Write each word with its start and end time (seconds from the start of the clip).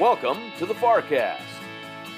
Welcome 0.00 0.50
to 0.56 0.64
the 0.64 0.72
FarrCast. 0.72 1.42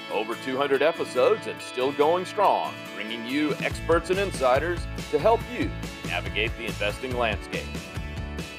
Over 0.09 0.35
200 0.35 0.81
episodes 0.81 1.47
and 1.47 1.61
still 1.61 1.91
going 1.91 2.23
strong, 2.23 2.73
bringing 2.95 3.25
you 3.25 3.55
experts 3.55 4.09
and 4.09 4.17
insiders 4.17 4.79
to 5.11 5.19
help 5.19 5.41
you 5.51 5.69
navigate 6.07 6.57
the 6.57 6.63
investing 6.63 7.13
landscape. 7.17 7.65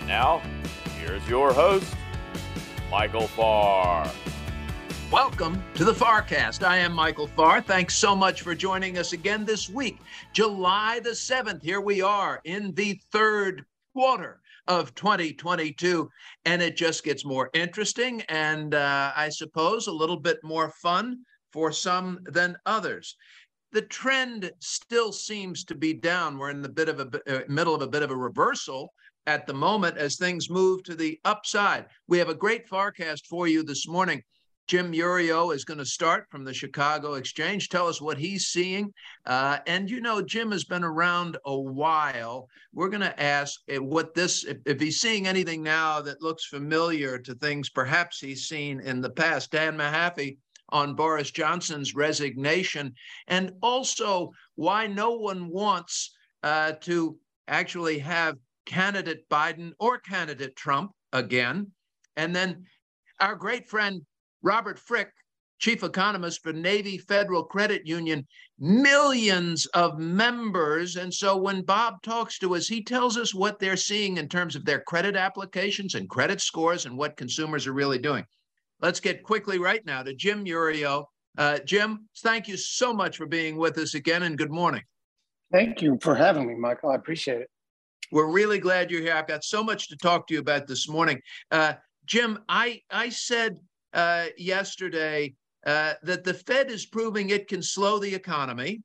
Now, 0.07 0.43
here's 0.99 1.27
your 1.27 1.55
host, 1.55 1.91
Michael 2.91 3.29
Farr. 3.29 4.13
Welcome 5.11 5.65
to 5.77 5.87
the 5.87 5.95
FarrCast. 5.95 6.63
I 6.63 6.77
am 6.77 6.93
Michael 6.93 7.29
Farr. 7.29 7.63
Thanks 7.63 7.95
so 7.95 8.15
much 8.15 8.43
for 8.43 8.55
joining 8.55 8.99
us 8.99 9.15
again 9.15 9.47
this 9.47 9.71
week, 9.71 10.01
July 10.35 11.01
the 11.03 11.13
7th. 11.13 11.63
Here 11.63 11.81
we 11.81 12.03
are 12.03 12.43
in 12.45 12.75
the 12.75 13.01
third 13.11 13.65
quarter 13.95 14.43
of 14.67 14.95
2022. 14.95 16.09
And 16.45 16.63
it 16.63 16.77
just 16.77 17.05
gets 17.05 17.25
more 17.25 17.51
interesting 17.55 18.23
and 18.23 18.75
uh, 18.75 19.13
I 19.17 19.29
suppose 19.29 19.87
a 19.87 19.93
little 19.93 20.19
bit 20.19 20.39
more 20.43 20.71
fun 20.83 21.19
for 21.53 21.73
some 21.73 22.21
than 22.25 22.57
others. 22.67 23.17
The 23.73 23.83
trend 23.83 24.51
still 24.61 25.13
seems 25.13 25.65
to 25.65 25.75
be 25.75 25.95
down. 25.95 26.39
We're 26.39 26.51
in 26.51 26.63
the 26.63 26.69
bit 26.69 26.89
of 26.89 27.01
a 27.01 27.21
uh, 27.29 27.41
middle 27.49 27.75
of 27.75 27.83
a 27.83 27.89
bit 27.89 28.03
of 28.03 28.11
a 28.11 28.17
reversal 28.17 28.93
at 29.27 29.47
the 29.47 29.55
moment 29.55 29.97
as 29.97 30.17
things 30.17 30.51
move 30.51 30.83
to 30.85 30.95
the 30.95 31.19
upside. 31.25 31.87
We 32.09 32.19
have 32.19 32.29
a 32.29 32.35
great 32.35 32.69
forecast 32.69 33.27
for 33.27 33.49
you 33.49 33.63
this 33.63 33.89
morning. 33.89 34.23
Jim 34.67 34.93
Iuorio 34.93 35.55
is 35.55 35.65
going 35.65 35.79
to 35.79 35.85
start 35.85 36.27
from 36.31 36.43
the 36.43 36.55
Chicago 36.55 37.15
Exchange. 37.15 37.69
Tell 37.69 37.87
us 37.87 38.01
what 38.01 38.17
he's 38.17 38.47
seeing. 38.47 38.93
Uh, 39.27 39.59
and 39.67 39.91
you 39.91 40.01
know, 40.01 40.23
Jim 40.23 40.51
has 40.53 40.65
been 40.65 40.85
around 40.85 41.37
a 41.45 41.59
while. 41.59 42.49
We're 42.73 42.89
going 42.89 43.03
to 43.03 43.23
ask 43.23 43.61
what 43.69 44.15
this, 44.15 44.45
if, 44.45 44.57
if, 44.65 44.81
he's 44.81 45.01
seeing 45.01 45.27
anything 45.27 45.63
now 45.63 46.01
that 46.01 46.23
looks 46.23 46.47
familiar 46.47 47.19
to 47.19 47.35
things 47.35 47.69
perhaps 47.69 48.21
he's 48.21 48.49
seen 48.49 48.81
in 48.81 49.03
the 49.03 49.11
past. 49.11 49.51
Dan 49.51 49.77
Mahaffee 49.77 50.39
on 50.71 50.95
Boris 50.95 51.31
Johnson's 51.31 51.95
resignation, 51.95 52.95
and 53.29 53.53
also 53.61 54.31
why 54.55 54.87
no 54.87 55.13
one 55.13 55.49
wants 55.49 56.17
uh, 56.43 56.73
to 56.81 57.19
actually 57.49 57.99
have 57.99 58.37
candidate 58.65 59.29
Biden 59.29 59.73
or 59.79 59.99
candidate 59.99 60.57
Trump 60.57 60.93
again. 61.13 61.71
And 62.17 62.35
then 62.35 62.65
our 63.21 63.35
great 63.35 63.69
friend 63.69 64.01
Robert 64.45 64.79
Frick, 64.79 65.11
chief 65.59 65.83
economist 65.83 66.43
for 66.43 66.53
Navy 66.53 66.99
Federal 66.99 67.43
Credit 67.43 67.87
Union, 67.87 68.27
millions 68.59 69.67
of 69.67 69.99
members. 69.99 70.97
And 70.97 71.13
so 71.13 71.37
when 71.37 71.63
Bob 71.63 72.03
talks 72.03 72.39
to 72.41 72.55
us, 72.55 72.69
he 72.69 72.85
tells 72.85 73.17
us 73.17 73.35
what 73.35 73.59
they're 73.59 73.77
seeing 73.77 74.19
in 74.19 74.29
terms 74.29 74.55
of 74.55 74.65
their 74.65 74.81
credit 74.81 75.17
applications 75.17 75.95
and 75.95 76.09
credit 76.09 76.41
scores 76.41 76.85
and 76.85 76.97
what 76.97 77.17
consumers 77.17 77.67
are 77.67 77.73
really 77.73 77.99
doing. 77.99 78.25
Let's 78.81 79.01
get 79.01 79.23
quickly 79.23 79.59
right 79.59 79.85
now 79.87 80.03
to 80.03 80.15
Jim 80.15 80.45
Iuorio. 80.45 81.07
Uh, 81.39 81.59
Jim, 81.61 82.07
thank 82.19 82.47
you 82.47 82.57
so 82.57 82.93
much 82.93 83.17
for 83.17 83.27
being 83.27 83.57
with 83.57 83.79
us 83.79 83.95
again 83.95 84.25
and 84.25 84.37
good 84.37 84.53
morning. 84.53 84.83
Thank 85.51 85.81
you 85.81 85.99
for 86.03 86.15
having 86.15 86.47
me, 86.47 86.55
Michael. 86.55 86.91
I 86.91 86.97
appreciate 86.97 87.41
it. 87.41 87.49
We're 88.13 88.31
really 88.31 88.59
glad 88.59 88.91
you're 88.91 89.01
here. 89.01 89.15
I've 89.15 89.27
got 89.27 89.43
so 89.43 89.65
much 89.65 89.89
to 89.89 89.97
talk 89.97 90.27
to 90.27 90.35
you 90.35 90.41
about 90.41 90.67
this 90.67 90.89
morning. 90.89 91.21
Uh, 91.51 91.75
Jim, 92.07 92.39
I, 92.49 92.83
I 92.91 93.09
said 93.09 93.59
uh, 93.95 94.27
yesterday 94.37 95.35
uh, 95.67 95.95
that 96.03 96.25
the 96.25 96.35
Fed 96.35 96.71
is 96.71 96.87
proving 96.87 97.31
it 97.31 97.49
can 97.49 97.63
slow 97.63 97.99
the 97.99 98.15
economy. 98.15 98.83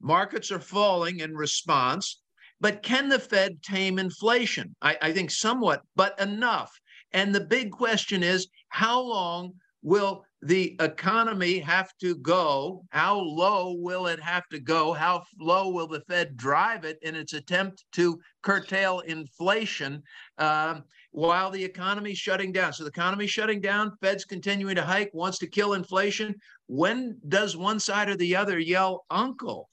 Markets 0.00 0.50
are 0.50 0.60
falling 0.60 1.20
in 1.20 1.34
response. 1.34 2.22
But 2.60 2.82
can 2.82 3.08
the 3.08 3.18
Fed 3.18 3.62
tame 3.62 3.98
inflation? 3.98 4.74
I, 4.80 4.96
I 5.02 5.12
think 5.12 5.30
somewhat, 5.30 5.82
but 5.96 6.18
enough. 6.18 6.72
And 7.12 7.34
the 7.34 7.44
big 7.44 7.70
question 7.70 8.22
is 8.22 8.48
how 8.68 9.00
long 9.00 9.52
will 9.82 10.24
the 10.40 10.76
economy 10.80 11.58
have 11.58 11.90
to 12.00 12.16
go? 12.16 12.84
How 12.90 13.18
low 13.18 13.74
will 13.78 14.06
it 14.06 14.20
have 14.20 14.48
to 14.48 14.58
go? 14.58 14.92
How 14.92 15.24
low 15.38 15.70
will 15.70 15.86
the 15.86 16.00
Fed 16.08 16.36
drive 16.36 16.84
it 16.84 16.98
in 17.02 17.14
its 17.14 17.34
attempt 17.34 17.84
to 17.92 18.18
curtail 18.42 19.00
inflation? 19.00 20.02
Um, 20.38 20.84
while 21.14 21.48
the 21.52 21.64
economy's 21.64 22.18
shutting 22.18 22.50
down. 22.50 22.72
So 22.72 22.82
the 22.82 22.90
economy's 22.90 23.30
shutting 23.30 23.60
down, 23.60 23.92
Fed's 24.02 24.24
continuing 24.24 24.74
to 24.74 24.82
hike, 24.82 25.12
wants 25.14 25.38
to 25.38 25.46
kill 25.46 25.74
inflation. 25.74 26.34
When 26.66 27.18
does 27.28 27.56
one 27.56 27.78
side 27.78 28.08
or 28.08 28.16
the 28.16 28.34
other 28.34 28.58
yell 28.58 29.04
uncle? 29.12 29.70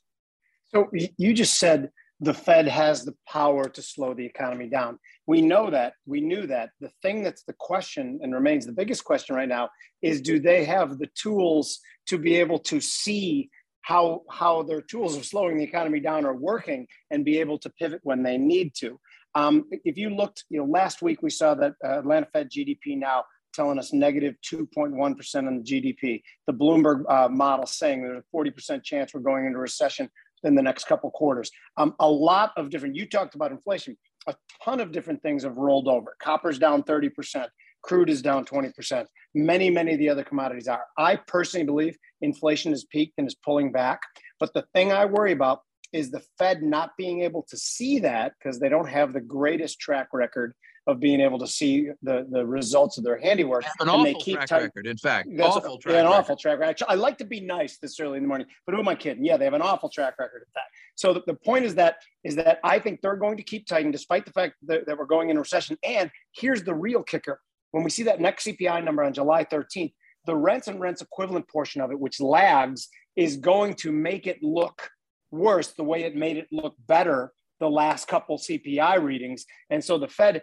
So 0.68 0.88
you 1.18 1.34
just 1.34 1.58
said 1.58 1.90
the 2.20 2.34
Fed 2.36 2.68
has 2.68 3.04
the 3.04 3.16
power 3.28 3.68
to 3.68 3.82
slow 3.82 4.14
the 4.14 4.24
economy 4.24 4.70
down. 4.70 5.00
We 5.26 5.42
know 5.42 5.72
that. 5.72 5.94
We 6.06 6.22
knew 6.22 6.46
that. 6.46 6.70
The 6.80 6.92
thing 7.02 7.24
that's 7.24 7.44
the 7.44 7.56
question 7.58 8.20
and 8.22 8.36
remains 8.36 8.68
the 8.68 8.72
biggest 8.72 9.04
question 9.04 9.36
right 9.36 9.50
now 9.50 9.70
is 10.04 10.22
do 10.22 10.40
they 10.40 10.64
have 10.66 11.00
the 11.00 11.10
tools 11.16 11.80
to 12.10 12.20
be 12.20 12.36
able 12.36 12.60
to 12.60 12.80
see 12.80 13.50
how 13.82 14.22
how 14.30 14.62
their 14.62 14.82
tools 14.82 15.18
of 15.18 15.26
slowing 15.26 15.58
the 15.58 15.64
economy 15.64 16.00
down 16.00 16.24
are 16.24 16.36
working 16.36 16.86
and 17.10 17.26
be 17.26 17.40
able 17.40 17.58
to 17.58 17.70
pivot 17.72 18.00
when 18.04 18.22
they 18.22 18.38
need 18.38 18.76
to. 18.76 19.00
Um, 19.36 19.66
if 19.72 19.98
you 19.98 20.10
looked, 20.10 20.46
you 20.50 20.60
know, 20.60 20.66
last 20.66 21.02
week 21.02 21.22
we 21.22 21.30
saw 21.30 21.54
that 21.56 21.74
uh, 21.84 22.00
Atlanta 22.00 22.28
Fed 22.34 22.50
GDP 22.50 22.98
now 22.98 23.24
telling 23.54 23.80
us 23.80 23.94
negative 23.94 24.36
2.1 24.50 24.94
on 24.94 25.16
the 25.58 25.64
GDP. 25.64 26.22
The 26.48 26.54
Bloomberg 26.54 27.04
uh, 27.10 27.30
model 27.30 27.66
saying 27.66 28.02
there's 28.02 28.24
a 28.24 28.36
40% 28.38 28.84
chance 28.84 29.14
we're 29.14 29.22
going 29.22 29.46
into 29.46 29.60
recession 29.60 30.10
in 30.44 30.56
the 30.56 30.62
next 30.62 30.86
couple 30.86 31.12
quarters. 31.12 31.52
Um, 31.78 31.94
a 32.00 32.10
lot 32.10 32.52
of 32.58 32.70
different, 32.70 32.96
you 32.96 33.06
talked 33.06 33.36
about 33.36 33.52
inflation, 33.52 33.98
a 34.28 34.36
ton 34.64 34.80
of 34.80 34.92
different 34.92 35.22
things 35.22 35.44
have 35.44 35.58
rolled 35.58 35.88
over. 35.88 36.16
Copper's 36.22 36.60
down 36.60 36.84
30%, 36.84 37.48
crude 37.84 38.10
is 38.10 38.22
down 38.22 38.46
20%. 38.46 39.06
Many, 39.36 39.70
many 39.70 39.94
of 39.94 40.00
the 40.00 40.10
other 40.10 40.24
commodities 40.24 40.68
are. 40.68 40.84
I 40.98 41.18
personally 41.28 41.66
believe 41.66 41.98
inflation 42.22 42.72
has 42.72 42.86
peaked 42.86 43.14
and 43.18 43.28
is 43.28 43.36
pulling 43.36 43.72
back. 43.72 44.00
But 44.40 44.54
the 44.54 44.66
thing 44.74 44.92
I 44.92 45.06
worry 45.06 45.32
about 45.32 45.62
is 45.94 46.12
the 46.12 46.22
Fed 46.38 46.64
not 46.64 46.92
being 46.98 47.22
able 47.22 47.44
to 47.50 47.58
see 47.58 48.00
that 48.00 48.34
because 48.38 48.60
they 48.60 48.70
don't 48.70 48.88
have 48.88 49.14
the 49.14 49.22
greatest 49.22 49.80
track 49.80 50.10
record 50.14 50.54
of 50.88 51.00
being 51.00 51.22
able 51.22 51.38
to 51.38 51.46
see 51.46 51.90
the, 52.02 52.26
the 52.32 52.46
results 52.46 52.98
of 52.98 53.04
their 53.04 53.20
handiwork. 53.20 53.64
An 53.64 53.72
and 53.82 53.90
awful 53.90 54.04
they 54.04 54.14
keep 54.16 54.36
track 54.36 54.48
t- 54.48 54.56
record, 54.56 54.88
in 54.88 54.98
fact. 54.98 55.30
That's 55.32 55.56
awful 55.56 55.78
track 55.78 55.96
an 55.96 56.06
record. 56.06 56.18
awful 56.18 56.36
track 56.36 56.60
record. 56.60 56.72
Actually, 56.72 56.88
I 56.90 56.96
like 56.96 57.18
to 57.20 57.26
be 57.26 57.40
nice 57.40 57.78
this 57.78 58.00
early 58.00 58.18
in 58.18 58.24
the 58.24 58.28
morning, 58.28 58.48
but 58.66 58.74
who 58.74 58.82
am 58.82 58.88
I 58.88 58.96
kidding? 58.96 59.24
Yeah, 59.24 59.38
they 59.38 59.46
have 59.46 59.54
an 59.54 59.62
awful 59.62 59.90
track 59.90 60.16
record 60.18 60.42
of 60.42 60.54
that. 60.56 60.64
So 60.96 61.14
the, 61.14 61.24
the 61.28 61.36
point 61.36 61.66
is 61.66 61.76
that 61.76 61.98
is 62.24 62.36
that 62.38 62.60
I 62.64 62.80
think 62.80 63.02
they're 63.02 63.16
going 63.16 63.38
to 63.38 63.44
keep 63.44 63.68
tightening 63.68 63.92
despite 63.92 64.26
the 64.26 64.32
fact 64.32 64.56
that, 64.64 64.88
that 64.88 64.98
we're 64.98 65.06
going 65.06 65.30
into 65.30 65.42
recession. 65.42 65.78
And 65.84 66.10
here's 66.36 66.64
the 66.64 66.74
real 66.74 67.04
kicker. 67.04 67.40
When 67.72 67.84
we 67.84 67.90
see 67.90 68.04
that 68.04 68.20
next 68.20 68.48
CPI 68.48 68.84
number 68.84 69.04
on 69.04 69.14
July 69.14 69.46
13th, 69.46 69.94
the 70.26 70.36
rents 70.36 70.68
and 70.68 70.80
rents 70.80 71.02
equivalent 71.02 71.48
portion 71.48 71.82
of 71.82 71.92
it, 71.92 72.00
which 72.00 72.20
lags, 72.20 72.90
is 73.16 73.38
going 73.38 73.76
to 73.76 73.92
make 73.92 74.28
it 74.28 74.42
look 74.42 74.90
worse 75.32 75.68
the 75.68 75.84
way 75.84 76.04
it 76.04 76.16
made 76.16 76.38
it 76.38 76.48
look 76.52 76.76
better 76.88 77.32
the 77.60 77.70
last 77.70 78.08
couple 78.08 78.38
CPI 78.38 79.02
readings. 79.02 79.46
And 79.70 79.84
so 79.84 79.98
the 79.98 80.08
Fed, 80.08 80.42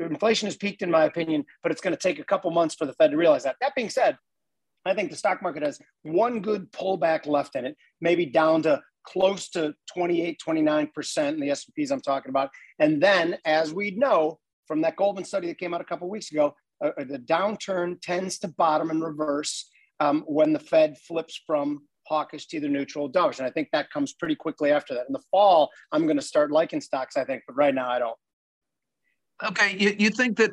inflation 0.00 0.46
has 0.46 0.56
peaked, 0.56 0.82
in 0.82 0.90
my 0.90 1.04
opinion, 1.04 1.44
but 1.62 1.70
it's 1.70 1.80
going 1.80 1.94
to 1.94 2.00
take 2.00 2.18
a 2.18 2.24
couple 2.24 2.50
months 2.50 2.74
for 2.74 2.86
the 2.86 2.94
Fed 2.94 3.10
to 3.10 3.16
realize 3.16 3.44
that. 3.44 3.56
That 3.60 3.74
being 3.74 3.90
said, 3.90 4.16
I 4.84 4.94
think 4.94 5.10
the 5.10 5.16
stock 5.16 5.42
market 5.42 5.62
has 5.62 5.78
one 6.02 6.40
good 6.40 6.72
pullback 6.72 7.26
left 7.26 7.54
in 7.54 7.66
it, 7.66 7.76
maybe 8.00 8.26
down 8.26 8.62
to 8.62 8.80
close 9.06 9.48
to 9.50 9.74
28, 9.94 10.40
29% 10.44 11.28
in 11.28 11.40
the 11.40 11.50
S&Ps 11.50 11.90
I'm 11.90 12.00
talking 12.00 12.30
about. 12.30 12.50
And 12.78 13.00
then, 13.00 13.36
as 13.44 13.72
we 13.72 13.92
know 13.92 14.38
from 14.66 14.80
that 14.82 14.96
Goldman 14.96 15.24
study 15.24 15.48
that 15.48 15.58
came 15.58 15.74
out 15.74 15.80
a 15.80 15.84
couple 15.84 16.08
weeks 16.08 16.32
ago, 16.32 16.54
uh, 16.82 16.90
uh, 16.98 17.04
the 17.04 17.18
downturn 17.18 18.00
tends 18.00 18.38
to 18.40 18.48
bottom 18.48 18.90
and 18.90 19.02
reverse 19.02 19.68
um, 20.00 20.24
when 20.26 20.52
the 20.52 20.58
Fed 20.58 20.96
flips 20.98 21.40
from 21.46 21.82
hawkish 22.06 22.46
to 22.48 22.56
either 22.56 22.68
neutral 22.68 23.10
dovish. 23.10 23.38
And 23.38 23.46
I 23.46 23.50
think 23.50 23.68
that 23.72 23.90
comes 23.90 24.12
pretty 24.12 24.34
quickly 24.34 24.70
after 24.70 24.94
that. 24.94 25.06
In 25.08 25.12
the 25.12 25.22
fall, 25.30 25.70
I'm 25.92 26.04
going 26.04 26.16
to 26.16 26.22
start 26.22 26.50
liking 26.50 26.80
stocks, 26.80 27.16
I 27.16 27.24
think, 27.24 27.42
but 27.46 27.54
right 27.54 27.74
now 27.74 27.90
I 27.90 27.98
don't. 27.98 28.16
Okay, 29.44 29.76
you, 29.78 29.94
you 29.98 30.10
think 30.10 30.36
that 30.38 30.52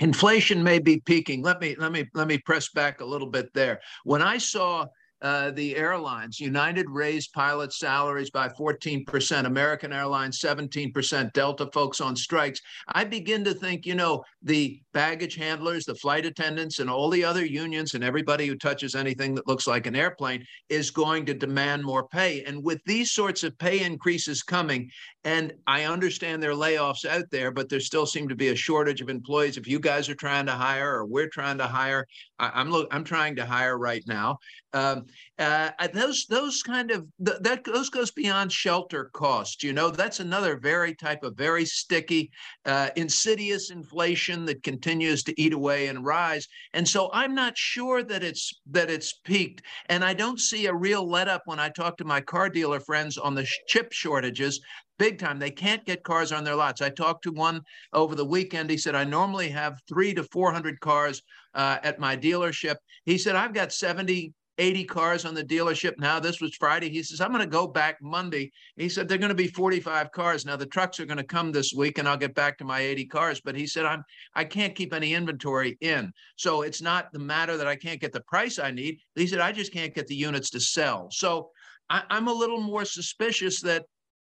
inflation 0.00 0.62
may 0.62 0.78
be 0.78 1.00
peaking. 1.00 1.42
Let 1.42 1.60
me 1.60 1.76
let 1.78 1.92
me 1.92 2.08
let 2.14 2.26
me 2.26 2.38
press 2.38 2.70
back 2.70 3.00
a 3.00 3.04
little 3.04 3.28
bit 3.28 3.52
there. 3.54 3.80
When 4.04 4.22
I 4.22 4.38
saw 4.38 4.86
uh, 5.22 5.50
the 5.50 5.76
airlines. 5.76 6.40
United 6.40 6.88
raised 6.88 7.32
pilot 7.32 7.72
salaries 7.72 8.30
by 8.30 8.48
14%, 8.48 9.44
American 9.44 9.92
Airlines 9.92 10.40
17%, 10.40 11.32
Delta 11.32 11.68
folks 11.72 12.00
on 12.00 12.16
strikes. 12.16 12.60
I 12.88 13.04
begin 13.04 13.44
to 13.44 13.54
think, 13.54 13.86
you 13.86 13.94
know, 13.94 14.24
the 14.42 14.80
baggage 14.92 15.36
handlers, 15.36 15.84
the 15.84 15.94
flight 15.94 16.26
attendants, 16.26 16.78
and 16.78 16.88
all 16.88 17.10
the 17.10 17.24
other 17.24 17.44
unions 17.44 17.94
and 17.94 18.02
everybody 18.02 18.46
who 18.46 18.56
touches 18.56 18.94
anything 18.94 19.34
that 19.34 19.46
looks 19.46 19.66
like 19.66 19.86
an 19.86 19.96
airplane 19.96 20.44
is 20.68 20.90
going 20.90 21.26
to 21.26 21.34
demand 21.34 21.84
more 21.84 22.08
pay. 22.08 22.42
And 22.44 22.62
with 22.64 22.80
these 22.86 23.12
sorts 23.12 23.42
of 23.42 23.56
pay 23.58 23.84
increases 23.84 24.42
coming, 24.42 24.90
And 25.24 25.52
I 25.66 25.84
understand 25.84 26.42
there 26.42 26.52
are 26.52 26.54
layoffs 26.54 27.04
out 27.04 27.26
there, 27.30 27.50
but 27.50 27.68
there 27.68 27.80
still 27.80 28.06
seem 28.06 28.26
to 28.28 28.34
be 28.34 28.48
a 28.48 28.56
shortage 28.56 29.02
of 29.02 29.10
employees. 29.10 29.58
If 29.58 29.68
you 29.68 29.78
guys 29.78 30.08
are 30.08 30.14
trying 30.14 30.46
to 30.46 30.52
hire 30.52 30.94
or 30.94 31.04
we're 31.04 31.28
trying 31.28 31.58
to 31.58 31.66
hire, 31.66 32.06
I, 32.38 32.58
am 32.58 32.70
look, 32.70 32.88
I'm 32.90 33.04
trying 33.04 33.36
to 33.36 33.44
hire 33.44 33.76
right 33.76 34.02
now. 34.06 34.38
Um, 34.72 35.06
uh, 35.38 35.70
those 35.92 36.26
those 36.30 36.62
kind 36.62 36.90
of 36.90 37.06
that 37.18 37.64
those 37.64 37.90
goes 37.90 38.10
beyond 38.10 38.50
shelter 38.52 39.10
costs. 39.12 39.62
You 39.62 39.74
know, 39.74 39.90
that's 39.90 40.20
another 40.20 40.56
very 40.56 40.94
type 40.94 41.22
of 41.22 41.36
very 41.36 41.66
sticky, 41.66 42.30
uh, 42.64 42.90
insidious 42.96 43.70
inflation 43.70 44.46
that 44.46 44.62
continues 44.62 45.22
to 45.24 45.38
eat 45.38 45.52
away 45.52 45.88
and 45.88 46.04
rise. 46.04 46.48
And 46.72 46.88
so 46.88 47.10
I'm 47.12 47.34
not 47.34 47.58
sure 47.58 48.02
that 48.04 48.22
it's 48.22 48.52
that 48.70 48.90
it's 48.90 49.12
peaked. 49.12 49.62
And 49.90 50.02
I 50.02 50.14
don't 50.14 50.40
see 50.40 50.66
a 50.66 50.74
real 50.74 51.06
let 51.06 51.28
up 51.28 51.42
when 51.44 51.58
I 51.58 51.68
talk 51.68 51.98
to 51.98 52.04
my 52.04 52.22
car 52.22 52.48
dealer 52.48 52.80
friends 52.80 53.18
on 53.18 53.34
the 53.34 53.46
chip 53.66 53.92
shortages 53.92 54.60
big 55.00 55.18
time. 55.18 55.38
They 55.38 55.50
can't 55.50 55.84
get 55.86 56.04
cars 56.04 56.30
on 56.30 56.44
their 56.44 56.54
lots. 56.54 56.82
I 56.82 56.90
talked 56.90 57.24
to 57.24 57.32
one 57.32 57.62
over 57.94 58.14
the 58.14 58.24
weekend. 58.24 58.68
He 58.68 58.76
said, 58.76 58.94
I 58.94 59.02
normally 59.02 59.48
have 59.48 59.80
three 59.88 60.12
to 60.12 60.22
400 60.24 60.78
cars 60.80 61.22
uh, 61.54 61.78
at 61.82 61.98
my 61.98 62.14
dealership. 62.14 62.76
He 63.06 63.16
said, 63.16 63.34
I've 63.34 63.54
got 63.54 63.72
70, 63.72 64.34
80 64.58 64.84
cars 64.84 65.24
on 65.24 65.32
the 65.32 65.42
dealership 65.42 65.94
now. 65.98 66.20
This 66.20 66.42
was 66.42 66.54
Friday. 66.54 66.90
He 66.90 67.02
says, 67.02 67.22
I'm 67.22 67.32
going 67.32 67.40
to 67.40 67.46
go 67.46 67.66
back 67.66 67.96
Monday. 68.02 68.52
He 68.76 68.90
said, 68.90 69.08
they're 69.08 69.16
going 69.16 69.30
to 69.30 69.34
be 69.34 69.48
45 69.48 70.12
cars. 70.12 70.44
Now 70.44 70.56
the 70.56 70.66
trucks 70.66 71.00
are 71.00 71.06
going 71.06 71.16
to 71.16 71.24
come 71.24 71.50
this 71.50 71.72
week 71.72 71.96
and 71.96 72.06
I'll 72.06 72.18
get 72.18 72.34
back 72.34 72.58
to 72.58 72.64
my 72.66 72.80
80 72.80 73.06
cars. 73.06 73.40
But 73.42 73.56
he 73.56 73.66
said, 73.66 73.86
I'm, 73.86 74.04
I 74.34 74.44
can't 74.44 74.74
keep 74.74 74.92
any 74.92 75.14
inventory 75.14 75.78
in. 75.80 76.12
So 76.36 76.60
it's 76.60 76.82
not 76.82 77.10
the 77.14 77.20
matter 77.20 77.56
that 77.56 77.66
I 77.66 77.74
can't 77.74 78.02
get 78.02 78.12
the 78.12 78.20
price 78.24 78.58
I 78.58 78.70
need. 78.70 78.98
He 79.14 79.26
said, 79.26 79.40
I 79.40 79.52
just 79.52 79.72
can't 79.72 79.94
get 79.94 80.08
the 80.08 80.14
units 80.14 80.50
to 80.50 80.60
sell. 80.60 81.08
So 81.10 81.52
I, 81.88 82.02
I'm 82.10 82.28
a 82.28 82.34
little 82.34 82.60
more 82.60 82.84
suspicious 82.84 83.62
that 83.62 83.86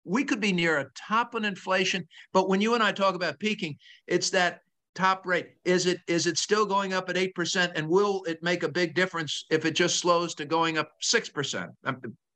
we 0.08 0.24
could 0.24 0.40
be 0.40 0.54
near 0.54 0.80
a 0.80 0.90
top 0.96 1.36
on 1.36 1.46
inflation. 1.46 2.08
But 2.34 2.50
when 2.50 2.62
you 2.62 2.74
and 2.74 2.84
I 2.84 2.92
talk 2.92 3.16
about 3.16 3.40
peaking, 3.40 3.78
it's 4.08 4.30
that 4.32 4.62
top 4.96 5.26
rate. 5.26 5.50
Is 5.66 5.86
it 5.86 6.00
is 6.08 6.26
it 6.26 6.38
still 6.38 6.66
going 6.66 6.94
up 6.94 7.10
at 7.10 7.18
eight 7.18 7.36
percent? 7.36 7.74
And 7.76 7.88
will 7.88 8.24
it 8.24 8.42
make 8.42 8.64
a 8.64 8.70
big 8.70 8.96
difference 8.96 9.46
if 9.52 9.66
it 9.66 9.76
just 9.76 10.00
slows 10.00 10.34
to 10.36 10.46
going 10.46 10.78
up 10.78 10.92
six 11.02 11.30
percent? 11.30 11.72
There, 11.84 11.94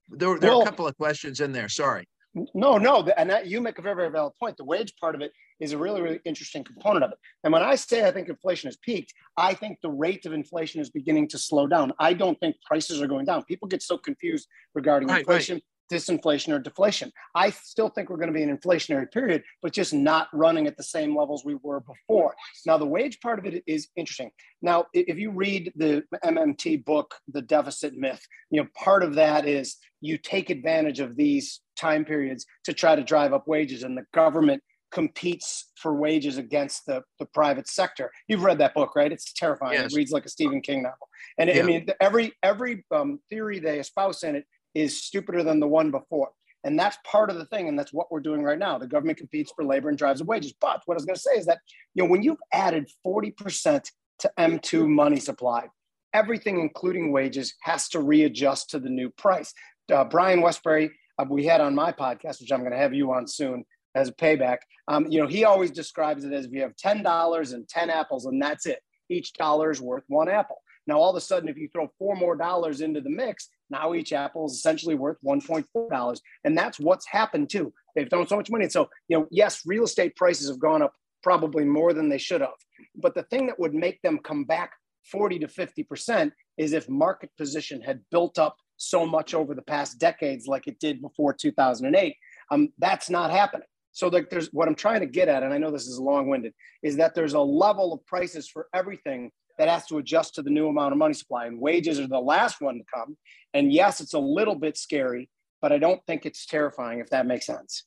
there 0.10 0.38
well, 0.40 0.60
are 0.60 0.64
a 0.64 0.66
couple 0.66 0.88
of 0.88 0.98
questions 0.98 1.40
in 1.40 1.52
there. 1.52 1.70
Sorry. 1.70 2.06
No, 2.54 2.78
no, 2.78 3.06
and 3.18 3.30
that, 3.30 3.48
you 3.48 3.60
make 3.60 3.78
a 3.78 3.82
very, 3.82 3.96
very 3.96 4.10
valid 4.10 4.32
point. 4.40 4.56
The 4.56 4.64
wage 4.64 4.94
part 5.02 5.16
of 5.16 5.22
it 5.22 5.34
is 5.60 5.74
a 5.74 5.78
really, 5.78 6.02
really 6.02 6.22
interesting 6.24 6.64
component 6.64 7.04
of 7.04 7.12
it. 7.12 7.18
And 7.44 7.52
when 7.52 7.62
I 7.62 7.76
say 7.76 8.08
I 8.08 8.12
think 8.12 8.30
inflation 8.30 8.70
has 8.70 8.78
peaked, 8.78 9.14
I 9.36 9.54
think 9.54 9.80
the 9.82 9.90
rate 9.90 10.26
of 10.26 10.32
inflation 10.32 10.80
is 10.80 10.90
beginning 10.90 11.28
to 11.30 11.38
slow 11.38 11.68
down. 11.68 11.92
I 12.00 12.14
don't 12.14 12.40
think 12.40 12.56
prices 12.66 13.02
are 13.02 13.08
going 13.08 13.26
down. 13.26 13.44
People 13.44 13.68
get 13.68 13.82
so 13.82 13.98
confused 13.98 14.48
regarding 14.74 15.10
right, 15.10 15.20
inflation. 15.20 15.56
Right 15.56 15.64
disinflation 15.92 16.54
or 16.54 16.60
deflation. 16.60 17.12
I 17.36 17.50
still 17.50 17.90
think 17.90 18.10
we're 18.10 18.18
going 18.18 18.30
to 18.30 18.34
be 18.34 18.44
in 18.44 18.50
an 18.50 18.58
inflationary 18.58 19.12
period, 19.12 19.44
but 19.62 19.74
just 19.74 19.94
not 19.94 20.28
running 20.34 20.68
at 20.68 20.78
the 20.78 20.84
same 20.84 21.16
levels 21.16 21.44
we 21.44 21.56
were 21.62 21.82
before. 21.82 22.34
Now, 22.66 22.78
the 22.78 22.86
wage 22.86 23.20
part 23.20 23.40
of 23.40 23.46
it 23.46 23.64
is 23.68 23.90
interesting. 23.96 24.32
Now, 24.62 24.86
if 24.94 25.18
you 25.18 25.32
read 25.32 25.72
the 25.76 26.04
MMT 26.24 26.86
book, 26.86 27.16
The 27.28 27.42
Deficit 27.42 27.94
Myth, 27.96 28.26
you 28.50 28.62
know, 28.62 28.68
part 28.76 29.04
of 29.04 29.16
that 29.16 29.48
is 29.48 29.78
you 30.00 30.18
take 30.18 30.50
advantage 30.50 31.00
of 31.00 31.16
these 31.16 31.62
time 31.78 32.06
periods 32.06 32.46
to 32.66 32.74
try 32.74 32.96
to 32.96 33.04
drive 33.04 33.34
up 33.34 33.48
wages, 33.48 33.84
and 33.84 33.98
the 33.98 34.06
government 34.14 34.62
competes 34.92 35.72
for 35.76 35.96
wages 35.96 36.38
against 36.38 36.86
the, 36.86 37.02
the 37.18 37.26
private 37.28 37.68
sector. 37.68 38.12
You've 38.28 38.44
read 38.44 38.58
that 38.60 38.74
book, 38.74 38.96
right? 38.96 39.12
It's 39.12 39.32
terrifying. 39.34 39.74
Yes. 39.74 39.94
It 39.94 39.96
reads 39.96 40.12
like 40.12 40.26
a 40.26 40.30
Stephen 40.30 40.62
King 40.62 40.84
novel. 40.84 41.08
And 41.38 41.50
yeah. 41.50 41.60
I 41.60 41.64
mean, 41.64 41.88
every 42.02 42.34
every 42.44 42.86
um, 42.92 43.20
theory 43.30 43.60
they 43.60 43.80
espouse 43.80 44.24
in 44.24 44.36
it 44.36 44.46
is 44.74 45.04
stupider 45.04 45.44
than 45.44 45.60
the 45.60 45.68
one 45.68 45.92
before. 45.92 46.30
And 46.64 46.78
that's 46.78 46.98
part 47.04 47.30
of 47.30 47.38
the 47.38 47.46
thing. 47.46 47.68
And 47.68 47.78
that's 47.78 47.94
what 47.94 48.12
we're 48.12 48.20
doing 48.20 48.44
right 48.44 48.60
now. 48.60 48.78
The 48.78 48.88
government 48.88 49.18
competes 49.18 49.52
for 49.56 49.66
labor 49.66 49.90
and 49.90 49.98
drives 49.98 50.24
wages. 50.24 50.54
But 50.60 50.82
what 50.86 50.96
I 50.96 50.98
was 50.98 51.06
going 51.06 51.16
to 51.16 51.22
say 51.22 51.34
is 51.34 51.46
that, 51.48 51.60
you 51.96 52.04
know, 52.04 52.10
when 52.10 52.22
you've 52.22 52.38
added 52.54 52.90
40% 53.06 53.84
to 54.20 54.32
M2 54.38 54.88
money 54.88 55.20
supply, 55.20 55.68
everything, 56.14 56.60
including 56.60 57.12
wages, 57.12 57.56
has 57.62 57.88
to 57.90 58.00
readjust 58.00 58.70
to 58.72 58.80
the 58.80 58.90
new 58.90 59.10
price. 59.10 59.54
Uh, 59.92 60.04
Brian 60.04 60.42
Wesbury, 60.42 60.92
uh, 61.18 61.26
we 61.28 61.46
had 61.46 61.62
on 61.62 61.74
my 61.74 61.92
podcast, 61.92 62.42
which 62.42 62.52
I'm 62.52 62.60
going 62.60 62.72
to 62.72 62.78
have 62.78 62.94
you 62.94 63.12
on 63.12 63.28
soon 63.28 63.66
as 63.96 64.10
a 64.10 64.14
payback. 64.14 64.58
Um, 64.88 65.08
you 65.10 65.20
know, 65.20 65.28
he 65.28 65.46
always 65.46 65.72
describes 65.72 66.24
it 66.24 66.34
as 66.34 66.46
if 66.46 66.52
you 66.52 66.62
have 66.62 66.76
$10 66.76 67.54
and 67.54 67.68
10 67.68 67.90
apples, 67.90 68.26
and 68.26 68.42
that's 68.42 68.66
it. 68.66 68.80
Each 69.10 69.34
dollar 69.34 69.72
is 69.72 69.82
worth 69.82 70.04
one 70.08 70.30
apple. 70.30 70.58
Now, 70.88 70.98
all 71.00 71.12
of 71.12 71.16
a 71.16 71.22
sudden, 71.22 71.50
if 71.50 71.57
you 71.57 71.69
throw 71.72 71.92
four 71.98 72.16
more 72.16 72.36
dollars 72.36 72.81
into 72.81 73.01
the 73.01 73.10
mix, 73.10 73.50
now 73.69 73.94
each 73.94 74.13
apple 74.13 74.45
is 74.45 74.54
essentially 74.54 74.95
worth 74.95 75.18
$1.4. 75.25 76.19
And 76.44 76.57
that's 76.57 76.80
what's 76.80 77.07
happened 77.07 77.50
too. 77.50 77.74
They've 77.95 78.10
thrown 78.10 78.28
so 78.28 78.36
much 78.36 78.50
money. 78.50 78.68
So, 78.69 78.89
you 79.07 79.19
know, 79.19 79.28
yes, 79.31 79.62
real 79.66 79.83
estate 79.83 80.16
prices 80.16 80.50
have 80.50 80.60
gone 80.60 80.81
up 80.81 80.94
probably 81.24 81.66
more 81.66 81.94
than 81.94 82.10
they 82.10 82.18
should 82.18 82.42
have. 82.42 82.50
But 82.95 83.16
the 83.16 83.24
thing 83.24 83.48
that 83.48 83.60
would 83.60 83.74
make 83.74 84.01
them 84.01 84.19
come 84.24 84.44
back 84.44 84.72
40 85.12 85.39
to 85.39 85.48
50% 85.48 86.31
is 86.57 86.74
if 86.74 86.89
market 86.89 87.30
position 87.38 87.81
had 87.81 88.01
built 88.12 88.39
up 88.39 88.56
so 88.77 89.06
much 89.06 89.34
over 89.34 89.54
the 89.54 89.62
past 89.62 90.00
decades 90.00 90.48
like 90.48 90.68
it 90.68 90.80
did 90.80 91.01
before 91.01 91.34
2008. 91.34 92.16
Um, 92.50 92.69
that's 92.80 93.10
not 93.10 93.31
happening. 93.31 93.68
So 93.92 94.07
like 94.07 94.30
there's 94.30 94.48
what 94.54 94.68
I'm 94.68 94.75
trying 94.75 95.01
to 95.01 95.06
get 95.06 95.27
at, 95.27 95.44
and 95.44 95.54
I 95.54 95.57
know 95.57 95.69
this 95.69 95.88
is 95.88 96.00
long-winded, 96.00 96.54
is 96.81 96.95
that 96.98 97.13
there's 97.13 97.34
a 97.34 97.39
level 97.39 97.94
of 97.94 98.06
prices 98.06 98.50
for 98.50 98.68
everything 98.74 99.31
that 99.57 99.69
has 99.69 99.86
to 99.88 99.98
adjust 99.98 100.36
to 100.36 100.42
the 100.42 100.50
new 100.50 100.68
amount 100.68 100.92
of 100.92 100.98
money 100.98 101.13
supply. 101.13 101.45
And 101.45 101.59
wages 101.59 102.00
are 102.00 102.07
the 102.07 102.19
last 102.19 102.62
one 102.62 102.75
to 102.75 102.83
come. 102.94 103.18
And 103.53 103.71
yes, 103.71 104.01
it's 104.01 104.13
a 104.13 104.19
little 104.19 104.56
bit 104.56 104.77
scary, 104.77 105.30
but 105.62 105.71
I 105.71 105.77
don't 105.77 106.03
think 106.06 106.25
it's 106.25 106.45
terrifying, 106.45 107.00
if 107.00 107.09
that 107.09 107.25
makes 107.25 107.45
sense. 107.45 107.86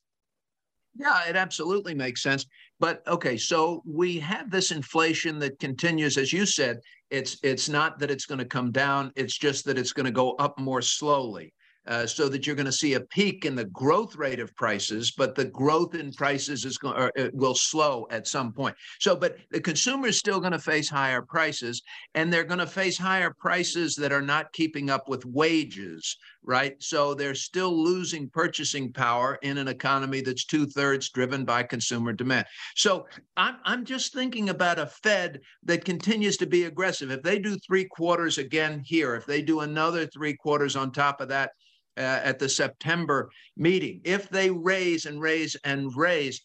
Yeah, 0.97 1.27
it 1.27 1.35
absolutely 1.35 1.93
makes 1.93 2.23
sense. 2.23 2.45
But 2.79 3.05
okay, 3.07 3.37
so 3.37 3.83
we 3.85 4.19
have 4.19 4.49
this 4.49 4.71
inflation 4.71 5.39
that 5.39 5.59
continues, 5.59 6.17
as 6.17 6.31
you 6.31 6.45
said. 6.45 6.79
It's 7.09 7.37
it's 7.43 7.67
not 7.67 7.99
that 7.99 8.11
it's 8.11 8.25
going 8.25 8.39
to 8.39 8.45
come 8.45 8.71
down. 8.71 9.11
It's 9.15 9.37
just 9.37 9.65
that 9.65 9.77
it's 9.77 9.93
going 9.93 10.05
to 10.05 10.11
go 10.11 10.31
up 10.33 10.57
more 10.57 10.81
slowly. 10.81 11.53
Uh, 11.87 12.07
so 12.07 12.27
that 12.27 12.47
you're 12.47 12.55
going 12.55 12.65
to 12.65 12.71
see 12.71 12.95
a 12.95 12.99
peak 12.99 13.45
in 13.45 13.53
the 13.53 13.65
growth 13.65 14.15
rate 14.15 14.39
of 14.39 14.55
prices, 14.55 15.11
but 15.11 15.35
the 15.35 15.45
growth 15.45 15.93
in 15.93 16.11
prices 16.11 16.65
is 16.65 16.79
going 16.79 16.95
uh, 16.95 17.29
will 17.33 17.53
slow 17.53 18.07
at 18.09 18.27
some 18.27 18.51
point. 18.51 18.75
So, 18.99 19.15
but 19.15 19.37
the 19.51 19.61
consumer 19.61 20.07
is 20.07 20.17
still 20.17 20.39
going 20.39 20.53
to 20.53 20.59
face 20.59 20.89
higher 20.89 21.21
prices, 21.21 21.83
and 22.15 22.33
they're 22.33 22.43
going 22.43 22.59
to 22.59 22.65
face 22.65 22.97
higher 22.97 23.31
prices 23.37 23.95
that 23.95 24.11
are 24.11 24.21
not 24.21 24.51
keeping 24.53 24.89
up 24.89 25.07
with 25.07 25.25
wages, 25.25 26.17
right? 26.43 26.75
So 26.81 27.13
they're 27.13 27.35
still 27.35 27.83
losing 27.83 28.29
purchasing 28.29 28.91
power 28.91 29.37
in 29.43 29.59
an 29.59 29.67
economy 29.67 30.21
that's 30.21 30.45
two 30.45 30.65
thirds 30.65 31.09
driven 31.11 31.45
by 31.45 31.61
consumer 31.63 32.13
demand. 32.13 32.47
So 32.75 33.05
I'm 33.37 33.57
I'm 33.63 33.85
just 33.85 34.11
thinking 34.11 34.49
about 34.49 34.79
a 34.79 34.87
Fed 34.87 35.39
that 35.63 35.85
continues 35.85 36.37
to 36.37 36.47
be 36.47 36.63
aggressive. 36.63 37.11
If 37.11 37.21
they 37.21 37.37
do 37.37 37.57
three 37.59 37.85
quarters 37.85 38.39
again 38.39 38.81
here, 38.83 39.15
if 39.15 39.27
they 39.27 39.43
do 39.43 39.59
another 39.59 40.07
three 40.07 40.35
quarters 40.35 40.75
on 40.75 40.91
top 40.91 41.21
of 41.21 41.29
that 41.29 41.51
uh, 41.97 42.19
at 42.23 42.39
the 42.39 42.49
September 42.49 43.29
meeting. 43.57 44.01
If 44.03 44.29
they 44.29 44.49
raise 44.49 45.05
and 45.05 45.21
raise 45.21 45.55
and 45.63 45.95
raise, 45.95 46.41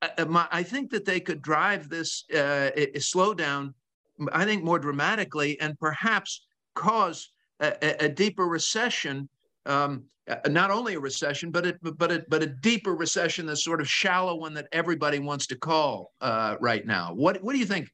uh, 0.00 0.08
uh 0.18 0.46
I 0.50 0.62
think 0.62 0.90
that 0.90 1.04
they 1.04 1.20
could 1.20 1.42
drive 1.42 1.88
this 1.88 2.24
uh, 2.32 2.70
slowdown, 2.96 3.74
I 4.32 4.44
think, 4.44 4.64
more 4.64 4.78
dramatically 4.78 5.60
and 5.60 5.78
perhaps 5.78 6.44
cause 6.74 7.30
a, 7.60 8.04
a 8.04 8.08
deeper 8.08 8.46
recession. 8.46 9.28
Um, 9.66 10.04
uh, 10.28 10.36
not 10.48 10.70
only 10.70 10.94
a 10.94 11.00
recession, 11.00 11.50
but 11.50 11.66
it, 11.66 11.78
but 11.82 12.12
a, 12.12 12.24
but 12.28 12.42
a 12.42 12.46
deeper 12.46 12.94
recession, 12.94 13.44
the 13.44 13.56
sort 13.56 13.80
of 13.80 13.88
shallow 13.88 14.36
one 14.36 14.54
that 14.54 14.68
everybody 14.72 15.18
wants 15.18 15.46
to 15.48 15.56
call 15.56 16.12
right 16.60 16.86
now. 16.86 17.12
What 17.12 17.42
what 17.42 17.52
do 17.52 17.58
you 17.58 17.66
think? 17.66 17.88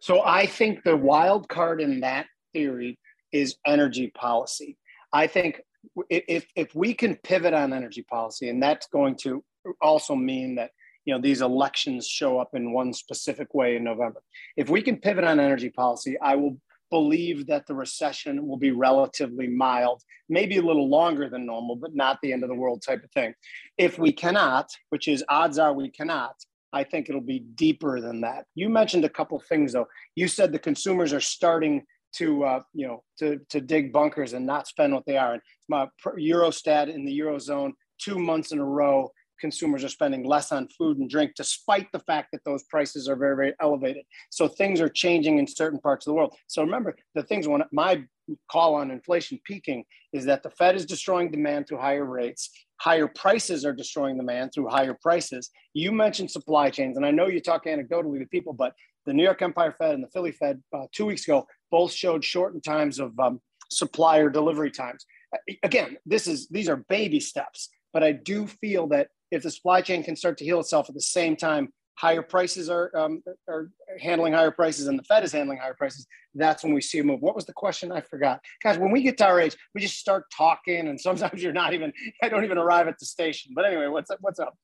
So 0.00 0.22
I 0.22 0.46
think 0.46 0.82
the 0.82 0.96
wild 0.96 1.48
card 1.48 1.80
in 1.80 2.00
that 2.00 2.26
theory 2.52 2.98
is 3.30 3.56
energy 3.66 4.10
policy. 4.14 4.76
I 5.12 5.26
think 5.26 5.60
if 6.08 6.46
if 6.56 6.74
we 6.74 6.94
can 6.94 7.16
pivot 7.16 7.54
on 7.54 7.72
energy 7.72 8.02
policy, 8.02 8.48
and 8.48 8.62
that's 8.62 8.86
going 8.88 9.16
to 9.22 9.44
also 9.80 10.14
mean 10.14 10.56
that 10.56 10.70
you 11.04 11.14
know 11.14 11.20
these 11.20 11.40
elections 11.40 12.06
show 12.06 12.38
up 12.38 12.50
in 12.54 12.72
one 12.72 12.92
specific 12.92 13.54
way 13.54 13.76
in 13.76 13.84
November. 13.84 14.22
If 14.56 14.68
we 14.70 14.82
can 14.82 14.96
pivot 14.96 15.24
on 15.24 15.40
energy 15.40 15.70
policy, 15.70 16.16
I 16.20 16.36
will 16.36 16.56
believe 16.90 17.46
that 17.46 17.66
the 17.66 17.74
recession 17.74 18.46
will 18.46 18.58
be 18.58 18.70
relatively 18.70 19.48
mild, 19.48 20.02
maybe 20.28 20.58
a 20.58 20.62
little 20.62 20.90
longer 20.90 21.28
than 21.28 21.46
normal, 21.46 21.74
but 21.74 21.94
not 21.94 22.18
the 22.22 22.32
end 22.32 22.42
of 22.42 22.50
the 22.50 22.54
world 22.54 22.82
type 22.86 23.02
of 23.02 23.10
thing. 23.12 23.32
If 23.78 23.98
we 23.98 24.12
cannot, 24.12 24.70
which 24.90 25.08
is 25.08 25.24
odds 25.30 25.58
are 25.58 25.72
we 25.72 25.90
cannot, 25.90 26.34
I 26.72 26.84
think 26.84 27.08
it'll 27.08 27.20
be 27.20 27.40
deeper 27.40 28.00
than 28.00 28.20
that. 28.22 28.44
You 28.54 28.68
mentioned 28.68 29.04
a 29.04 29.08
couple 29.08 29.38
things 29.40 29.72
though. 29.72 29.88
You 30.16 30.28
said 30.28 30.52
the 30.52 30.58
consumers 30.58 31.12
are 31.12 31.20
starting 31.20 31.84
to 32.16 32.44
uh, 32.44 32.60
you 32.72 32.86
know 32.86 33.02
to 33.18 33.40
to 33.50 33.60
dig 33.60 33.92
bunkers 33.92 34.32
and 34.32 34.46
not 34.46 34.66
spend 34.66 34.92
what 34.92 35.04
they 35.06 35.16
are. 35.16 35.34
And 35.34 35.42
my 35.68 35.86
Eurostat 36.06 36.92
in 36.92 37.04
the 37.04 37.18
eurozone, 37.18 37.72
two 37.98 38.18
months 38.18 38.52
in 38.52 38.58
a 38.58 38.64
row, 38.64 39.10
consumers 39.42 39.82
are 39.84 39.88
spending 39.88 40.24
less 40.24 40.52
on 40.52 40.68
food 40.78 40.98
and 40.98 41.10
drink, 41.10 41.32
despite 41.36 41.90
the 41.92 41.98
fact 41.98 42.28
that 42.32 42.44
those 42.44 42.62
prices 42.64 43.08
are 43.08 43.16
very, 43.16 43.36
very 43.36 43.54
elevated. 43.60 44.04
So 44.30 44.48
things 44.48 44.80
are 44.80 44.88
changing 44.88 45.38
in 45.38 45.46
certain 45.46 45.80
parts 45.80 46.06
of 46.06 46.12
the 46.12 46.14
world. 46.14 46.34
So 46.46 46.62
remember, 46.62 46.96
the 47.14 47.24
things 47.24 47.48
when 47.48 47.62
my 47.72 48.04
call 48.50 48.76
on 48.76 48.90
inflation 48.90 49.38
peaking 49.44 49.84
is 50.12 50.24
that 50.26 50.42
the 50.42 50.50
Fed 50.50 50.76
is 50.76 50.86
destroying 50.86 51.30
demand 51.30 51.66
through 51.66 51.78
higher 51.78 52.04
rates. 52.04 52.50
Higher 52.80 53.08
prices 53.08 53.64
are 53.64 53.72
destroying 53.72 54.16
demand 54.16 54.52
through 54.54 54.68
higher 54.68 54.96
prices. 55.02 55.50
You 55.74 55.90
mentioned 55.92 56.30
supply 56.30 56.70
chains, 56.70 56.96
and 56.96 57.04
I 57.04 57.10
know 57.10 57.26
you 57.26 57.40
talk 57.40 57.66
anecdotally 57.66 58.20
to 58.20 58.26
people, 58.26 58.52
but 58.52 58.72
the 59.06 59.12
New 59.12 59.24
York 59.24 59.42
Empire 59.42 59.74
Fed 59.76 59.94
and 59.94 60.04
the 60.04 60.08
Philly 60.14 60.32
Fed 60.32 60.62
uh, 60.72 60.86
two 60.92 61.06
weeks 61.06 61.24
ago 61.26 61.46
both 61.72 61.92
showed 61.92 62.24
shortened 62.24 62.62
times 62.62 63.00
of 63.00 63.18
um, 63.18 63.40
supplier 63.68 64.30
delivery 64.30 64.70
times. 64.70 65.04
Again, 65.64 65.96
this 66.06 66.28
is 66.28 66.46
these 66.48 66.68
are 66.68 66.76
baby 66.76 67.18
steps, 67.18 67.70
but 67.92 68.04
I 68.04 68.12
do 68.12 68.46
feel 68.46 68.86
that 68.88 69.08
if 69.32 69.42
the 69.42 69.50
supply 69.50 69.80
chain 69.80 70.04
can 70.04 70.14
start 70.14 70.38
to 70.38 70.44
heal 70.44 70.60
itself 70.60 70.88
at 70.88 70.94
the 70.94 71.00
same 71.00 71.34
time 71.34 71.72
higher 71.94 72.22
prices 72.22 72.68
are 72.68 72.94
um, 72.96 73.22
are 73.48 73.70
handling 74.00 74.32
higher 74.32 74.50
prices 74.50 74.86
and 74.86 74.98
the 74.98 75.02
Fed 75.04 75.24
is 75.24 75.32
handling 75.32 75.58
higher 75.58 75.74
prices, 75.74 76.06
that's 76.34 76.62
when 76.62 76.74
we 76.74 76.80
see 76.80 76.98
a 76.98 77.04
move. 77.04 77.20
What 77.20 77.34
was 77.34 77.46
the 77.46 77.52
question? 77.52 77.90
I 77.90 78.02
forgot. 78.02 78.40
Guys, 78.62 78.78
when 78.78 78.90
we 78.90 79.02
get 79.02 79.16
to 79.18 79.26
our 79.26 79.40
age, 79.40 79.56
we 79.74 79.80
just 79.80 79.98
start 79.98 80.24
talking, 80.36 80.88
and 80.88 81.00
sometimes 81.00 81.42
you're 81.42 81.52
not 81.52 81.72
even. 81.72 81.92
I 82.22 82.28
don't 82.28 82.44
even 82.44 82.58
arrive 82.58 82.88
at 82.88 82.98
the 82.98 83.06
station. 83.06 83.52
But 83.54 83.64
anyway, 83.64 83.88
what's 83.88 84.10
up? 84.10 84.18
What's 84.20 84.38
up? 84.38 84.54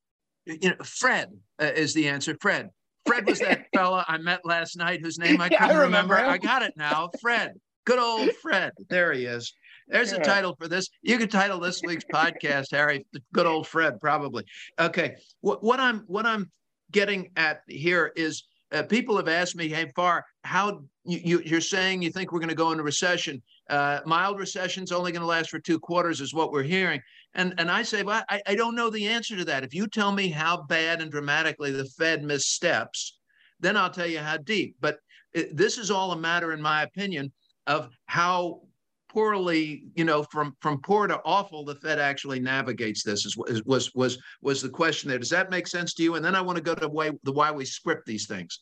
You 0.46 0.70
know, 0.70 0.76
Fred 0.82 1.32
uh, 1.60 1.66
is 1.74 1.94
the 1.94 2.08
answer. 2.08 2.36
Fred. 2.40 2.70
Fred 3.08 3.26
was 3.26 3.40
that 3.40 3.66
fella 3.74 4.04
I 4.06 4.18
met 4.18 4.44
last 4.44 4.76
night 4.76 5.00
whose 5.02 5.18
name 5.18 5.40
I 5.40 5.48
couldn't 5.48 5.64
I 5.64 5.74
remember. 5.74 6.14
remember 6.14 6.30
I 6.30 6.38
got 6.38 6.62
it 6.62 6.74
now. 6.76 7.10
Fred. 7.20 7.54
Good 7.84 7.98
old 7.98 8.30
Fred. 8.42 8.72
There 8.90 9.12
he 9.12 9.24
is. 9.24 9.52
There's 9.88 10.12
yeah. 10.12 10.18
a 10.18 10.24
title 10.24 10.54
for 10.56 10.68
this. 10.68 10.90
You 11.02 11.16
could 11.16 11.30
title 11.30 11.58
this 11.58 11.80
week's 11.82 12.04
podcast, 12.04 12.66
Harry. 12.72 13.06
Good 13.32 13.46
old 13.46 13.66
Fred, 13.66 13.98
probably. 14.00 14.44
Okay. 14.78 15.16
What, 15.40 15.64
what 15.64 15.80
I'm 15.80 16.04
what 16.06 16.26
I'm 16.26 16.50
getting 16.92 17.30
at 17.36 17.62
here 17.66 18.12
is 18.14 18.44
uh, 18.72 18.82
people 18.82 19.16
have 19.16 19.28
asked 19.28 19.56
me, 19.56 19.68
hey, 19.68 19.90
Farr, 19.94 20.25
how 20.44 20.82
you, 21.04 21.40
you, 21.44 21.56
are 21.56 21.60
saying 21.60 22.02
you 22.02 22.10
think 22.10 22.32
we're 22.32 22.38
going 22.38 22.48
to 22.48 22.54
go 22.54 22.70
into 22.70 22.82
recession? 22.82 23.42
Uh, 23.70 24.00
mild 24.04 24.38
recession 24.38 24.84
is 24.84 24.92
only 24.92 25.12
going 25.12 25.22
to 25.22 25.26
last 25.26 25.50
for 25.50 25.58
two 25.58 25.78
quarters, 25.78 26.20
is 26.20 26.34
what 26.34 26.52
we're 26.52 26.62
hearing. 26.62 27.00
And, 27.34 27.54
and 27.58 27.70
I 27.70 27.82
say, 27.82 28.02
well, 28.02 28.22
I, 28.28 28.42
I 28.46 28.54
don't 28.54 28.75
know 28.75 28.90
the 28.90 29.06
answer 29.06 29.37
to 29.37 29.44
that. 29.46 29.64
If 29.64 29.75
you 29.75 29.87
tell 29.87 30.12
me 30.12 30.28
how 30.28 30.62
bad 30.62 31.00
and 31.00 31.10
dramatically 31.10 31.70
the 31.70 31.84
Fed 31.84 32.22
missteps, 32.22 33.18
then 33.60 33.76
I'll 33.76 33.90
tell 33.90 34.06
you 34.06 34.18
how 34.18 34.37
deep. 34.37 34.76
But 34.80 34.98
it, 35.32 35.56
this 35.56 35.78
is 35.78 35.90
all 35.90 36.12
a 36.12 36.18
matter, 36.18 36.52
in 36.52 36.60
my 36.60 36.82
opinion, 36.82 37.32
of 37.66 37.90
how 38.06 38.62
poorly, 39.08 39.84
you 39.94 40.04
know, 40.04 40.22
from 40.22 40.56
from 40.60 40.80
poor 40.80 41.06
to 41.06 41.20
awful, 41.24 41.64
the 41.64 41.74
Fed 41.76 41.98
actually 41.98 42.40
navigates 42.40 43.02
this. 43.02 43.26
Is, 43.26 43.36
was 43.64 43.94
was 43.94 44.18
was 44.42 44.62
the 44.62 44.68
question 44.68 45.08
there? 45.08 45.18
Does 45.18 45.30
that 45.30 45.50
make 45.50 45.66
sense 45.66 45.94
to 45.94 46.02
you? 46.02 46.14
And 46.14 46.24
then 46.24 46.34
I 46.34 46.40
want 46.40 46.56
to 46.56 46.62
go 46.62 46.74
to 46.74 46.88
way 46.88 47.10
the 47.24 47.32
why 47.32 47.50
we 47.50 47.64
script 47.64 48.06
these 48.06 48.26
things. 48.26 48.60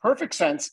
Perfect 0.00 0.34
sense. 0.34 0.70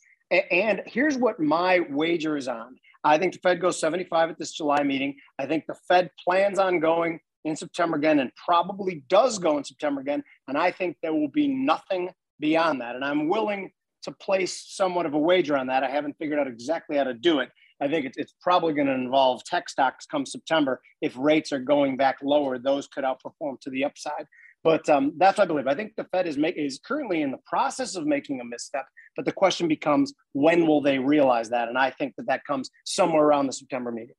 And 0.52 0.82
here's 0.86 1.18
what 1.18 1.40
my 1.40 1.82
wager 1.90 2.38
is 2.38 2.48
on. 2.48 2.76
I 3.04 3.18
think 3.18 3.34
the 3.34 3.40
Fed 3.40 3.60
goes 3.60 3.80
75 3.80 4.32
at 4.32 4.40
this 4.40 4.54
July 4.54 4.84
meeting. 4.84 5.16
I 5.38 5.46
think 5.46 5.66
the 5.68 5.76
Fed 5.88 6.10
plans 6.24 6.58
on 6.58 6.80
going 6.80 7.20
in 7.44 7.56
September 7.56 7.98
again 7.98 8.20
and 8.20 8.32
probably 8.36 9.04
does 9.10 9.38
go 9.38 9.58
in 9.58 9.64
September 9.64 10.02
again. 10.02 10.24
And 10.48 10.58
I 10.58 10.72
think 10.72 10.98
there 11.02 11.14
will 11.14 11.28
be 11.28 11.48
nothing 11.48 12.10
beyond 12.40 12.82
that. 12.82 12.96
And 12.96 13.04
I'm 13.04 13.28
willing 13.28 13.72
to 14.04 14.12
place 14.12 14.66
somewhat 14.68 15.06
of 15.06 15.14
a 15.14 15.20
wager 15.20 15.58
on 15.58 15.68
that. 15.68 15.84
I 15.84 15.90
haven't 15.90 16.18
figured 16.18 16.40
out 16.40 16.48
exactly 16.48 16.98
how 16.98 17.04
to 17.04 17.14
do 17.14 17.40
it. 17.40 17.50
I 17.84 17.90
think 17.90 18.06
it's, 18.06 18.18
it's 18.18 18.34
probably 18.42 18.74
going 18.74 18.88
to 18.88 18.94
involve 18.94 19.44
tech 19.44 19.68
stocks 19.68 20.06
come 20.06 20.26
September. 20.26 20.82
If 21.02 21.14
rates 21.18 21.52
are 21.52 21.60
going 21.60 21.98
back 21.98 22.18
lower, 22.24 22.58
those 22.58 22.88
could 22.88 23.04
outperform 23.04 23.60
to 23.62 23.70
the 23.70 23.84
upside. 23.84 24.26
But 24.64 24.88
um, 24.88 25.14
that's 25.18 25.38
what 25.38 25.44
I 25.44 25.48
believe. 25.48 25.68
I 25.68 25.76
think 25.76 25.94
the 25.98 26.06
Fed 26.06 26.26
is 26.26 26.38
make, 26.38 26.56
is 26.58 26.80
currently 26.86 27.22
in 27.22 27.32
the 27.32 27.40
process 27.46 27.96
of 27.96 28.06
making 28.06 28.40
a 28.40 28.46
misstep. 28.46 28.86
But 29.18 29.26
the 29.26 29.34
question 29.34 29.68
becomes, 29.68 30.14
when 30.32 30.66
will 30.66 30.82
they 30.82 30.98
realize 30.98 31.50
that? 31.50 31.68
And 31.68 31.78
I 31.78 31.92
think 31.92 32.16
that 32.16 32.28
that 32.28 32.46
comes 32.46 32.70
somewhere 32.86 33.24
around 33.24 33.48
the 33.48 33.54
September 33.54 33.92
meeting. 33.92 34.16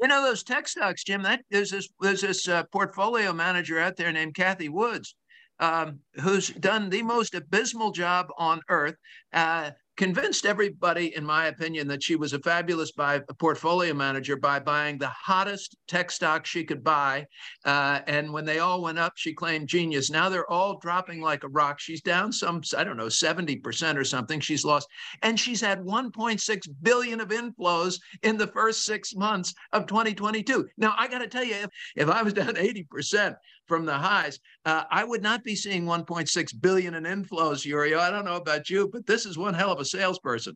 You 0.00 0.08
know 0.08 0.22
those 0.22 0.42
tech 0.42 0.66
stocks, 0.66 1.04
Jim. 1.04 1.22
That 1.22 1.42
there's 1.50 1.70
this 1.70 1.88
there's 2.00 2.22
this 2.22 2.48
uh, 2.48 2.64
portfolio 2.72 3.32
manager 3.32 3.78
out 3.78 3.96
there 3.96 4.10
named 4.10 4.34
Cathie 4.34 4.68
Woods, 4.68 5.14
um, 5.60 6.00
who's 6.20 6.48
done 6.48 6.90
the 6.90 7.02
most 7.02 7.36
abysmal 7.36 7.92
job 7.92 8.26
on 8.36 8.62
earth. 8.68 8.96
Uh, 9.32 9.70
convinced 10.02 10.46
everybody, 10.46 11.14
in 11.14 11.24
my 11.24 11.46
opinion, 11.46 11.86
that 11.86 12.02
she 12.02 12.16
was 12.16 12.32
a 12.32 12.38
fabulous 12.40 12.90
buy, 12.90 13.20
a 13.28 13.34
portfolio 13.34 13.94
manager 13.94 14.34
by 14.34 14.58
buying 14.58 14.98
the 14.98 15.06
hottest 15.06 15.76
tech 15.86 16.10
stock 16.10 16.44
she 16.44 16.64
could 16.64 16.82
buy. 16.82 17.24
Uh, 17.64 18.00
and 18.08 18.32
when 18.32 18.44
they 18.44 18.58
all 18.58 18.82
went 18.82 18.98
up, 18.98 19.12
she 19.14 19.32
claimed 19.32 19.68
genius. 19.68 20.10
Now 20.10 20.28
they're 20.28 20.50
all 20.50 20.80
dropping 20.80 21.20
like 21.20 21.44
a 21.44 21.48
rock. 21.48 21.78
She's 21.78 22.02
down 22.02 22.32
some, 22.32 22.62
I 22.76 22.82
don't 22.82 22.96
know, 22.96 23.06
70% 23.06 23.96
or 23.96 24.02
something. 24.02 24.40
She's 24.40 24.64
lost. 24.64 24.88
And 25.22 25.38
she's 25.38 25.60
had 25.60 25.78
1.6 25.78 26.68
billion 26.82 27.20
of 27.20 27.28
inflows 27.28 28.00
in 28.24 28.36
the 28.36 28.48
first 28.48 28.84
six 28.84 29.14
months 29.14 29.54
of 29.72 29.86
2022. 29.86 30.68
Now, 30.78 30.96
I 30.98 31.06
got 31.06 31.18
to 31.18 31.28
tell 31.28 31.44
you, 31.44 31.54
if, 31.54 31.70
if 31.94 32.08
I 32.08 32.24
was 32.24 32.32
down 32.32 32.54
80%, 32.56 33.36
from 33.72 33.86
the 33.86 33.96
highs. 33.96 34.38
Uh, 34.66 34.84
I 34.90 35.02
would 35.02 35.22
not 35.22 35.42
be 35.42 35.56
seeing 35.56 35.86
1.6 35.86 36.60
billion 36.60 36.92
in 36.92 37.04
inflows, 37.04 37.66
Iuorio. 37.66 37.98
I 37.98 38.10
don't 38.10 38.26
know 38.26 38.36
about 38.36 38.68
you, 38.68 38.86
but 38.92 39.06
this 39.06 39.24
is 39.24 39.38
one 39.38 39.54
hell 39.54 39.72
of 39.72 39.80
a 39.80 39.84
salesperson. 39.86 40.54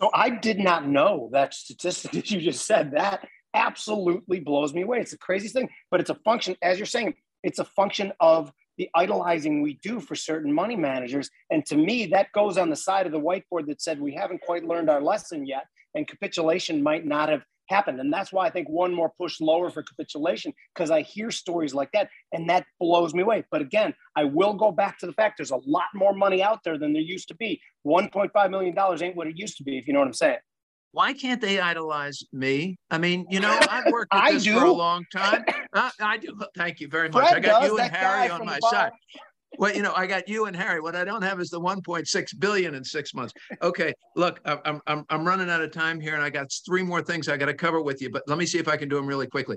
So 0.00 0.08
I 0.14 0.30
did 0.30 0.58
not 0.58 0.88
know 0.88 1.28
that 1.34 1.52
statistic 1.52 2.12
that 2.12 2.30
you 2.30 2.40
just 2.40 2.64
said. 2.64 2.92
That 2.92 3.28
absolutely 3.52 4.40
blows 4.40 4.72
me 4.72 4.84
away. 4.84 5.00
It's 5.00 5.10
the 5.10 5.18
craziest 5.18 5.54
thing, 5.54 5.68
but 5.90 6.00
it's 6.00 6.08
a 6.08 6.14
function, 6.14 6.56
as 6.62 6.78
you're 6.78 6.86
saying, 6.86 7.12
it's 7.42 7.58
a 7.58 7.64
function 7.64 8.10
of 8.20 8.50
the 8.78 8.88
idolizing 8.94 9.60
we 9.60 9.74
do 9.82 10.00
for 10.00 10.14
certain 10.14 10.50
money 10.50 10.76
managers. 10.76 11.28
And 11.50 11.62
to 11.66 11.76
me, 11.76 12.06
that 12.06 12.32
goes 12.32 12.56
on 12.56 12.70
the 12.70 12.76
side 12.76 13.04
of 13.04 13.12
the 13.12 13.20
whiteboard 13.20 13.66
that 13.66 13.82
said 13.82 14.00
we 14.00 14.14
haven't 14.14 14.40
quite 14.40 14.64
learned 14.64 14.88
our 14.88 15.02
lesson 15.02 15.44
yet, 15.44 15.66
and 15.94 16.08
capitulation 16.08 16.82
might 16.82 17.04
not 17.04 17.28
have 17.28 17.44
happened. 17.68 18.00
And 18.00 18.12
that's 18.12 18.32
why 18.32 18.46
I 18.46 18.50
think 18.50 18.68
one 18.68 18.92
more 18.92 19.12
push 19.18 19.40
lower 19.40 19.70
for 19.70 19.82
capitulation, 19.82 20.52
because 20.74 20.90
I 20.90 21.02
hear 21.02 21.30
stories 21.30 21.74
like 21.74 21.90
that 21.92 22.08
and 22.32 22.48
that 22.50 22.66
blows 22.80 23.14
me 23.14 23.22
away. 23.22 23.44
But 23.50 23.62
again, 23.62 23.94
I 24.16 24.24
will 24.24 24.54
go 24.54 24.72
back 24.72 24.98
to 25.00 25.06
the 25.06 25.12
fact 25.12 25.38
there's 25.38 25.50
a 25.50 25.60
lot 25.66 25.86
more 25.94 26.12
money 26.12 26.42
out 26.42 26.60
there 26.64 26.78
than 26.78 26.92
there 26.92 27.02
used 27.02 27.28
to 27.28 27.34
be. 27.36 27.60
$1.5 27.86 28.50
million 28.50 28.74
ain't 29.02 29.16
what 29.16 29.26
it 29.26 29.36
used 29.36 29.56
to 29.58 29.64
be, 29.64 29.78
if 29.78 29.86
you 29.86 29.92
know 29.92 30.00
what 30.00 30.08
I'm 30.08 30.14
saying. 30.14 30.38
Why 30.92 31.12
can't 31.12 31.42
they 31.42 31.60
idolize 31.60 32.24
me? 32.32 32.78
I 32.90 32.96
mean, 32.96 33.26
you 33.28 33.40
know, 33.40 33.58
I've 33.68 33.92
worked 33.92 34.08
at 34.14 34.32
this 34.32 34.46
for 34.46 34.64
a 34.64 34.72
long 34.72 35.04
time. 35.12 35.44
Uh, 35.74 35.90
I 36.00 36.16
do. 36.16 36.38
Thank 36.56 36.80
you 36.80 36.88
very 36.88 37.10
much. 37.10 37.28
Fred 37.28 37.44
I 37.44 37.46
got 37.46 37.60
does, 37.60 37.70
you 37.70 37.78
and 37.78 37.94
Harry 37.94 38.30
on 38.30 38.46
my 38.46 38.58
side 38.70 38.92
well, 39.58 39.74
you 39.74 39.82
know, 39.82 39.92
I 39.94 40.06
got 40.06 40.28
you 40.28 40.46
and 40.46 40.56
Harry. 40.56 40.80
What 40.80 40.96
I 40.96 41.04
don't 41.04 41.22
have 41.22 41.40
is 41.40 41.50
the 41.50 41.60
1.6 41.60 42.38
billion 42.38 42.74
in 42.74 42.84
six 42.84 43.14
months. 43.14 43.32
Okay, 43.62 43.92
look, 44.14 44.40
I'm 44.44 44.80
I'm 44.86 45.04
I'm 45.08 45.26
running 45.26 45.50
out 45.50 45.62
of 45.62 45.72
time 45.72 46.00
here, 46.00 46.14
and 46.14 46.22
I 46.22 46.30
got 46.30 46.46
three 46.66 46.82
more 46.82 47.02
things 47.02 47.28
I 47.28 47.36
got 47.36 47.46
to 47.46 47.54
cover 47.54 47.82
with 47.82 48.00
you. 48.00 48.10
But 48.10 48.22
let 48.26 48.38
me 48.38 48.46
see 48.46 48.58
if 48.58 48.68
I 48.68 48.76
can 48.76 48.88
do 48.88 48.96
them 48.96 49.06
really 49.06 49.26
quickly. 49.26 49.56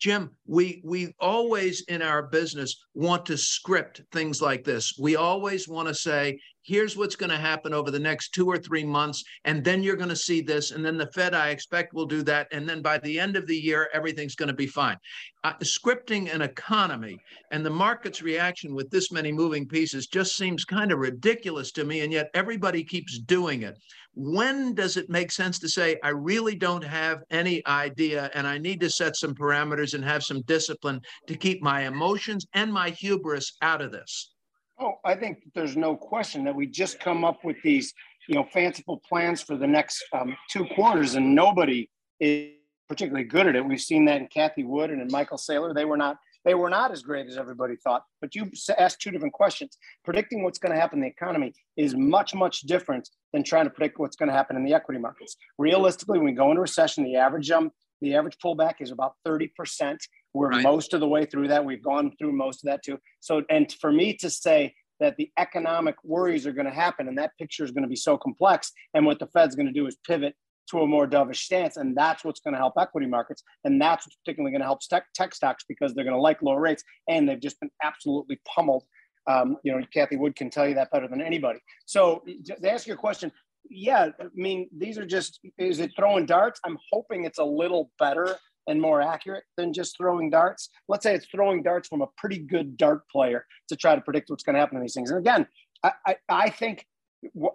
Jim, 0.00 0.30
we 0.46 0.82
we 0.84 1.14
always 1.20 1.82
in 1.82 2.02
our 2.02 2.24
business 2.24 2.76
want 2.94 3.26
to 3.26 3.38
script 3.38 4.02
things 4.12 4.42
like 4.42 4.64
this. 4.64 4.94
We 4.98 5.16
always 5.16 5.68
want 5.68 5.88
to 5.88 5.94
say, 5.94 6.38
here's 6.64 6.96
what's 6.96 7.16
going 7.16 7.30
to 7.30 7.36
happen 7.36 7.72
over 7.72 7.90
the 7.90 7.98
next 7.98 8.30
two 8.30 8.46
or 8.46 8.58
three 8.58 8.84
months, 8.84 9.22
and 9.44 9.62
then 9.62 9.82
you're 9.82 9.96
going 9.96 10.08
to 10.08 10.16
see 10.16 10.40
this, 10.40 10.70
and 10.70 10.84
then 10.84 10.96
the 10.96 11.10
Fed, 11.12 11.34
I 11.34 11.50
expect, 11.50 11.94
will 11.94 12.06
do 12.06 12.22
that, 12.24 12.48
and 12.52 12.68
then 12.68 12.82
by 12.82 12.98
the 12.98 13.20
end 13.20 13.36
of 13.36 13.46
the 13.46 13.56
year, 13.56 13.88
everything's 13.92 14.34
going 14.34 14.48
to 14.48 14.54
be 14.54 14.66
fine. 14.66 14.96
Uh, 15.44 15.52
scripting 15.62 16.34
an 16.34 16.40
economy 16.40 17.18
and 17.50 17.64
the 17.64 17.70
market's 17.70 18.22
reaction 18.22 18.74
with 18.74 18.90
this 18.90 19.12
many 19.12 19.30
moving 19.30 19.68
pieces 19.68 20.06
just 20.06 20.36
seems 20.36 20.64
kind 20.64 20.90
of 20.90 20.98
ridiculous 20.98 21.70
to 21.72 21.84
me, 21.84 22.00
and 22.00 22.12
yet 22.12 22.30
everybody 22.34 22.82
keeps 22.82 23.18
doing 23.18 23.62
it 23.62 23.78
when 24.14 24.74
does 24.74 24.96
it 24.96 25.10
make 25.10 25.32
sense 25.32 25.58
to 25.58 25.68
say, 25.68 25.98
I 26.02 26.10
really 26.10 26.54
don't 26.54 26.84
have 26.84 27.22
any 27.30 27.66
idea 27.66 28.30
and 28.34 28.46
I 28.46 28.58
need 28.58 28.80
to 28.80 28.90
set 28.90 29.16
some 29.16 29.34
parameters 29.34 29.94
and 29.94 30.04
have 30.04 30.22
some 30.22 30.42
discipline 30.42 31.00
to 31.26 31.34
keep 31.34 31.62
my 31.62 31.86
emotions 31.86 32.46
and 32.52 32.72
my 32.72 32.90
hubris 32.90 33.56
out 33.60 33.82
of 33.82 33.90
this? 33.90 34.33
Oh, 34.78 34.94
I 35.04 35.14
think 35.14 35.38
there's 35.54 35.76
no 35.76 35.96
question 35.96 36.44
that 36.44 36.54
we 36.54 36.66
just 36.66 36.98
come 36.98 37.24
up 37.24 37.44
with 37.44 37.56
these, 37.62 37.94
you 38.28 38.34
know, 38.34 38.44
fanciful 38.52 39.00
plans 39.08 39.40
for 39.40 39.56
the 39.56 39.66
next 39.66 40.04
um, 40.12 40.36
two 40.50 40.66
quarters, 40.74 41.14
and 41.14 41.34
nobody 41.34 41.88
is 42.18 42.50
particularly 42.88 43.24
good 43.24 43.46
at 43.46 43.56
it. 43.56 43.64
We've 43.64 43.80
seen 43.80 44.04
that 44.06 44.20
in 44.20 44.26
Cathie 44.28 44.64
Wood 44.64 44.90
and 44.90 45.00
in 45.00 45.08
Michael 45.10 45.38
Saylor. 45.38 45.74
They 45.74 45.84
were 45.84 45.96
not 45.96 46.16
they 46.44 46.54
were 46.54 46.68
not 46.68 46.92
as 46.92 47.02
great 47.02 47.26
as 47.26 47.38
everybody 47.38 47.76
thought. 47.76 48.02
But 48.20 48.34
you 48.34 48.50
asked 48.78 49.00
two 49.00 49.10
different 49.10 49.32
questions. 49.32 49.78
Predicting 50.04 50.44
what's 50.44 50.58
going 50.58 50.74
to 50.74 50.80
happen 50.80 50.98
in 50.98 51.02
the 51.02 51.08
economy 51.08 51.54
is 51.76 51.94
much, 51.94 52.34
much 52.34 52.60
different 52.62 53.08
than 53.32 53.42
trying 53.42 53.64
to 53.64 53.70
predict 53.70 53.98
what's 53.98 54.16
going 54.16 54.28
to 54.28 54.34
happen 54.34 54.56
in 54.56 54.64
the 54.64 54.74
equity 54.74 55.00
markets. 55.00 55.36
Realistically, 55.58 56.18
when 56.18 56.26
we 56.26 56.32
go 56.32 56.50
into 56.50 56.60
recession, 56.60 57.02
the 57.04 57.16
average 57.16 57.50
um, 57.50 57.70
the 58.00 58.14
average 58.14 58.36
pullback 58.44 58.74
is 58.80 58.90
about 58.90 59.14
30%. 59.26 59.96
We're 60.34 60.50
right. 60.50 60.62
most 60.62 60.92
of 60.92 61.00
the 61.00 61.08
way 61.08 61.24
through 61.24 61.48
that. 61.48 61.64
We've 61.64 61.82
gone 61.82 62.12
through 62.18 62.32
most 62.32 62.64
of 62.64 62.70
that 62.70 62.82
too. 62.84 62.98
So, 63.20 63.42
and 63.48 63.72
for 63.80 63.92
me 63.92 64.16
to 64.16 64.28
say 64.28 64.74
that 65.00 65.16
the 65.16 65.30
economic 65.38 65.96
worries 66.04 66.46
are 66.46 66.52
going 66.52 66.66
to 66.66 66.72
happen 66.72 67.08
and 67.08 67.16
that 67.18 67.32
picture 67.38 67.64
is 67.64 67.70
going 67.70 67.82
to 67.82 67.88
be 67.88 67.96
so 67.96 68.16
complex, 68.16 68.72
and 68.94 69.06
what 69.06 69.18
the 69.18 69.26
Fed's 69.28 69.54
going 69.54 69.66
to 69.66 69.72
do 69.72 69.86
is 69.86 69.96
pivot 70.06 70.34
to 70.70 70.80
a 70.80 70.86
more 70.86 71.06
dovish 71.06 71.36
stance. 71.36 71.76
And 71.76 71.96
that's 71.96 72.24
what's 72.24 72.40
going 72.40 72.54
to 72.54 72.58
help 72.58 72.74
equity 72.78 73.06
markets. 73.06 73.42
And 73.64 73.80
that's 73.80 74.06
what's 74.06 74.16
particularly 74.16 74.50
going 74.50 74.62
to 74.62 74.66
help 74.66 74.80
tech, 74.80 75.04
tech 75.14 75.34
stocks 75.34 75.64
because 75.68 75.94
they're 75.94 76.04
going 76.04 76.16
to 76.16 76.20
like 76.20 76.42
lower 76.42 76.60
rates. 76.60 76.82
And 77.08 77.28
they've 77.28 77.40
just 77.40 77.60
been 77.60 77.70
absolutely 77.82 78.40
pummeled. 78.46 78.84
Um, 79.26 79.56
you 79.62 79.72
know, 79.72 79.84
Cathie 79.94 80.16
Wood 80.16 80.36
can 80.36 80.50
tell 80.50 80.66
you 80.66 80.74
that 80.74 80.90
better 80.90 81.08
than 81.08 81.20
anybody. 81.20 81.58
So 81.86 82.24
to 82.46 82.70
ask 82.70 82.86
your 82.86 82.96
question, 82.96 83.30
yeah, 83.68 84.08
I 84.20 84.24
mean, 84.34 84.68
these 84.76 84.98
are 84.98 85.06
just, 85.06 85.40
is 85.58 85.80
it 85.80 85.92
throwing 85.96 86.26
darts? 86.26 86.60
I'm 86.64 86.78
hoping 86.92 87.24
it's 87.24 87.38
a 87.38 87.44
little 87.44 87.90
better 87.98 88.36
and 88.66 88.80
more 88.80 89.00
accurate 89.00 89.44
than 89.56 89.72
just 89.72 89.96
throwing 89.96 90.30
darts. 90.30 90.70
Let's 90.88 91.02
say 91.02 91.14
it's 91.14 91.26
throwing 91.26 91.62
darts 91.62 91.88
from 91.88 92.02
a 92.02 92.06
pretty 92.16 92.38
good 92.38 92.76
dart 92.76 93.08
player 93.08 93.46
to 93.68 93.76
try 93.76 93.94
to 93.94 94.00
predict 94.00 94.30
what's 94.30 94.42
going 94.42 94.54
to 94.54 94.60
happen 94.60 94.76
in 94.76 94.82
these 94.82 94.94
things. 94.94 95.10
And 95.10 95.18
again, 95.18 95.46
I, 95.82 95.92
I, 96.06 96.16
I 96.28 96.50
think 96.50 96.86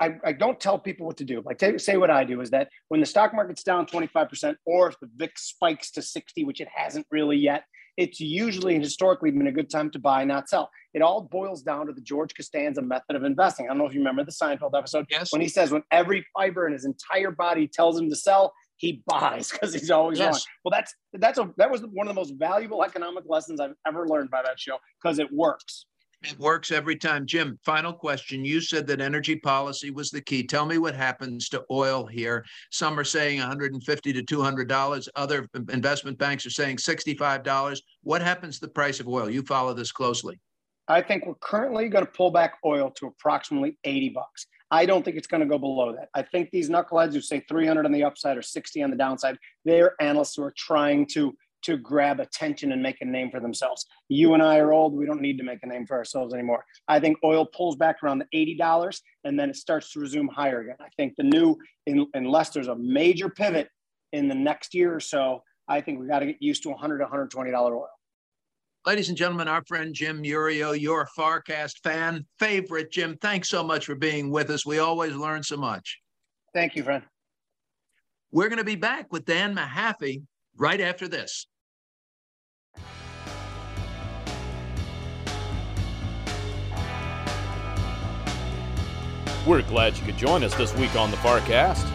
I, 0.02 0.16
I, 0.26 0.32
don't 0.34 0.60
tell 0.60 0.80
people 0.80 1.06
what 1.06 1.18
to 1.18 1.24
do. 1.24 1.44
Like 1.46 1.62
say 1.80 1.98
what 1.98 2.10
I 2.10 2.24
do 2.24 2.42
is 2.42 2.50
that 2.50 2.70
when 2.88 3.00
the 3.00 3.06
stock 3.06 3.34
market's 3.34 3.64
down 3.64 3.86
25%, 3.86 4.56
or 4.66 4.90
if 4.90 5.00
the 5.00 5.10
VIX 5.16 5.42
spikes 5.42 5.92
to 5.92 6.02
60, 6.02 6.44
which 6.44 6.60
it 6.60 6.68
hasn't 6.74 7.06
really 7.12 7.38
yet, 7.38 7.66
it's 7.98 8.20
usually 8.20 8.76
and 8.76 8.84
historically 8.84 9.30
been 9.30 9.48
a 9.48 9.52
good 9.52 9.70
time 9.70 9.92
to 9.92 10.00
buy, 10.00 10.24
not 10.24 10.48
sell. 10.48 10.70
It 10.94 11.02
all 11.02 11.22
boils 11.22 11.62
down 11.62 11.88
to 11.88 11.94
the 11.94 12.02
George 12.02 12.34
Costanza 12.34 12.82
method 12.82 13.16
of 13.16 13.24
investing. 13.24 13.66
I 13.66 13.70
don't 13.70 13.78
know 13.78 13.86
if 13.86 13.94
you 13.94 14.00
remember 14.00 14.24
the 14.24 14.32
Seinfeld 14.32 14.72
episode 14.78 15.06
yes. 15.10 15.32
when 15.32 15.42
he 15.42 15.50
says 15.50 15.70
when 15.72 15.84
every 15.92 16.26
fiber 16.34 16.66
in 16.66 16.74
his 16.74 16.86
entire 16.86 17.30
body 17.30 17.68
tells 17.68 18.00
him 18.00 18.10
to 18.10 18.16
sell, 18.16 18.54
he 18.80 19.04
buys 19.06 19.52
because 19.52 19.74
he's 19.74 19.92
always 19.92 20.20
yes. 20.20 20.34
wrong. 20.34 20.42
Well, 20.64 20.72
that's 20.72 20.96
that's 21.14 21.38
a 21.38 21.52
that 21.58 21.70
was 21.70 21.82
one 21.82 22.08
of 22.08 22.16
the 22.16 22.20
most 22.20 22.34
valuable 22.36 22.84
economic 22.84 23.26
lessons 23.28 23.60
I've 23.60 23.76
ever 23.86 24.08
learned 24.08 24.32
by 24.32 24.42
that 24.42 24.60
show 24.60 24.78
because 25.02 25.20
it 25.20 25.32
works. 25.32 25.86
It 26.24 26.38
works 26.40 26.72
every 26.72 26.98
time. 26.98 27.26
Jim, 27.26 27.58
final 27.64 27.94
question. 27.94 28.44
You 28.44 28.60
said 28.60 28.88
that 28.88 29.00
energy 29.00 29.38
policy 29.38 29.90
was 29.90 30.10
the 30.10 30.22
key. 30.22 30.44
Tell 30.44 30.66
me 30.66 30.78
what 30.78 30.94
happens 30.94 31.48
to 31.50 31.64
oil 31.72 32.06
here. 32.06 32.44
Some 32.72 33.00
are 33.00 33.06
saying 33.06 33.40
150 33.40 34.14
to 34.14 34.24
200 34.24 34.68
dollars. 34.68 35.10
Other 35.16 35.48
investment 35.54 36.18
banks 36.18 36.46
are 36.46 36.50
saying 36.50 36.78
65 36.78 37.44
dollars. 37.44 37.82
What 38.04 38.22
happens 38.22 38.56
to 38.56 38.66
the 38.66 38.72
price 38.72 39.00
of 39.02 39.08
oil? 39.10 39.30
You 39.30 39.44
follow 39.44 39.74
this 39.74 39.92
closely. 39.92 40.40
I 40.88 41.02
think 41.02 41.26
we're 41.26 41.36
currently 41.36 41.88
going 41.90 42.06
to 42.06 42.12
pull 42.12 42.32
back 42.32 42.56
oil 42.66 42.92
to 42.92 43.08
approximately 43.08 43.78
80 43.84 44.10
bucks. 44.10 44.48
I 44.72 44.86
don't 44.86 45.04
think 45.04 45.18
it's 45.18 45.28
going 45.28 45.42
to 45.42 45.48
go 45.48 45.58
below 45.58 45.94
that. 45.96 46.10
I 46.14 46.22
think 46.22 46.52
these 46.52 46.70
knuckleheads 46.70 47.14
who 47.14 47.22
say 47.22 47.44
300 47.50 47.86
on 47.86 47.92
the 47.92 48.04
upside 48.04 48.38
or 48.38 48.42
60 48.42 48.84
on 48.84 48.92
the 48.92 48.96
downside, 48.96 49.38
they're 49.66 49.96
analysts 50.00 50.36
who 50.36 50.44
are 50.44 50.54
trying 50.56 51.08
to 51.14 51.34
to 51.62 51.78
grab 51.78 52.20
attention 52.20 52.72
and 52.72 52.82
make 52.82 53.02
a 53.02 53.06
name 53.06 53.30
for 53.30 53.40
themselves. 53.40 53.86
You 54.08 54.34
and 54.34 54.42
I 54.42 54.60
are 54.60 54.72
old. 54.72 54.94
We 54.94 55.06
don't 55.06 55.22
need 55.22 55.38
to 55.40 55.44
make 55.44 55.60
a 55.62 55.68
name 55.68 55.86
for 55.86 55.98
ourselves 55.98 56.34
anymore. 56.34 56.64
I 56.88 57.00
think 57.00 57.18
oil 57.24 57.46
pulls 57.46 57.76
back 57.76 57.98
around 58.02 58.20
the 58.20 58.58
$80 58.58 59.02
and 59.26 59.38
then 59.38 59.50
it 59.50 59.58
starts 59.58 59.92
to 59.92 60.00
resume 60.00 60.30
higher 60.30 60.62
again. 60.62 60.78
I 60.80 60.88
think 60.96 61.16
the 61.18 61.24
new, 61.24 61.58
unless 62.14 62.52
there's 62.52 62.70
a 62.70 62.76
major 62.76 63.30
pivot 63.30 63.68
in 64.14 64.30
the 64.30 64.36
next 64.36 64.74
year 64.74 64.96
or 64.96 65.02
so, 65.02 65.44
I 65.68 65.82
think 65.82 66.00
we 66.00 66.08
got 66.08 66.20
to 66.20 66.28
get 66.28 66.38
used 66.40 66.64
to 66.64 66.70
100 66.70 67.02
$120 67.02 67.54
oil. 67.54 67.88
Ladies 68.86 69.10
and 69.10 69.18
gentlemen, 69.18 69.50
our 69.50 69.62
friend 69.68 69.94
Jim 69.94 70.24
Iuorio, 70.24 70.80
your 70.80 71.06
FarrCast 71.18 71.80
fan 71.84 72.26
favorite. 72.40 72.92
Jim, 72.92 73.18
thanks 73.22 73.50
so 73.50 73.62
much 73.62 73.86
for 73.86 73.94
being 73.94 74.32
with 74.32 74.50
us. 74.50 74.66
We 74.66 74.80
always 74.80 75.14
learn 75.14 75.44
so 75.44 75.58
much. 75.58 76.00
Thank 76.54 76.78
you, 76.78 76.84
friend. 76.84 77.04
We're 78.32 78.48
going 78.48 78.60
to 78.60 78.64
be 78.64 78.78
back 78.78 79.12
with 79.12 79.26
Dan 79.26 79.54
Mahaffee 79.54 80.24
right 80.58 80.80
after 80.80 81.10
this. 81.10 81.46
We're 89.46 89.62
glad 89.64 89.98
you 89.98 90.06
could 90.06 90.18
join 90.18 90.44
us 90.44 90.54
this 90.56 90.74
week 90.76 90.96
on 90.96 91.12
the 91.12 91.18
FarrCast. 91.18 91.86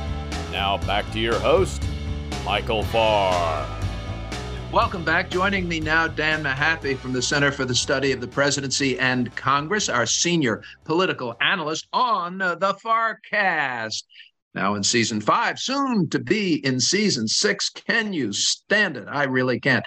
Now 0.52 0.76
back 0.78 1.10
to 1.12 1.18
your 1.18 1.38
host, 1.38 1.82
Michael 2.44 2.82
Farr. 2.82 3.73
Welcome 4.74 5.04
back. 5.04 5.30
Joining 5.30 5.68
me 5.68 5.78
now, 5.78 6.08
Dan 6.08 6.42
Mahaffee 6.42 6.98
from 6.98 7.12
the 7.12 7.22
Center 7.22 7.52
for 7.52 7.64
the 7.64 7.76
Study 7.76 8.10
of 8.10 8.20
the 8.20 8.26
Presidency 8.26 8.98
and 8.98 9.32
Congress, 9.36 9.88
our 9.88 10.04
senior 10.04 10.64
political 10.82 11.36
analyst 11.40 11.86
on 11.92 12.38
the 12.38 12.76
FarrCast. 12.84 14.02
Now 14.52 14.74
in 14.74 14.82
season 14.82 15.20
five, 15.20 15.60
soon 15.60 16.08
to 16.10 16.18
be 16.18 16.56
in 16.66 16.80
season 16.80 17.28
six. 17.28 17.70
Can 17.70 18.12
you 18.12 18.32
stand 18.32 18.96
it? 18.96 19.06
I 19.08 19.24
really 19.24 19.60
can't. 19.60 19.84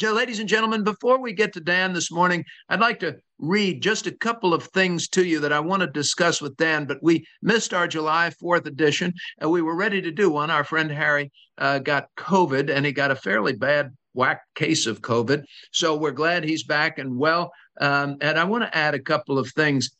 Ladies 0.00 0.38
and 0.38 0.48
gentlemen, 0.48 0.84
before 0.84 1.20
we 1.20 1.34
get 1.34 1.52
to 1.52 1.60
Dan 1.60 1.92
this 1.92 2.10
morning, 2.10 2.42
I'd 2.70 2.80
like 2.80 3.00
to 3.00 3.16
read 3.38 3.82
just 3.82 4.06
a 4.06 4.16
couple 4.16 4.54
of 4.54 4.62
things 4.68 5.06
to 5.08 5.22
you 5.22 5.40
that 5.40 5.52
I 5.52 5.60
want 5.60 5.82
to 5.82 5.86
discuss 5.86 6.40
with 6.40 6.56
Dan, 6.56 6.86
but 6.86 7.02
we 7.02 7.26
missed 7.42 7.74
our 7.74 7.86
July 7.86 8.32
4th 8.42 8.64
edition. 8.64 9.12
and 9.36 9.50
we 9.50 9.60
were 9.60 9.76
ready 9.76 10.00
to 10.00 10.10
do 10.10 10.30
one. 10.30 10.50
Our 10.50 10.64
friend 10.64 10.90
Harry 10.90 11.30
uh, 11.58 11.80
got 11.80 12.08
COVID 12.16 12.74
and 12.74 12.86
he 12.86 12.92
got 12.92 13.10
a 13.10 13.16
fairly 13.16 13.54
bad 13.54 13.92
whack 14.12 14.42
case 14.54 14.86
of 14.86 15.00
COVID. 15.00 15.44
So 15.72 15.96
we're 15.96 16.10
glad 16.10 16.44
he's 16.44 16.64
back 16.64 16.98
and 16.98 17.16
well. 17.16 17.52
Um, 17.80 18.16
and 18.20 18.38
I 18.38 18.44
want 18.44 18.64
to 18.64 18.76
add 18.76 18.94
a 18.94 19.00
couple 19.00 19.38
of 19.38 19.50
things. 19.50 19.90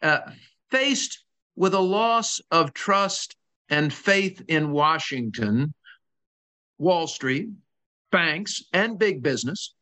Uh, 0.00 0.20
faced 0.70 1.24
with 1.56 1.74
a 1.74 1.80
loss 1.80 2.40
of 2.50 2.72
trust 2.72 3.34
and 3.68 3.92
faith 3.92 4.42
in 4.48 4.70
Washington, 4.70 5.74
Wall 6.78 7.06
Street, 7.06 7.48
banks, 8.10 8.62
and 8.72 8.98
big 8.98 9.22
business, 9.22 9.74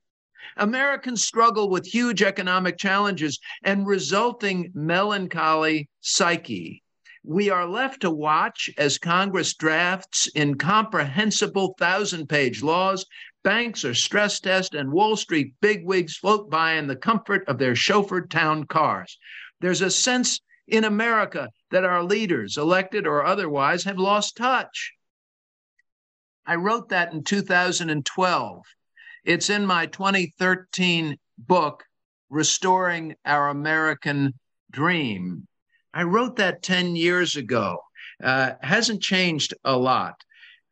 Americans 0.56 1.26
struggle 1.26 1.68
with 1.68 1.86
huge 1.86 2.22
economic 2.22 2.78
challenges 2.78 3.38
and 3.62 3.86
resulting 3.86 4.70
melancholy 4.74 5.88
psyche. 6.00 6.82
We 7.24 7.50
are 7.50 7.66
left 7.66 8.02
to 8.02 8.10
watch 8.10 8.70
as 8.78 8.98
Congress 8.98 9.54
drafts 9.54 10.28
incomprehensible 10.36 11.74
thousand 11.78 12.28
page 12.28 12.62
laws 12.62 13.04
banks 13.46 13.84
are 13.84 13.94
stress 13.94 14.40
test, 14.40 14.74
and 14.74 14.90
Wall 14.90 15.14
Street 15.14 15.54
bigwigs 15.60 16.16
float 16.16 16.50
by 16.50 16.72
in 16.72 16.88
the 16.88 16.96
comfort 16.96 17.46
of 17.46 17.58
their 17.58 17.74
chauffeured 17.74 18.28
town 18.28 18.64
cars. 18.64 19.20
There's 19.60 19.82
a 19.82 19.90
sense 19.90 20.40
in 20.66 20.82
America 20.82 21.48
that 21.70 21.84
our 21.84 22.02
leaders, 22.02 22.58
elected 22.58 23.06
or 23.06 23.24
otherwise, 23.24 23.84
have 23.84 24.00
lost 24.00 24.36
touch. 24.36 24.92
I 26.44 26.56
wrote 26.56 26.88
that 26.88 27.12
in 27.12 27.22
2012. 27.22 28.62
It's 29.24 29.48
in 29.48 29.64
my 29.64 29.86
2013 29.86 31.16
book, 31.38 31.84
Restoring 32.28 33.14
Our 33.24 33.50
American 33.50 34.34
Dream. 34.72 35.46
I 35.94 36.02
wrote 36.02 36.34
that 36.36 36.64
10 36.64 36.96
years 36.96 37.36
ago. 37.36 37.78
Uh, 38.20 38.54
hasn't 38.60 39.02
changed 39.02 39.54
a 39.62 39.76
lot. 39.76 40.20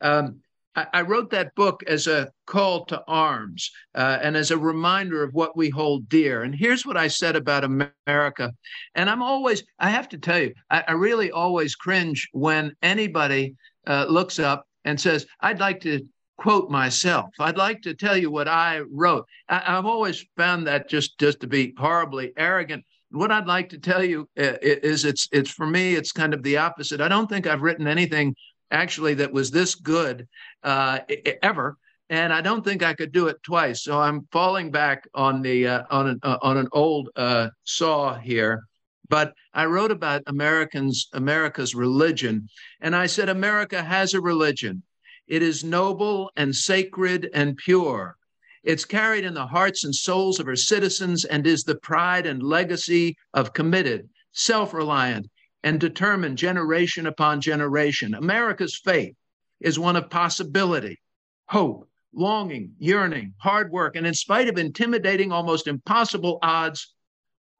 Um, 0.00 0.40
I 0.76 1.02
wrote 1.02 1.30
that 1.30 1.54
book 1.54 1.84
as 1.87 2.08
a 2.08 2.30
call 2.46 2.84
to 2.87 3.02
arms 3.06 3.70
uh, 3.94 4.18
and 4.20 4.37
as 4.37 4.50
a 4.50 4.58
reminder 4.58 5.22
of 5.22 5.32
what 5.32 5.56
we 5.56 5.68
hold 5.68 6.08
dear. 6.08 6.42
And 6.42 6.54
here's 6.54 6.84
what 6.84 6.96
I 6.96 7.06
said 7.06 7.37
about 7.37 7.64
America. 7.64 8.52
And 8.96 9.08
I'm 9.08 9.22
always, 9.22 9.62
I 9.78 9.90
have 9.90 10.08
to 10.10 10.18
tell 10.18 10.38
you, 10.38 10.52
I, 10.70 10.84
I 10.88 10.92
really 10.92 11.30
always 11.30 11.76
cringe 11.76 12.28
when 12.32 12.74
anybody 12.82 13.54
uh, 13.87 14.06
looks 14.08 14.40
up 14.40 14.66
and 14.84 15.00
says, 15.00 15.26
I'd 15.40 15.60
like 15.60 15.80
to 15.82 16.04
quote 16.38 16.70
myself. 16.70 17.30
I'd 17.38 17.56
like 17.56 17.82
to 17.82 17.94
tell 17.94 18.16
you 18.16 18.30
what 18.30 18.48
I 18.48 18.80
wrote. 18.90 19.26
I, 19.48 19.58
have 19.60 19.87
always 19.87 20.24
found 20.37 20.66
that 20.66 20.88
just, 20.88 21.18
just 21.20 21.40
to 21.40 21.46
be 21.46 21.72
horribly 21.78 22.32
arrogant. 22.37 22.84
What 23.10 23.30
I'd 23.30 23.46
like 23.46 23.68
to 23.68 23.78
tell 23.78 24.02
you 24.02 24.28
uh, 24.37 24.58
is 24.60 25.04
it's 25.04 25.28
it's 25.30 25.50
for 25.50 25.68
me 25.68 25.94
it's 25.94 26.10
kind 26.10 26.34
of 26.34 26.42
the 26.42 26.56
opposite. 26.56 27.00
I 27.00 27.06
don't 27.06 27.28
think 27.28 27.46
I've 27.46 27.62
written 27.62 27.87
anything 27.87 28.34
actually 28.74 29.14
that 29.14 29.32
was 29.32 29.50
this 29.50 29.74
good 29.74 30.28
uh, 30.62 30.98
ever 31.42 31.78
and 32.10 32.32
I 32.32 32.40
don't 32.42 32.62
think 32.62 32.82
I 32.82 32.94
could 32.94 33.12
do 33.12 33.28
it 33.28 33.42
twice. 33.42 33.82
So 33.82 33.98
I'm 33.98 34.28
falling 34.30 34.70
back 34.70 35.08
on 35.14 35.42
the 35.42 35.66
uh, 35.66 35.82
on 35.90 36.06
an 36.08 36.20
uh, 36.22 36.38
on 36.42 36.56
an 36.56 36.68
old 36.72 37.08
uh, 37.16 37.48
saw 37.64 38.18
here. 38.18 38.64
But 39.08 39.34
I 39.52 39.66
wrote 39.66 39.90
about 39.90 40.22
Americans 40.26 41.08
America's 41.12 41.74
religion, 41.74 42.48
and 42.80 42.94
I 42.94 43.06
said 43.06 43.28
America 43.28 43.82
has 43.82 44.14
a 44.14 44.20
religion. 44.20 44.82
It 45.26 45.42
is 45.42 45.64
noble 45.64 46.30
and 46.37 46.54
sacred 46.54 47.30
and 47.32 47.56
pure. 47.56 48.16
It's 48.62 48.84
carried 48.84 49.24
in 49.24 49.34
the 49.34 49.46
hearts 49.46 49.84
and 49.84 49.94
souls 49.94 50.38
of 50.40 50.46
her 50.46 50.56
citizens 50.56 51.24
and 51.24 51.46
is 51.46 51.64
the 51.64 51.76
pride 51.76 52.26
and 52.26 52.42
legacy 52.42 53.16
of 53.34 53.52
committed, 53.52 54.08
self-reliant, 54.32 55.28
and 55.64 55.81
determined 55.81 56.37
generation 56.37 57.07
upon 57.07 57.40
generation. 57.40 58.14
America's 58.14 58.79
faith 58.85 59.16
is 59.61 59.79
one 59.79 59.96
of 59.96 60.11
possibility, 60.11 61.00
hope, 61.48 61.88
longing, 62.12 62.74
yearning, 62.79 63.33
hard 63.38 63.72
work, 63.72 63.96
and 63.96 64.07
in 64.07 64.12
spite 64.12 64.46
of 64.46 64.59
intimidating, 64.59 65.33
almost 65.33 65.66
impossible 65.66 66.38
odds, 66.42 66.94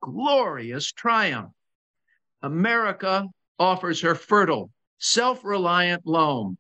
glorious 0.03 0.93
triumph. 0.93 1.51
America 2.43 3.27
offers 3.59 4.03
her 4.03 4.15
fertile, 4.15 4.71
self 4.99 5.43
reliant 5.43 6.07
loam 6.07 6.59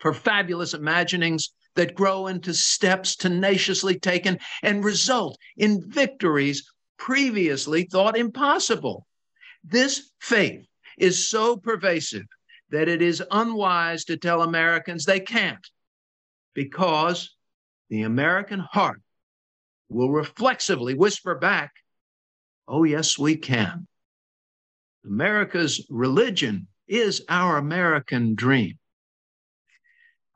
for 0.00 0.12
fabulous 0.12 0.74
imaginings 0.74 1.50
that 1.76 1.94
grow 1.94 2.26
into 2.26 2.52
steps 2.52 3.14
tenaciously 3.14 3.96
taken 3.96 4.38
and 4.60 4.84
result 4.84 5.38
in 5.56 5.88
victories 5.88 6.68
previously 6.98 7.84
thought 7.84 8.16
impossible. 8.16 9.06
This 9.64 10.10
faith 10.20 10.66
is 10.98 11.28
so 11.28 11.56
pervasive 11.56 12.26
that 12.70 12.88
it 12.88 13.02
is 13.02 13.22
unwise 13.30 14.04
to 14.04 14.16
tell 14.16 14.42
Americans 14.42 15.04
they 15.04 15.20
can't 15.20 15.66
because 16.54 17.34
the 17.88 18.02
American 18.02 18.60
heart 18.60 19.00
will 19.88 20.10
reflexively 20.10 20.94
whisper 20.94 21.34
back, 21.34 21.72
Oh, 22.66 22.84
yes, 22.84 23.18
we 23.18 23.36
can. 23.36 23.86
America's 25.04 25.86
religion 25.90 26.66
is 26.88 27.22
our 27.28 27.58
American 27.58 28.34
dream. 28.34 28.78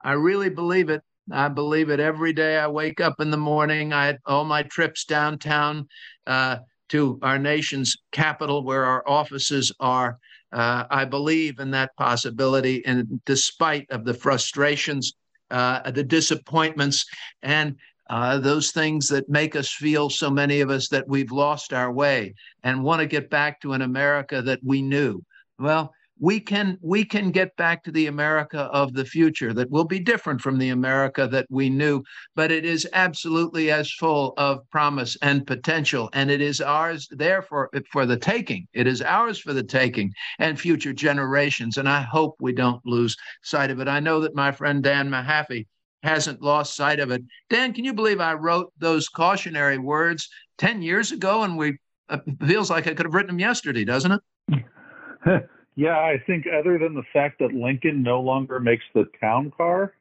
I 0.02 0.12
really 0.12 0.50
believe 0.50 0.90
it. 0.90 1.02
I 1.30 1.48
believe 1.48 1.90
it 1.90 2.00
every 2.00 2.32
day. 2.32 2.58
I 2.58 2.68
wake 2.68 3.00
up 3.00 3.20
in 3.20 3.30
the 3.30 3.36
morning. 3.36 3.92
I 3.92 4.18
all 4.26 4.44
my 4.44 4.62
trips 4.62 5.04
downtown 5.04 5.88
uh, 6.26 6.58
to 6.88 7.18
our 7.22 7.38
nation's 7.38 7.96
capital, 8.12 8.64
where 8.64 8.84
our 8.84 9.02
offices 9.06 9.72
are. 9.80 10.18
Uh, 10.50 10.84
I 10.90 11.04
believe 11.04 11.58
in 11.58 11.70
that 11.72 11.94
possibility, 11.96 12.84
and 12.86 13.20
despite 13.26 13.86
of 13.90 14.04
the 14.04 14.14
frustrations, 14.14 15.12
uh, 15.50 15.90
the 15.90 16.04
disappointments, 16.04 17.04
and 17.42 17.76
uh, 18.08 18.38
those 18.38 18.70
things 18.70 19.08
that 19.08 19.28
make 19.28 19.54
us 19.54 19.70
feel 19.70 20.08
so 20.08 20.30
many 20.30 20.60
of 20.60 20.70
us 20.70 20.88
that 20.88 21.06
we've 21.06 21.30
lost 21.30 21.74
our 21.74 21.92
way 21.92 22.34
and 22.62 22.82
want 22.82 23.00
to 23.00 23.06
get 23.06 23.28
back 23.28 23.60
to 23.60 23.74
an 23.74 23.82
America 23.82 24.40
that 24.40 24.60
we 24.64 24.80
knew. 24.80 25.22
Well, 25.58 25.92
we 26.20 26.40
can 26.40 26.78
we 26.80 27.04
can 27.04 27.30
get 27.30 27.56
back 27.56 27.84
to 27.84 27.92
the 27.92 28.06
America 28.06 28.62
of 28.72 28.92
the 28.92 29.04
future 29.04 29.52
that 29.54 29.70
will 29.70 29.84
be 29.84 29.98
different 29.98 30.40
from 30.40 30.58
the 30.58 30.70
America 30.70 31.28
that 31.28 31.46
we 31.50 31.70
knew, 31.70 32.02
but 32.34 32.50
it 32.50 32.64
is 32.64 32.88
absolutely 32.92 33.70
as 33.70 33.92
full 33.92 34.34
of 34.36 34.68
promise 34.70 35.16
and 35.22 35.46
potential, 35.46 36.08
and 36.12 36.30
it 36.30 36.40
is 36.40 36.60
ours 36.60 37.08
there 37.10 37.42
for 37.42 37.70
the 38.06 38.16
taking. 38.16 38.66
It 38.72 38.86
is 38.86 39.02
ours 39.02 39.38
for 39.38 39.52
the 39.52 39.62
taking, 39.62 40.12
and 40.38 40.58
future 40.58 40.92
generations. 40.92 41.76
And 41.76 41.88
I 41.88 42.02
hope 42.02 42.36
we 42.40 42.52
don't 42.52 42.84
lose 42.84 43.16
sight 43.42 43.70
of 43.70 43.80
it. 43.80 43.88
I 43.88 44.00
know 44.00 44.20
that 44.20 44.34
my 44.34 44.52
friend 44.52 44.82
Dan 44.82 45.08
Mahaffee 45.08 45.66
hasn't 46.02 46.42
lost 46.42 46.76
sight 46.76 47.00
of 47.00 47.10
it. 47.10 47.22
Dan, 47.50 47.72
can 47.72 47.84
you 47.84 47.92
believe 47.92 48.20
I 48.20 48.34
wrote 48.34 48.72
those 48.78 49.08
cautionary 49.08 49.78
words 49.78 50.28
ten 50.56 50.82
years 50.82 51.12
ago, 51.12 51.42
and 51.44 51.56
we 51.56 51.78
uh, 52.08 52.18
feels 52.46 52.70
like 52.70 52.86
I 52.86 52.94
could 52.94 53.06
have 53.06 53.14
written 53.14 53.28
them 53.28 53.40
yesterday, 53.40 53.84
doesn't 53.84 54.12
it? 54.12 55.44
Yeah, 55.78 55.96
I 55.96 56.20
think 56.26 56.44
other 56.48 56.76
than 56.76 56.96
the 56.96 57.04
fact 57.12 57.38
that 57.38 57.54
Lincoln 57.54 58.02
no 58.02 58.20
longer 58.20 58.58
makes 58.58 58.82
the 58.94 59.04
town 59.20 59.52
car, 59.56 59.94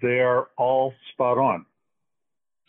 they 0.00 0.20
are 0.20 0.50
all 0.56 0.94
spot 1.12 1.38
on. 1.38 1.66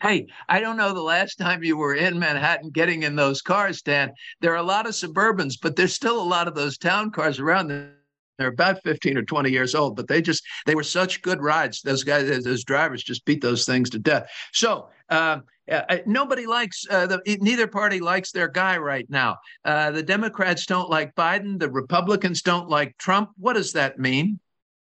Hey, 0.02 0.26
I 0.48 0.58
don't 0.58 0.76
know 0.76 0.92
the 0.92 1.00
last 1.00 1.36
time 1.36 1.62
you 1.62 1.76
were 1.76 1.94
in 1.94 2.18
Manhattan 2.18 2.70
getting 2.70 3.04
in 3.04 3.14
those 3.14 3.40
cars, 3.40 3.82
Dan. 3.82 4.12
There 4.40 4.52
are 4.52 4.56
a 4.56 4.64
lot 4.64 4.86
of 4.86 4.94
Suburbans, 4.94 5.54
but 5.62 5.76
there's 5.76 5.94
still 5.94 6.20
a 6.20 6.26
lot 6.26 6.48
of 6.48 6.56
those 6.56 6.76
town 6.76 7.12
cars 7.12 7.38
around. 7.38 7.68
They're 7.68 8.48
about 8.48 8.82
15 8.82 9.16
or 9.16 9.22
20 9.22 9.48
years 9.48 9.76
old, 9.76 9.94
but 9.94 10.08
they 10.08 10.20
just 10.20 10.42
they 10.66 10.74
were 10.74 10.82
such 10.82 11.22
good 11.22 11.40
rides. 11.40 11.82
Those 11.82 12.02
guys, 12.02 12.42
those 12.42 12.64
drivers 12.64 13.04
just 13.04 13.24
beat 13.24 13.42
those 13.42 13.64
things 13.64 13.90
to 13.90 14.00
death. 14.00 14.28
So 14.52 14.88
uh, 15.08 15.40
uh, 15.70 15.98
nobody 16.06 16.46
likes 16.46 16.86
uh, 16.90 17.06
the 17.06 17.38
neither 17.40 17.66
party 17.66 18.00
likes 18.00 18.32
their 18.32 18.48
guy 18.48 18.76
right 18.76 19.08
now. 19.10 19.36
Uh, 19.64 19.90
the 19.90 20.02
Democrats 20.02 20.66
don't 20.66 20.88
like 20.88 21.14
Biden. 21.14 21.58
The 21.58 21.70
Republicans 21.70 22.42
don't 22.42 22.68
like 22.68 22.96
Trump. 22.98 23.30
What 23.36 23.54
does 23.54 23.72
that 23.72 23.98
mean? 23.98 24.38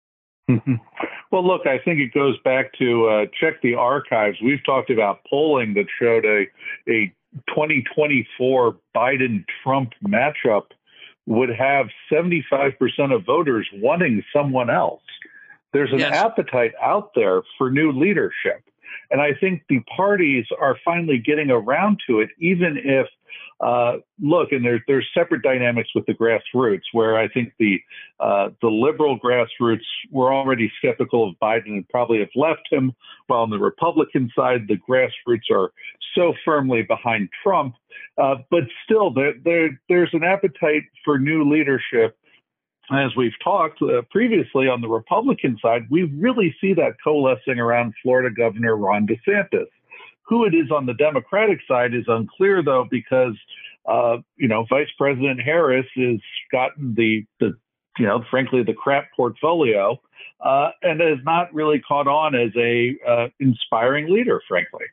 well, 0.48 1.46
look, 1.46 1.66
I 1.66 1.80
think 1.80 2.00
it 2.00 2.14
goes 2.14 2.38
back 2.44 2.74
to 2.80 3.08
uh, 3.08 3.26
check 3.40 3.62
the 3.62 3.76
archives. 3.76 4.38
We've 4.44 4.64
talked 4.66 4.90
about 4.90 5.20
polling 5.30 5.74
that 5.76 5.86
showed 6.00 6.26
a 6.26 6.46
a 6.90 7.14
2024 7.48 8.78
Biden 8.96 9.46
Trump 9.64 9.94
matchup 10.06 10.66
would 11.26 11.50
have 11.50 11.88
75% 12.12 12.74
of 13.16 13.26
voters 13.26 13.68
wanting 13.76 14.24
someone 14.36 14.70
else. 14.70 15.02
There's 15.72 15.92
an 15.92 16.00
yes. 16.00 16.14
appetite 16.14 16.74
out 16.82 17.12
there 17.16 17.42
for 17.58 17.72
new 17.72 17.92
leadership. 17.92 18.62
And 19.12 19.22
I 19.22 19.34
think 19.40 19.64
the 19.70 19.80
parties 19.96 20.46
are 20.60 20.78
finally 20.84 21.18
getting 21.18 21.50
around 21.50 22.00
to 22.08 22.20
it, 22.20 22.30
even 22.40 22.78
if, 22.78 23.08
uh, 23.60 23.98
look, 24.22 24.52
and 24.52 24.66
there, 24.66 24.84
there's 24.88 25.08
separate 25.14 25.42
dynamics 25.42 25.90
with 25.96 26.06
the 26.06 26.14
grassroots, 26.14 26.82
where 26.92 27.18
I 27.18 27.28
think 27.28 27.54
the 27.60 27.80
uh, 28.20 28.50
the 28.62 28.68
liberal 28.68 29.20
grassroots 29.20 29.86
were 30.12 30.34
already 30.34 30.72
skeptical 30.78 31.30
of 31.30 31.36
Biden 31.42 31.68
and 31.68 31.90
probably 31.90 32.20
have 32.20 32.30
left 32.36 32.68
him, 32.72 32.94
while 33.28 33.42
on 33.42 33.50
the 33.50 33.60
Republican 33.60 34.32
side, 34.36 34.68
the 34.68 34.78
grassroots 34.90 35.50
are 35.52 35.72
so 36.16 36.34
firmly 36.44 36.84
behind 36.84 37.30
Trump. 37.44 37.76
Uh, 38.18 38.36
but 38.50 38.64
still, 38.84 39.12
there, 39.12 39.34
there, 39.44 39.80
there's 39.90 40.10
an 40.14 40.24
appetite 40.24 40.84
for 41.04 41.18
new 41.18 41.50
leadership 41.50 42.18
as 42.92 43.16
we've 43.16 43.38
talked 43.44 43.82
uh, 43.82 44.02
previously 44.12 44.68
on 44.68 44.82
the 44.82 44.88
Republican 44.88 45.58
side, 45.62 45.84
we 45.90 46.04
really 46.04 46.56
see 46.60 46.74
that 46.74 46.96
coalescing 47.04 47.60
around 47.60 47.94
Florida 48.04 48.34
Governor 48.36 48.76
Ron 48.76 49.08
DeSantis. 49.08 49.68
Who 50.28 50.46
it 50.46 50.54
is 50.54 50.72
on 50.72 50.86
the 50.86 50.94
Democratic 50.94 51.60
side 51.68 51.94
is 51.94 52.06
unclear, 52.08 52.64
though, 52.64 52.86
because 52.90 53.36
uh, 53.86 54.18
you 54.38 54.48
know 54.48 54.66
Vice 54.70 54.88
President 54.98 55.42
Harris 55.42 55.86
has 55.96 56.20
gotten 56.52 56.94
the 56.96 57.26
the 57.40 57.58
you 57.98 58.06
know 58.06 58.24
frankly 58.30 58.64
the 58.64 58.74
crap 58.74 59.08
portfolio 59.16 60.00
uh, 60.44 60.70
and 60.82 61.02
has 61.02 61.20
not 61.24 61.54
really 61.54 61.80
caught 61.80 62.08
on 62.08 62.36
as 62.36 62.52
a 62.58 62.96
uh, 63.08 63.28
inspiring 63.40 64.14
leader, 64.14 64.42
frankly. 64.48 64.86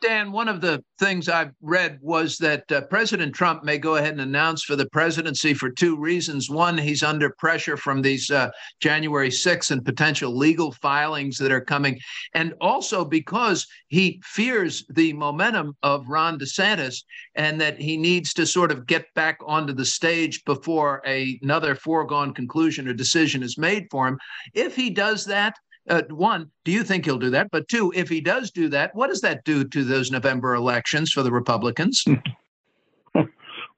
Dan, 0.00 0.30
one 0.30 0.46
of 0.48 0.60
the 0.60 0.82
things 1.00 1.28
I've 1.28 1.52
read 1.60 1.98
was 2.00 2.38
that 2.38 2.70
uh, 2.70 2.82
President 2.82 3.34
Trump 3.34 3.64
may 3.64 3.78
go 3.78 3.96
ahead 3.96 4.12
and 4.12 4.20
announce 4.20 4.62
for 4.62 4.76
the 4.76 4.88
presidency 4.90 5.54
for 5.54 5.70
two 5.70 5.96
reasons. 5.96 6.48
One, 6.48 6.78
he's 6.78 7.02
under 7.02 7.30
pressure 7.30 7.76
from 7.76 8.00
these 8.00 8.30
uh, 8.30 8.50
January 8.80 9.28
6th 9.30 9.72
and 9.72 9.84
potential 9.84 10.36
legal 10.36 10.70
filings 10.70 11.36
that 11.38 11.50
are 11.50 11.60
coming. 11.60 11.98
And 12.34 12.54
also 12.60 13.04
because 13.04 13.66
he 13.88 14.22
fears 14.24 14.84
the 14.90 15.12
momentum 15.14 15.76
of 15.82 16.08
Ron 16.08 16.38
DeSantis 16.38 17.02
and 17.34 17.60
that 17.60 17.80
he 17.80 17.96
needs 17.96 18.32
to 18.34 18.46
sort 18.46 18.70
of 18.70 18.86
get 18.86 19.06
back 19.14 19.38
onto 19.46 19.72
the 19.72 19.84
stage 19.84 20.44
before 20.44 21.02
a, 21.06 21.40
another 21.42 21.74
foregone 21.74 22.32
conclusion 22.32 22.86
or 22.86 22.92
decision 22.92 23.42
is 23.42 23.58
made 23.58 23.88
for 23.90 24.06
him. 24.06 24.18
If 24.54 24.76
he 24.76 24.90
does 24.90 25.24
that, 25.24 25.54
uh, 25.88 26.02
one, 26.10 26.50
do 26.64 26.72
you 26.72 26.82
think 26.82 27.04
he'll 27.04 27.18
do 27.18 27.30
that? 27.30 27.50
But 27.50 27.68
two, 27.68 27.92
if 27.94 28.08
he 28.08 28.20
does 28.20 28.50
do 28.50 28.68
that, 28.68 28.94
what 28.94 29.08
does 29.08 29.20
that 29.22 29.44
do 29.44 29.64
to 29.64 29.84
those 29.84 30.10
November 30.10 30.54
elections 30.54 31.12
for 31.12 31.22
the 31.22 31.32
Republicans? 31.32 32.04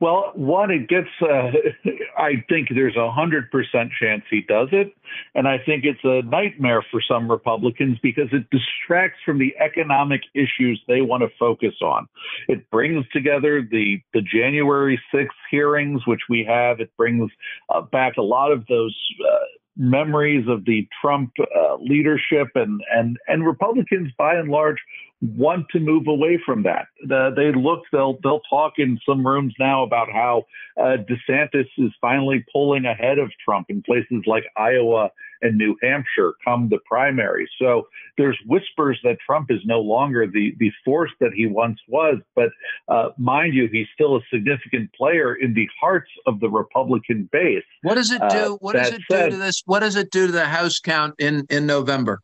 Well, 0.01 0.33
one, 0.35 0.70
it 0.70 0.88
gets, 0.88 1.11
uh, 1.20 1.51
I 2.18 2.42
think 2.49 2.68
there's 2.75 2.96
a 2.96 3.01
100% 3.01 3.90
chance 4.01 4.23
he 4.31 4.40
does 4.40 4.68
it. 4.73 4.94
And 5.35 5.46
I 5.46 5.59
think 5.59 5.85
it's 5.85 6.01
a 6.05 6.23
nightmare 6.23 6.83
for 6.90 7.03
some 7.07 7.31
Republicans 7.31 7.99
because 8.03 8.29
it 8.33 8.49
distracts 8.51 9.18
from 9.25 9.38
the 9.38 9.55
economic 9.59 10.23
issues 10.35 10.83
they 10.88 11.03
want 11.03 11.23
to 11.23 11.29
focus 11.38 11.75
on. 11.83 12.09
It 12.49 12.70
brings 12.70 13.07
together 13.12 13.66
the, 13.70 14.01
the 14.14 14.23
January 14.23 14.99
6th 15.14 15.29
hearings, 15.51 16.07
which 16.07 16.23
we 16.31 16.44
have. 16.49 16.81
It 16.81 16.96
brings 16.96 17.31
uh, 17.68 17.83
back 17.83 18.16
a 18.16 18.23
lot 18.23 18.53
of 18.53 18.66
those 18.68 18.96
uh, 19.20 19.44
memories 19.81 20.47
of 20.47 20.66
the 20.66 20.87
Trump 21.01 21.33
uh, 21.40 21.77
leadership, 21.77 22.49
and 22.55 22.81
and 22.93 23.16
and 23.27 23.47
Republicans 23.47 24.12
by 24.16 24.35
and 24.35 24.51
large 24.51 24.77
want 25.23 25.66
to 25.71 25.81
move 25.81 26.07
away 26.07 26.40
from 26.45 26.62
that. 26.62 26.87
The, 27.07 27.33
they 27.35 27.59
look, 27.59 27.83
they'll 27.90 28.19
they'll 28.23 28.43
talk 28.49 28.75
in 28.77 29.01
some 29.09 29.27
rooms 29.27 29.55
now 29.59 29.83
about 29.83 30.12
how 30.12 30.45
uh, 30.79 30.99
DeSantis 31.09 31.66
is 31.79 31.90
finally 32.01 32.45
pulling 32.53 32.85
ahead 32.85 33.19
of 33.19 33.31
Trump 33.45 33.66
in 33.71 33.83
places 33.83 34.23
like 34.27 34.45
Iowa 34.57 35.11
and 35.42 35.57
New 35.57 35.76
Hampshire 35.83 36.35
come 36.44 36.68
the 36.68 36.79
primary. 36.87 37.48
So 37.59 37.88
there's 38.18 38.38
whispers 38.46 38.98
that 39.05 39.18
Trump 39.24 39.50
is 39.50 39.61
no 39.64 39.81
longer 39.81 40.26
the 40.26 40.55
the 40.59 40.70
force 40.85 41.11
that 41.20 41.33
he 41.35 41.46
once 41.46 41.79
was. 41.88 42.18
But 42.35 42.50
uh, 42.88 43.11
mind 43.18 43.55
you, 43.55 43.68
he's 43.70 43.87
still 43.94 44.16
a 44.16 44.20
significant 44.33 44.92
player 44.94 45.35
in 45.35 45.55
the 45.55 45.68
hearts 45.81 46.11
of 46.26 46.40
the 46.40 46.48
Republican 46.48 47.29
base. 47.33 47.64
What 47.83 47.94
does 47.94 48.11
it 48.11 48.22
do? 48.31 48.55
Uh, 48.55 48.57
what 48.61 48.74
does 48.74 48.92
it 48.92 49.03
said, 49.11 49.31
do 49.31 49.37
to 49.37 49.37
this? 49.37 49.62
What 49.66 49.81
does 49.81 49.96
it 49.96 50.11
do 50.11 50.26
to 50.26 50.33
the 50.33 50.46
House 50.46 50.79
count 50.79 51.14
in 51.18 51.46
in 51.50 51.66
November? 51.66 52.20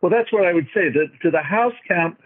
Well, 0.00 0.10
that's 0.10 0.32
what 0.32 0.46
I 0.46 0.52
would 0.52 0.68
say. 0.74 0.88
The, 0.88 1.06
to 1.22 1.30
the 1.30 1.42
House 1.42 1.74
count, 1.88 2.16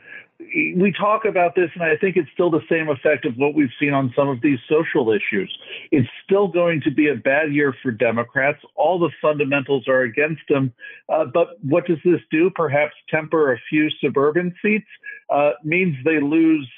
we 0.77 0.93
talk 0.99 1.25
about 1.25 1.55
this, 1.55 1.71
and 1.75 1.83
I 1.83 1.97
think 1.97 2.17
it's 2.17 2.29
still 2.33 2.51
the 2.51 2.63
same 2.69 2.89
effect 2.89 3.25
of 3.25 3.37
what 3.37 3.55
we've 3.55 3.71
seen 3.79 3.93
on 3.93 4.13
some 4.17 4.29
of 4.29 4.41
these 4.41 4.59
social 4.69 5.11
issues. 5.11 5.57
It's 5.93 6.09
still 6.25 6.49
going 6.49 6.81
to 6.83 6.91
be 6.91 7.09
a 7.09 7.15
bad 7.15 7.53
year 7.53 7.75
for 7.83 7.91
Democrats. 7.91 8.59
All 8.75 8.99
the 8.99 9.11
fundamentals 9.21 9.87
are 9.87 10.03
against 10.03 10.43
them. 10.49 10.73
Uh, 11.09 11.27
but 11.33 11.49
what 11.63 11.87
does 11.87 11.99
this 12.05 12.21
do? 12.31 12.51
Perhaps 12.51 12.95
temper 13.09 13.53
a 13.53 13.59
few 13.69 13.91
suburban 14.01 14.55
seats 14.63 14.89
uh, 15.31 15.53
means 15.63 15.97
they 16.05 16.21
lose 16.21 16.69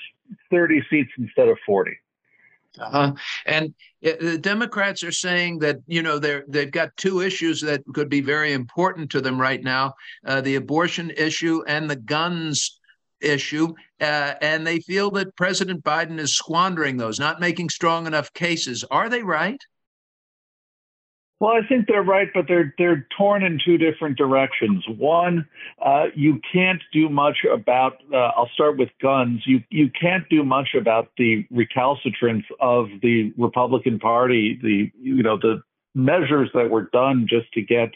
30 0.51 0.83
seats 0.91 1.11
instead 1.19 1.49
of 1.49 1.59
40. 1.65 1.93
Uh-huh. 2.81 3.13
and 3.45 3.75
the 4.01 4.39
Democrats 4.39 5.03
are 5.03 5.13
saying 5.13 5.59
that 5.59 5.77
you 5.87 6.01
know 6.01 6.19
they're 6.19 6.43
they've 6.49 6.71
got 6.71 6.97
two 6.97 7.21
issues 7.21 7.61
that 7.61 7.83
could 7.93 8.09
be 8.09 8.23
very 8.23 8.55
important 8.55 9.11
to 9.11 9.21
them 9.21 9.39
right 9.39 9.63
now: 9.63 9.93
uh, 10.25 10.41
the 10.41 10.55
abortion 10.55 11.11
issue 11.11 11.63
and 11.69 11.91
the 11.91 11.97
guns 11.97 12.81
issue. 13.23 13.75
Uh, 14.01 14.35
and 14.41 14.67
they 14.67 14.81
feel 14.81 15.11
that 15.13 15.35
President 15.37 15.83
Biden 15.85 16.19
is 16.19 16.35
squandering 16.35 16.97
those, 16.97 17.21
not 17.21 17.41
making 17.41 17.69
strong 17.69 18.07
enough 18.07 18.33
cases. 18.33 18.85
Are 18.91 19.09
they 19.09 19.23
right? 19.23 19.61
Well, 21.43 21.55
I 21.55 21.67
think 21.67 21.89
they're 21.89 22.05
right, 22.05 22.29
but 22.33 22.45
they're 22.47 22.73
they're 22.79 23.05
torn 23.19 23.43
in 23.43 23.59
two 23.65 23.77
different 23.77 24.17
directions. 24.17 24.85
One, 24.97 25.45
uh, 25.85 26.05
you 26.15 26.41
can't 26.53 26.81
do 26.93 27.09
much 27.09 27.39
about. 27.53 27.95
Uh, 28.15 28.31
I'll 28.37 28.51
start 28.55 28.79
with 28.79 28.91
guns. 29.03 29.43
You 29.45 29.61
you 29.69 29.91
can't 30.01 30.23
do 30.29 30.45
much 30.45 30.69
about 30.79 31.09
the 31.19 31.45
recalcitrance 31.51 32.45
of 32.61 32.87
the 33.03 33.33
Republican 33.37 33.99
Party. 33.99 34.57
The 34.63 34.93
you 35.01 35.25
know 35.25 35.37
the 35.37 35.63
measures 35.95 36.51
that 36.55 36.71
were 36.71 36.89
done 36.93 37.27
just 37.29 37.53
to 37.53 37.63
get 37.63 37.91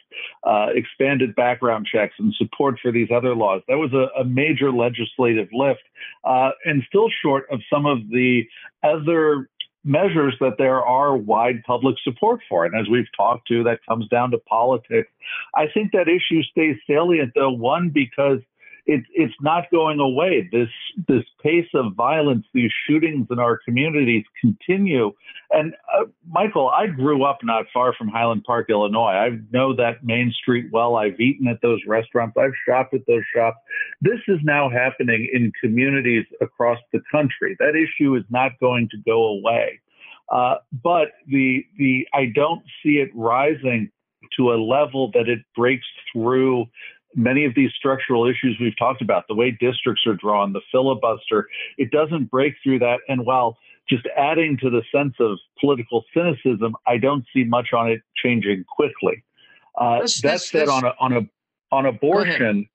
uh, 0.45 0.67
expanded 0.75 1.35
background 1.35 1.87
checks 1.91 2.15
and 2.19 2.35
support 2.35 2.79
for 2.81 2.93
these 2.93 3.09
other 3.15 3.35
laws. 3.35 3.63
That 3.69 3.79
was 3.79 3.93
a, 3.93 4.21
a 4.21 4.25
major 4.25 4.71
legislative 4.71 5.49
lift, 5.53 5.83
uh, 6.25 6.51
and 6.65 6.83
still 6.89 7.09
short 7.23 7.47
of 7.51 7.61
some 7.73 7.87
of 7.87 7.99
the 8.11 8.43
other 8.83 9.49
measures 9.85 10.35
that 10.41 10.57
there 10.59 10.85
are 10.85 11.17
wide 11.17 11.63
public 11.65 11.97
support 12.03 12.41
for. 12.49 12.65
And 12.67 12.75
as 12.79 12.89
we've 12.91 13.07
talked 13.17 13.47
to, 13.49 13.63
that 13.65 13.79
comes 13.89 14.09
down 14.09 14.33
to 14.33 14.39
politics. 14.39 15.09
I 15.55 15.67
think 15.73 15.93
that 15.93 16.09
issue 16.09 16.43
stays 16.43 16.77
salient, 16.87 17.33
though, 17.35 17.53
one, 17.53 17.91
because 17.95 18.41
it, 18.87 19.05
it's 19.13 19.35
not 19.41 19.65
going 19.71 19.99
away. 19.99 20.49
This 20.53 20.69
this 21.09 21.25
pace 21.43 21.69
of 21.75 21.95
violence, 21.95 22.47
these 22.55 22.71
shootings 22.87 23.27
in 23.31 23.39
our 23.39 23.59
communities 23.59 24.25
continue. 24.41 25.13
And 25.51 25.75
uh, 25.93 26.05
Michael, 26.29 26.71
I 26.71 26.87
grew 26.87 27.25
up 27.25 27.39
not 27.43 27.67
far 27.75 27.95
from 27.95 28.09
Highland 28.09 28.45
Park, 28.45 28.71
Illinois. 28.71 29.13
I 29.13 29.31
know 29.53 29.75
that 29.75 30.05
Main 30.05 30.33
Street 30.33 30.67
well. 30.73 30.97
I've 30.97 31.19
eaten 31.21 31.49
at 31.49 31.61
those 31.63 31.81
restaurants. 31.87 32.37
I've 32.39 32.53
shopped 32.67 32.95
at 32.95 33.07
those 33.09 33.25
shops. 33.35 33.57
This 34.01 34.21
is 34.29 34.39
now 34.45 34.71
happening 34.71 35.29
in 35.33 35.53
communities 35.61 36.25
across 36.41 36.79
the 36.93 37.01
country. 37.11 37.57
That 37.59 37.75
issue 37.75 38.15
is 38.15 38.25
not 38.31 38.53
going 38.61 38.89
to 38.91 38.99
go 39.05 39.25
away. 39.25 39.81
Uh, 40.33 40.57
but 40.83 41.09
the 41.27 41.65
the 41.77 42.07
I 42.15 42.27
don't 42.27 42.63
see 42.83 42.99
it 42.99 43.11
rising 43.15 43.91
to 44.37 44.53
a 44.53 44.57
level 44.57 45.11
that 45.13 45.29
it 45.29 45.41
breaks 45.57 45.87
through 46.13 46.67
many 47.17 47.45
of 47.45 47.55
these 47.55 47.71
structural 47.77 48.27
issues 48.27 48.57
we've 48.61 48.77
talked 48.79 49.03
about, 49.03 49.25
the 49.29 49.35
way 49.35 49.51
districts 49.51 50.03
are 50.07 50.15
drawn, 50.15 50.53
the 50.53 50.61
filibuster, 50.71 51.49
it 51.79 51.91
doesn't 51.91 52.31
break 52.31 52.55
through 52.63 52.79
that. 52.81 52.99
And 53.09 53.25
while 53.25 53.57
just 53.89 54.07
adding 54.17 54.59
to 54.63 54.71
the 54.71 54.83
sense 54.95 55.15
of 55.19 55.39
political 55.59 56.05
cynicism, 56.13 56.75
I 56.87 56.99
don't 56.99 57.25
see 57.33 57.45
much 57.45 57.69
on 57.73 57.91
it 57.91 58.03
changing 58.23 58.65
quickly. 58.69 59.25
Uh, 59.77 60.01
that 60.23 60.41
said, 60.41 60.69
on 60.69 60.85
a 60.85 60.95
on 61.01 61.13
a 61.13 61.21
on 61.71 61.87
abortion, 61.87 62.69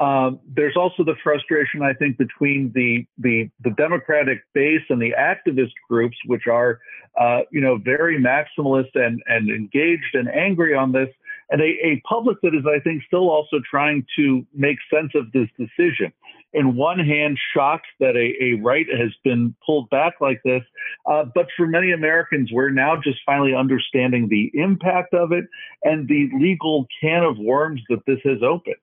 um, 0.00 0.40
there's 0.46 0.76
also 0.76 1.04
the 1.04 1.14
frustration 1.22 1.82
I 1.82 1.92
think 1.94 2.18
between 2.18 2.72
the 2.74 3.06
the 3.18 3.50
the 3.62 3.70
Democratic 3.70 4.42
base 4.54 4.82
and 4.90 5.00
the 5.00 5.14
activist 5.18 5.72
groups, 5.88 6.16
which 6.26 6.46
are 6.46 6.80
uh, 7.18 7.40
you 7.50 7.60
know 7.60 7.78
very 7.78 8.20
maximalist 8.20 8.90
and 8.94 9.22
and 9.26 9.48
engaged 9.48 10.14
and 10.14 10.28
angry 10.28 10.74
on 10.74 10.92
this, 10.92 11.08
and 11.50 11.60
a, 11.60 11.64
a 11.64 12.02
public 12.08 12.38
that 12.42 12.54
is, 12.54 12.64
I 12.66 12.80
think, 12.80 13.02
still 13.06 13.30
also 13.30 13.58
trying 13.70 14.04
to 14.16 14.46
make 14.54 14.78
sense 14.92 15.12
of 15.14 15.30
this 15.32 15.48
decision. 15.58 16.12
In 16.54 16.76
one 16.76 16.98
hand, 16.98 17.38
shocked 17.54 17.86
that 18.00 18.16
a, 18.16 18.42
a 18.42 18.54
right 18.62 18.86
has 18.90 19.10
been 19.22 19.54
pulled 19.64 19.90
back 19.90 20.14
like 20.20 20.40
this, 20.44 20.62
uh, 21.06 21.24
but 21.34 21.46
for 21.56 21.66
many 21.66 21.92
Americans, 21.92 22.50
we're 22.52 22.70
now 22.70 22.96
just 22.96 23.18
finally 23.26 23.54
understanding 23.54 24.28
the 24.28 24.50
impact 24.54 25.12
of 25.12 25.32
it 25.32 25.44
and 25.82 26.08
the 26.08 26.30
legal 26.38 26.86
can 27.00 27.22
of 27.22 27.36
worms 27.38 27.82
that 27.90 28.00
this 28.06 28.20
has 28.24 28.42
opened. 28.42 28.76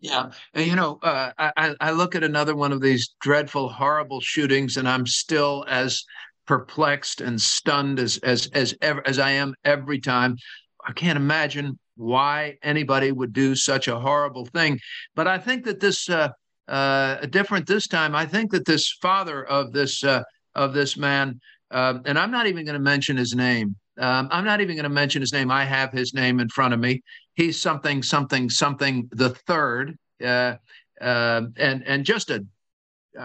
Yeah, 0.00 0.32
and, 0.52 0.66
you 0.66 0.74
know, 0.74 0.98
uh, 1.02 1.30
I, 1.38 1.74
I 1.80 1.92
look 1.92 2.14
at 2.14 2.24
another 2.24 2.56
one 2.56 2.72
of 2.72 2.80
these 2.80 3.14
dreadful, 3.20 3.68
horrible 3.68 4.20
shootings, 4.20 4.76
and 4.76 4.88
I'm 4.88 5.06
still 5.06 5.64
as 5.68 6.04
perplexed 6.46 7.20
and 7.20 7.40
stunned 7.40 8.00
as 8.00 8.18
as 8.18 8.48
as 8.48 8.74
ever 8.82 9.06
as 9.06 9.20
I 9.20 9.30
am 9.30 9.54
every 9.64 10.00
time. 10.00 10.36
I 10.84 10.92
can't 10.92 11.16
imagine 11.16 11.78
why 11.96 12.56
anybody 12.62 13.12
would 13.12 13.32
do 13.32 13.54
such 13.54 13.88
a 13.88 13.98
horrible 13.98 14.46
thing. 14.46 14.78
But 15.14 15.26
I 15.26 15.38
think 15.38 15.64
that 15.64 15.80
this 15.80 16.08
uh, 16.08 16.28
uh, 16.68 17.26
different 17.26 17.66
this 17.66 17.86
time. 17.86 18.14
I 18.14 18.26
think 18.26 18.50
that 18.52 18.64
this 18.64 18.92
father 19.00 19.44
of 19.44 19.72
this 19.72 20.02
uh, 20.04 20.22
of 20.54 20.72
this 20.72 20.96
man, 20.96 21.40
uh, 21.70 21.98
and 22.04 22.18
I'm 22.18 22.30
not 22.30 22.46
even 22.46 22.64
going 22.64 22.74
to 22.74 22.80
mention 22.80 23.16
his 23.16 23.34
name. 23.34 23.76
Um, 23.98 24.28
I'm 24.30 24.44
not 24.44 24.60
even 24.60 24.76
going 24.76 24.84
to 24.84 24.88
mention 24.88 25.20
his 25.20 25.32
name. 25.32 25.50
I 25.50 25.64
have 25.64 25.92
his 25.92 26.14
name 26.14 26.40
in 26.40 26.48
front 26.48 26.72
of 26.72 26.80
me. 26.80 27.02
He's 27.34 27.60
something, 27.60 28.02
something, 28.02 28.48
something. 28.48 29.08
The 29.12 29.30
third, 29.30 29.96
uh, 30.24 30.56
uh, 31.00 31.42
and 31.56 31.82
and 31.86 32.04
just 32.04 32.30
a 32.30 32.44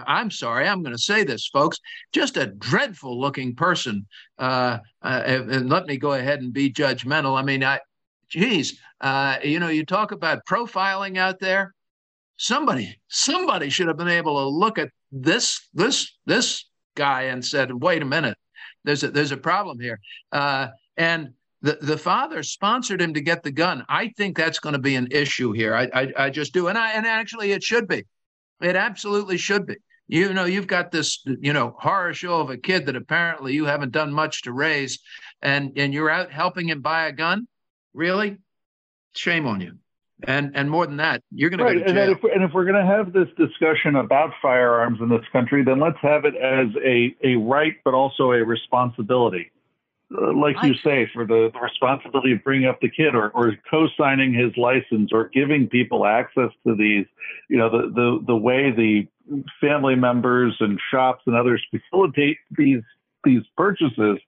I'm 0.06 0.30
sorry, 0.30 0.68
I'm 0.68 0.82
going 0.82 0.94
to 0.94 1.02
say 1.02 1.24
this, 1.24 1.46
folks. 1.46 1.78
Just 2.12 2.36
a 2.36 2.46
dreadful 2.46 3.18
looking 3.18 3.54
person. 3.54 4.06
Uh, 4.38 4.78
uh, 5.02 5.22
and 5.26 5.70
let 5.70 5.86
me 5.86 5.96
go 5.96 6.12
ahead 6.12 6.40
and 6.40 6.52
be 6.52 6.72
judgmental. 6.72 7.38
I 7.38 7.42
mean, 7.42 7.64
I, 7.64 7.80
geez, 8.28 8.78
uh, 9.00 9.38
you 9.42 9.58
know, 9.58 9.68
you 9.68 9.84
talk 9.84 10.12
about 10.12 10.44
profiling 10.48 11.18
out 11.18 11.40
there. 11.40 11.74
Somebody, 12.36 12.96
somebody 13.08 13.68
should 13.68 13.88
have 13.88 13.96
been 13.96 14.08
able 14.08 14.36
to 14.36 14.48
look 14.48 14.78
at 14.78 14.90
this, 15.10 15.68
this, 15.74 16.16
this 16.26 16.64
guy 16.94 17.22
and 17.22 17.44
said, 17.44 17.72
"Wait 17.72 18.02
a 18.02 18.04
minute, 18.04 18.36
there's 18.84 19.02
a 19.02 19.10
there's 19.10 19.32
a 19.32 19.36
problem 19.36 19.80
here." 19.80 19.98
Uh, 20.30 20.68
and 20.96 21.30
the 21.62 21.78
the 21.80 21.98
father 21.98 22.42
sponsored 22.42 23.00
him 23.00 23.14
to 23.14 23.20
get 23.20 23.42
the 23.42 23.50
gun. 23.50 23.84
I 23.88 24.12
think 24.16 24.36
that's 24.36 24.58
going 24.58 24.74
to 24.74 24.78
be 24.78 24.96
an 24.96 25.08
issue 25.10 25.52
here. 25.52 25.74
I, 25.74 25.88
I 25.94 26.12
I 26.16 26.30
just 26.30 26.52
do, 26.52 26.68
and 26.68 26.78
I 26.78 26.92
and 26.92 27.06
actually 27.06 27.52
it 27.52 27.62
should 27.62 27.88
be. 27.88 28.04
It 28.60 28.76
absolutely 28.76 29.38
should 29.38 29.66
be. 29.66 29.76
You 30.08 30.32
know, 30.32 30.46
you've 30.46 30.66
got 30.66 30.90
this, 30.90 31.22
you 31.26 31.52
know, 31.52 31.76
horror 31.78 32.14
show 32.14 32.40
of 32.40 32.50
a 32.50 32.56
kid 32.56 32.86
that 32.86 32.96
apparently 32.96 33.52
you 33.52 33.66
haven't 33.66 33.92
done 33.92 34.12
much 34.12 34.42
to 34.42 34.52
raise, 34.52 34.98
and 35.42 35.72
and 35.76 35.92
you're 35.92 36.10
out 36.10 36.30
helping 36.30 36.68
him 36.68 36.80
buy 36.80 37.06
a 37.06 37.12
gun. 37.12 37.46
Really? 37.94 38.38
Shame 39.14 39.46
on 39.46 39.60
you. 39.60 39.78
And 40.26 40.56
and 40.56 40.68
more 40.68 40.84
than 40.84 40.96
that, 40.96 41.22
you're 41.30 41.48
going 41.48 41.60
right. 41.60 41.74
to 41.74 41.80
go 41.80 41.86
to 41.86 41.92
jail. 41.92 42.02
And 42.02 42.12
if, 42.12 42.24
and 42.24 42.42
if 42.42 42.50
we're 42.52 42.64
going 42.64 42.84
to 42.84 42.84
have 42.84 43.12
this 43.12 43.28
discussion 43.36 43.94
about 43.94 44.30
firearms 44.42 44.98
in 45.00 45.08
this 45.08 45.24
country, 45.32 45.62
then 45.62 45.78
let's 45.78 45.98
have 46.02 46.24
it 46.24 46.34
as 46.34 46.66
a, 46.84 47.14
a 47.22 47.36
right, 47.36 47.74
but 47.84 47.94
also 47.94 48.32
a 48.32 48.44
responsibility. 48.44 49.52
Uh, 50.10 50.32
like 50.32 50.56
you 50.62 50.74
say, 50.82 51.08
for 51.12 51.26
the, 51.26 51.50
the, 51.52 51.60
responsibility 51.60 52.32
of 52.32 52.42
bringing 52.42 52.66
up 52.66 52.80
the 52.80 52.88
kid 52.88 53.14
or, 53.14 53.30
or 53.30 53.52
co-signing 53.70 54.32
his 54.32 54.50
license 54.56 55.10
or 55.12 55.28
giving 55.28 55.68
people 55.68 56.06
access 56.06 56.50
to 56.66 56.74
these, 56.74 57.04
you 57.50 57.58
know, 57.58 57.68
the, 57.68 57.92
the, 57.92 58.24
the 58.28 58.36
way 58.36 58.70
the 58.70 59.06
family 59.60 59.94
members 59.94 60.56
and 60.60 60.80
shops 60.90 61.22
and 61.26 61.36
others 61.36 61.62
facilitate 61.70 62.38
these, 62.56 62.80
these 63.22 63.42
purchases 63.54 64.18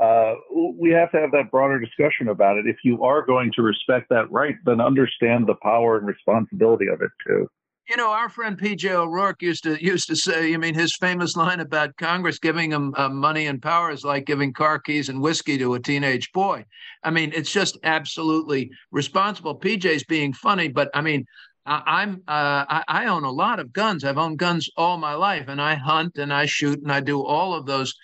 uh, 0.00 0.34
we 0.78 0.90
have 0.90 1.12
to 1.12 1.20
have 1.20 1.30
that 1.32 1.50
broader 1.50 1.78
discussion 1.78 2.28
about 2.28 2.56
it. 2.56 2.66
If 2.66 2.78
you 2.84 3.04
are 3.04 3.24
going 3.24 3.52
to 3.56 3.62
respect 3.62 4.08
that 4.08 4.30
right, 4.30 4.56
then 4.64 4.80
understand 4.80 5.46
the 5.46 5.56
power 5.62 5.98
and 5.98 6.06
responsibility 6.06 6.86
of 6.86 7.02
it 7.02 7.10
too. 7.26 7.48
You 7.88 7.96
know, 7.96 8.10
our 8.10 8.28
friend 8.28 8.56
PJ 8.56 8.88
O'Rourke 8.88 9.42
used 9.42 9.64
to 9.64 9.82
used 9.84 10.08
to 10.08 10.16
say. 10.16 10.54
I 10.54 10.56
mean, 10.56 10.74
his 10.74 10.96
famous 10.96 11.36
line 11.36 11.60
about 11.60 11.96
Congress 11.96 12.38
giving 12.38 12.70
him 12.70 12.94
uh, 12.96 13.08
money 13.08 13.46
and 13.46 13.60
power 13.60 13.90
is 13.90 14.04
like 14.04 14.26
giving 14.26 14.52
car 14.52 14.78
keys 14.78 15.08
and 15.08 15.20
whiskey 15.20 15.58
to 15.58 15.74
a 15.74 15.80
teenage 15.80 16.32
boy. 16.32 16.64
I 17.02 17.10
mean, 17.10 17.32
it's 17.34 17.52
just 17.52 17.78
absolutely 17.82 18.70
responsible. 18.92 19.58
PJ's 19.58 20.04
being 20.04 20.32
funny, 20.32 20.68
but 20.68 20.88
I 20.94 21.00
mean, 21.00 21.26
I, 21.66 22.02
am 22.02 22.22
uh, 22.26 22.64
I, 22.68 22.84
I, 22.88 23.06
own 23.06 23.24
a 23.24 23.30
lot 23.30 23.58
of 23.58 23.72
guns. 23.72 24.04
I've 24.04 24.18
owned 24.18 24.38
guns 24.38 24.70
all 24.76 24.96
my 24.96 25.14
life, 25.14 25.46
and 25.48 25.60
I 25.60 25.74
hunt 25.74 26.16
and 26.16 26.32
I 26.32 26.46
shoot 26.46 26.80
and 26.80 26.92
I 26.92 27.00
do 27.00 27.22
all 27.22 27.54
of 27.54 27.66
those 27.66 27.94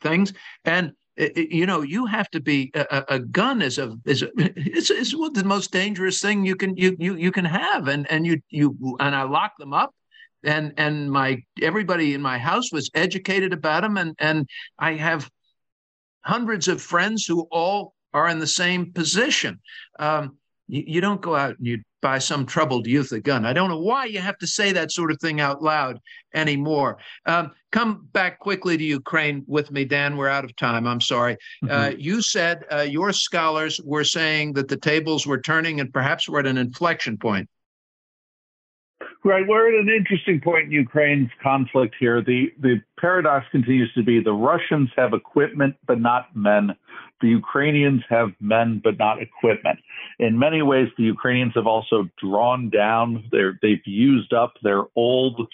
things. 0.00 0.32
And 0.64 0.92
it, 1.16 1.50
you 1.50 1.66
know, 1.66 1.82
you 1.82 2.06
have 2.06 2.30
to 2.30 2.40
be 2.40 2.70
a, 2.74 3.04
a 3.08 3.18
gun 3.18 3.62
is 3.62 3.78
a 3.78 3.96
is 4.04 4.22
a, 4.22 4.28
it's, 4.36 4.90
it's 4.90 5.12
the 5.12 5.42
most 5.44 5.70
dangerous 5.70 6.20
thing 6.20 6.44
you 6.44 6.56
can 6.56 6.76
you 6.76 6.96
you 6.98 7.16
you 7.16 7.32
can 7.32 7.44
have, 7.44 7.88
and 7.88 8.10
and 8.10 8.26
you 8.26 8.40
you 8.50 8.96
and 9.00 9.14
I 9.14 9.22
lock 9.22 9.52
them 9.58 9.72
up, 9.72 9.94
and 10.44 10.72
and 10.76 11.10
my 11.10 11.42
everybody 11.60 12.14
in 12.14 12.22
my 12.22 12.38
house 12.38 12.72
was 12.72 12.90
educated 12.94 13.52
about 13.52 13.82
them, 13.82 13.96
and 13.96 14.14
and 14.18 14.48
I 14.78 14.94
have 14.94 15.28
hundreds 16.22 16.68
of 16.68 16.82
friends 16.82 17.24
who 17.26 17.46
all 17.50 17.94
are 18.12 18.28
in 18.28 18.38
the 18.38 18.46
same 18.46 18.92
position. 18.92 19.60
Um, 19.98 20.36
you, 20.68 20.84
you 20.86 21.00
don't 21.00 21.20
go 21.20 21.34
out 21.34 21.56
and 21.58 21.66
you 21.66 21.82
buy 22.00 22.18
some 22.18 22.46
troubled 22.46 22.86
youth 22.86 23.12
a 23.12 23.20
gun. 23.20 23.44
I 23.44 23.52
don't 23.52 23.68
know 23.68 23.80
why 23.80 24.06
you 24.06 24.20
have 24.20 24.38
to 24.38 24.46
say 24.46 24.72
that 24.72 24.92
sort 24.92 25.10
of 25.10 25.20
thing 25.20 25.40
out 25.40 25.62
loud 25.62 26.00
anymore. 26.34 26.98
Um, 27.26 27.52
come 27.72 28.08
back 28.12 28.38
quickly 28.38 28.76
to 28.76 28.84
Ukraine 28.84 29.44
with 29.46 29.70
me, 29.70 29.84
Dan. 29.84 30.16
We're 30.16 30.28
out 30.28 30.44
of 30.44 30.54
time. 30.56 30.86
I'm 30.86 31.00
sorry. 31.00 31.36
Mm-hmm. 31.64 31.70
Uh, 31.70 31.90
you 31.98 32.22
said 32.22 32.64
uh, 32.72 32.80
your 32.80 33.12
scholars 33.12 33.80
were 33.84 34.04
saying 34.04 34.54
that 34.54 34.68
the 34.68 34.76
tables 34.76 35.26
were 35.26 35.40
turning 35.40 35.80
and 35.80 35.92
perhaps 35.92 36.28
we're 36.28 36.40
at 36.40 36.46
an 36.46 36.58
inflection 36.58 37.16
point. 37.16 37.48
Right, 39.22 39.46
we're 39.46 39.68
at 39.68 39.74
an 39.74 39.90
interesting 39.90 40.40
point 40.40 40.66
in 40.66 40.72
Ukraine's 40.72 41.28
conflict 41.42 41.94
here. 42.00 42.22
The 42.22 42.52
the 42.58 42.80
paradox 42.98 43.46
continues 43.50 43.92
to 43.92 44.02
be 44.02 44.22
the 44.22 44.32
Russians 44.32 44.88
have 44.96 45.12
equipment 45.12 45.76
but 45.86 46.00
not 46.00 46.34
men. 46.34 46.74
The 47.20 47.28
Ukrainians 47.28 48.02
have 48.08 48.30
men 48.40 48.80
but 48.82 48.98
not 48.98 49.20
equipment. 49.20 49.78
In 50.18 50.38
many 50.38 50.62
ways, 50.62 50.88
the 50.96 51.04
Ukrainians 51.04 51.52
have 51.54 51.66
also 51.66 52.08
drawn 52.18 52.70
down 52.70 53.24
their 53.30 53.58
they've 53.62 53.86
used 53.86 54.32
up 54.32 54.54
their 54.62 54.84
old 54.96 55.48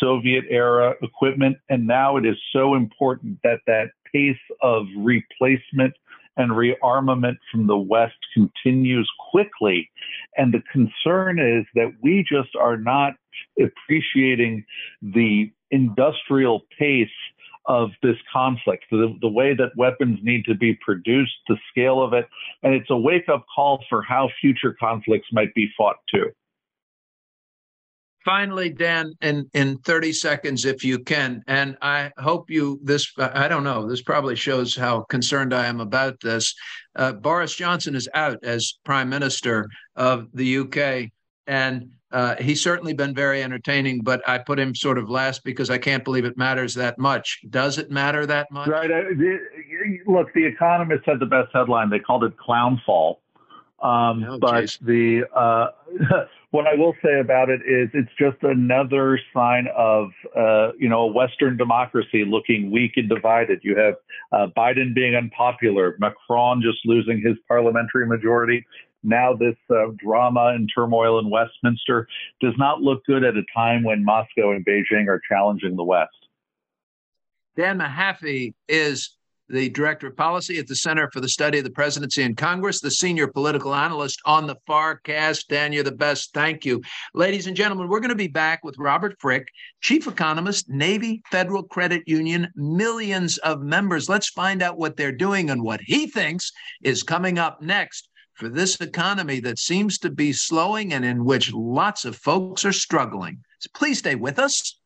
Soviet 0.00 0.44
era 0.48 0.94
equipment, 1.02 1.58
and 1.68 1.86
now 1.86 2.16
it 2.16 2.24
is 2.24 2.36
so 2.52 2.74
important 2.74 3.38
that 3.44 3.60
that 3.66 3.90
pace 4.12 4.36
of 4.62 4.86
replacement 4.96 5.94
and 6.36 6.52
rearmament 6.52 7.36
from 7.50 7.66
the 7.66 7.76
West 7.76 8.16
continues 8.32 9.08
quickly. 9.30 9.90
And 10.36 10.54
the 10.54 10.62
concern 10.72 11.38
is 11.38 11.66
that 11.74 11.92
we 12.02 12.24
just 12.26 12.56
are 12.58 12.78
not 12.78 13.14
appreciating 13.60 14.64
the 15.02 15.52
industrial 15.70 16.62
pace 16.78 17.08
of 17.70 17.90
this 18.02 18.16
conflict, 18.32 18.84
the, 18.90 19.16
the 19.20 19.28
way 19.28 19.54
that 19.54 19.70
weapons 19.76 20.18
need 20.24 20.44
to 20.44 20.56
be 20.56 20.76
produced, 20.84 21.36
the 21.46 21.56
scale 21.70 22.02
of 22.02 22.12
it. 22.12 22.26
And 22.64 22.74
it's 22.74 22.90
a 22.90 22.96
wake 22.96 23.28
up 23.28 23.46
call 23.54 23.84
for 23.88 24.02
how 24.02 24.28
future 24.40 24.76
conflicts 24.80 25.28
might 25.30 25.54
be 25.54 25.70
fought 25.78 25.98
too. 26.12 26.30
Finally, 28.24 28.70
Dan, 28.70 29.14
in, 29.22 29.48
in 29.54 29.78
30 29.78 30.12
seconds, 30.12 30.64
if 30.64 30.84
you 30.84 30.98
can, 30.98 31.44
and 31.46 31.78
I 31.80 32.10
hope 32.18 32.50
you, 32.50 32.80
this, 32.82 33.12
I 33.16 33.46
don't 33.46 33.64
know, 33.64 33.88
this 33.88 34.02
probably 34.02 34.34
shows 34.34 34.74
how 34.74 35.02
concerned 35.04 35.54
I 35.54 35.66
am 35.66 35.78
about 35.78 36.20
this. 36.20 36.52
Uh, 36.96 37.12
Boris 37.12 37.54
Johnson 37.54 37.94
is 37.94 38.08
out 38.12 38.38
as 38.42 38.78
Prime 38.84 39.08
Minister 39.08 39.68
of 39.94 40.26
the 40.34 40.58
UK. 40.58 41.10
And 41.46 41.92
uh, 42.12 42.36
he's 42.36 42.62
certainly 42.62 42.92
been 42.92 43.14
very 43.14 43.42
entertaining, 43.42 44.00
but 44.02 44.26
I 44.28 44.38
put 44.38 44.58
him 44.58 44.74
sort 44.74 44.98
of 44.98 45.08
last 45.08 45.44
because 45.44 45.70
I 45.70 45.78
can't 45.78 46.04
believe 46.04 46.24
it 46.24 46.36
matters 46.36 46.74
that 46.74 46.98
much. 46.98 47.40
Does 47.48 47.78
it 47.78 47.90
matter 47.90 48.26
that 48.26 48.50
much? 48.50 48.68
Right. 48.68 48.90
look, 50.06 50.32
The 50.34 50.44
Economist 50.44 51.04
had 51.06 51.20
the 51.20 51.26
best 51.26 51.48
headline. 51.52 51.90
They 51.90 52.00
called 52.00 52.24
it 52.24 52.36
clown 52.36 52.80
fall. 52.84 53.20
Um, 53.82 54.24
oh, 54.28 54.38
but 54.38 54.60
geez. 54.62 54.78
the 54.82 55.22
uh, 55.34 55.68
what 56.50 56.66
I 56.66 56.74
will 56.74 56.94
say 57.02 57.18
about 57.18 57.48
it 57.48 57.60
is 57.62 57.88
it's 57.94 58.10
just 58.18 58.36
another 58.42 59.18
sign 59.32 59.68
of 59.74 60.10
uh, 60.36 60.72
you 60.78 60.88
know 60.88 61.02
a 61.02 61.06
Western 61.06 61.56
democracy 61.56 62.24
looking 62.26 62.70
weak 62.70 62.92
and 62.96 63.08
divided. 63.08 63.60
You 63.62 63.76
have 63.78 63.94
uh, 64.32 64.46
Biden 64.54 64.94
being 64.94 65.14
unpopular, 65.14 65.96
Macron 65.98 66.60
just 66.60 66.78
losing 66.84 67.22
his 67.24 67.36
parliamentary 67.48 68.06
majority. 68.06 68.66
Now 69.02 69.34
this 69.34 69.56
uh, 69.70 69.86
drama 69.96 70.52
and 70.54 70.70
turmoil 70.74 71.18
in 71.18 71.30
Westminster 71.30 72.06
does 72.40 72.54
not 72.58 72.82
look 72.82 73.04
good 73.06 73.24
at 73.24 73.36
a 73.36 73.42
time 73.54 73.82
when 73.82 74.04
Moscow 74.04 74.52
and 74.52 74.64
Beijing 74.64 75.08
are 75.08 75.20
challenging 75.28 75.76
the 75.76 75.84
West. 75.84 76.10
Dan 77.56 77.78
Mahaffee 77.78 78.54
is 78.68 79.16
the 79.50 79.68
director 79.70 80.06
of 80.06 80.16
policy 80.16 80.58
at 80.58 80.66
the 80.66 80.76
Center 80.76 81.10
for 81.12 81.20
the 81.20 81.28
Study 81.28 81.58
of 81.58 81.64
the 81.64 81.70
Presidency 81.70 82.22
and 82.22 82.36
Congress, 82.36 82.80
the 82.80 82.90
senior 82.90 83.26
political 83.26 83.74
analyst 83.74 84.20
on 84.24 84.46
the 84.46 84.56
FarrCast. 84.68 85.48
Dan, 85.48 85.72
you're 85.72 85.82
the 85.82 85.90
best. 85.90 86.32
Thank 86.32 86.64
you. 86.64 86.80
Ladies 87.14 87.48
and 87.48 87.56
gentlemen, 87.56 87.88
we're 87.88 88.00
going 88.00 88.10
to 88.10 88.14
be 88.14 88.28
back 88.28 88.62
with 88.64 88.78
Robert 88.78 89.16
Frick, 89.18 89.48
chief 89.80 90.06
economist, 90.06 90.68
Navy 90.68 91.20
Federal 91.30 91.64
Credit 91.64 92.02
Union, 92.06 92.48
millions 92.54 93.38
of 93.38 93.60
members. 93.60 94.08
Let's 94.08 94.28
find 94.28 94.62
out 94.62 94.78
what 94.78 94.96
they're 94.96 95.10
doing 95.10 95.50
and 95.50 95.62
what 95.62 95.80
he 95.80 96.06
thinks 96.06 96.52
is 96.82 97.02
coming 97.02 97.38
up 97.38 97.60
next 97.60 98.09
for 98.40 98.48
this 98.48 98.80
economy 98.80 99.38
that 99.40 99.58
seems 99.58 99.98
to 99.98 100.10
be 100.10 100.32
slowing 100.32 100.94
and 100.94 101.04
in 101.04 101.26
which 101.26 101.52
lots 101.52 102.06
of 102.06 102.16
folks 102.16 102.64
are 102.64 102.72
struggling. 102.72 103.38
So 103.58 103.68
please 103.74 103.98
stay 103.98 104.14
with 104.14 104.38
us. 104.38 104.80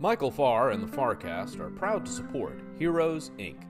Michael 0.00 0.30
Farr 0.30 0.70
and 0.70 0.82
the 0.82 0.96
FarrCast 0.96 1.60
are 1.60 1.70
proud 1.70 2.06
to 2.06 2.12
support 2.12 2.58
Heroes, 2.78 3.30
Inc. 3.38 3.64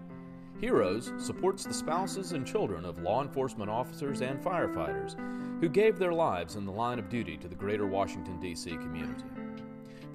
Heroes 0.61 1.13
supports 1.19 1.65
the 1.65 1.75
spouses 1.75 2.33
and 2.33 2.47
children 2.47 2.85
of 2.85 3.01
law 3.01 3.23
enforcement 3.23 3.71
officers 3.71 4.21
and 4.23 4.41
firefighters 4.41 5.17
who 5.61 5.69
gave 5.69 5.99
their 5.99 6.13
lives 6.13 6.57
in 6.57 6.65
the 6.65 6.73
line 6.73 6.99
of 6.99 7.09
duty 7.09 7.37
to 7.39 7.49
the 7.49 7.55
greater 7.55 7.87
Washington, 7.87 8.39
D.C. 8.41 8.71
community. 8.71 9.25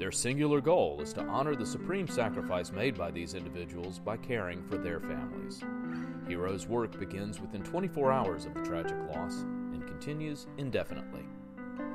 Their 0.03 0.11
singular 0.11 0.59
goal 0.59 0.99
is 0.99 1.13
to 1.13 1.23
honor 1.27 1.55
the 1.55 1.65
supreme 1.65 2.09
sacrifice 2.09 2.73
made 2.73 2.97
by 2.97 3.09
these 3.09 3.35
individuals 3.35 3.99
by 3.99 4.17
caring 4.17 4.61
for 4.67 4.77
their 4.77 4.99
families. 4.99 5.63
Heroes' 6.27 6.67
work 6.67 6.99
begins 6.99 7.39
within 7.39 7.63
24 7.63 8.11
hours 8.11 8.43
of 8.43 8.53
the 8.53 8.63
tragic 8.63 8.97
loss 9.15 9.43
and 9.71 9.87
continues 9.87 10.47
indefinitely. 10.57 11.23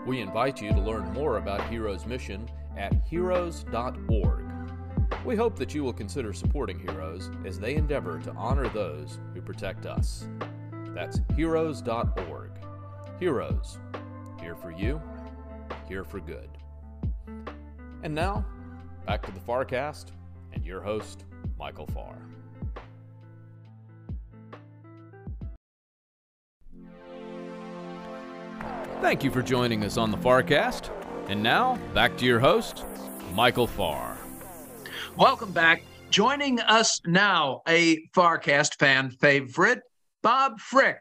We 0.07 0.23
invite 0.23 0.63
you 0.63 0.71
to 0.73 0.81
learn 0.81 1.13
more 1.13 1.37
about 1.37 1.69
Heroes' 1.69 2.07
mission 2.07 2.49
at 2.79 2.95
heroes.org. 3.11 4.47
We 5.27 5.37
hope 5.37 5.57
that 5.59 5.75
you 5.75 5.85
will 5.85 5.93
consider 5.93 6.33
supporting 6.33 6.79
Heroes 6.79 7.31
as 7.45 7.61
they 7.61 7.75
endeavor 7.75 8.21
to 8.21 8.33
honor 8.33 8.71
those 8.71 9.19
who 9.35 9.43
protect 9.43 9.85
us. 9.85 10.27
That's 10.95 11.21
heroes.org. 11.37 12.53
Heroes, 13.21 13.79
here 14.41 14.57
for 14.57 14.71
you, 14.71 14.99
here 15.87 16.05
for 16.05 16.21
good. 16.21 16.49
And 18.03 18.15
now, 18.15 18.45
back 19.07 19.27
to 19.27 19.33
the 19.33 19.41
FarrCast 19.41 20.07
and 20.53 20.65
your 20.65 20.81
host, 20.81 21.25
Michael 21.59 21.87
Farr. 21.89 22.17
Thank 29.01 29.25
you 29.25 29.31
for 29.31 29.43
joining 29.43 29.85
us 29.85 29.97
on 29.97 30.11
the 30.11 30.17
FarrCast. 30.17 30.91
And 31.29 31.43
now, 31.43 31.77
back 31.93 32.17
to 32.19 32.25
your 32.25 32.39
host, 32.39 32.85
Michael 33.35 33.67
Farr. 33.67 34.17
Welcome 35.17 35.53
back. 35.53 35.83
Joining 36.11 36.61
us 36.61 37.01
now, 37.05 37.63
a 37.69 37.99
FarrCast 38.17 38.79
fan 38.79 39.11
favorite, 39.11 39.81
Bob 40.23 40.59
Frick, 40.59 40.99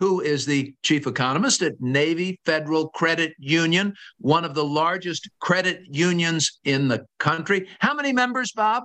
who 0.00 0.20
is 0.20 0.46
the 0.46 0.74
chief 0.82 1.06
economist 1.06 1.62
at 1.62 1.80
Navy 1.80 2.40
Federal 2.44 2.88
Credit 2.90 3.34
Union, 3.38 3.94
one 4.18 4.44
of 4.44 4.54
the 4.54 4.64
largest 4.64 5.28
credit 5.40 5.82
unions 5.88 6.60
in 6.64 6.88
the 6.88 7.06
country. 7.18 7.68
How 7.80 7.94
many 7.94 8.12
members, 8.12 8.52
Bob? 8.52 8.84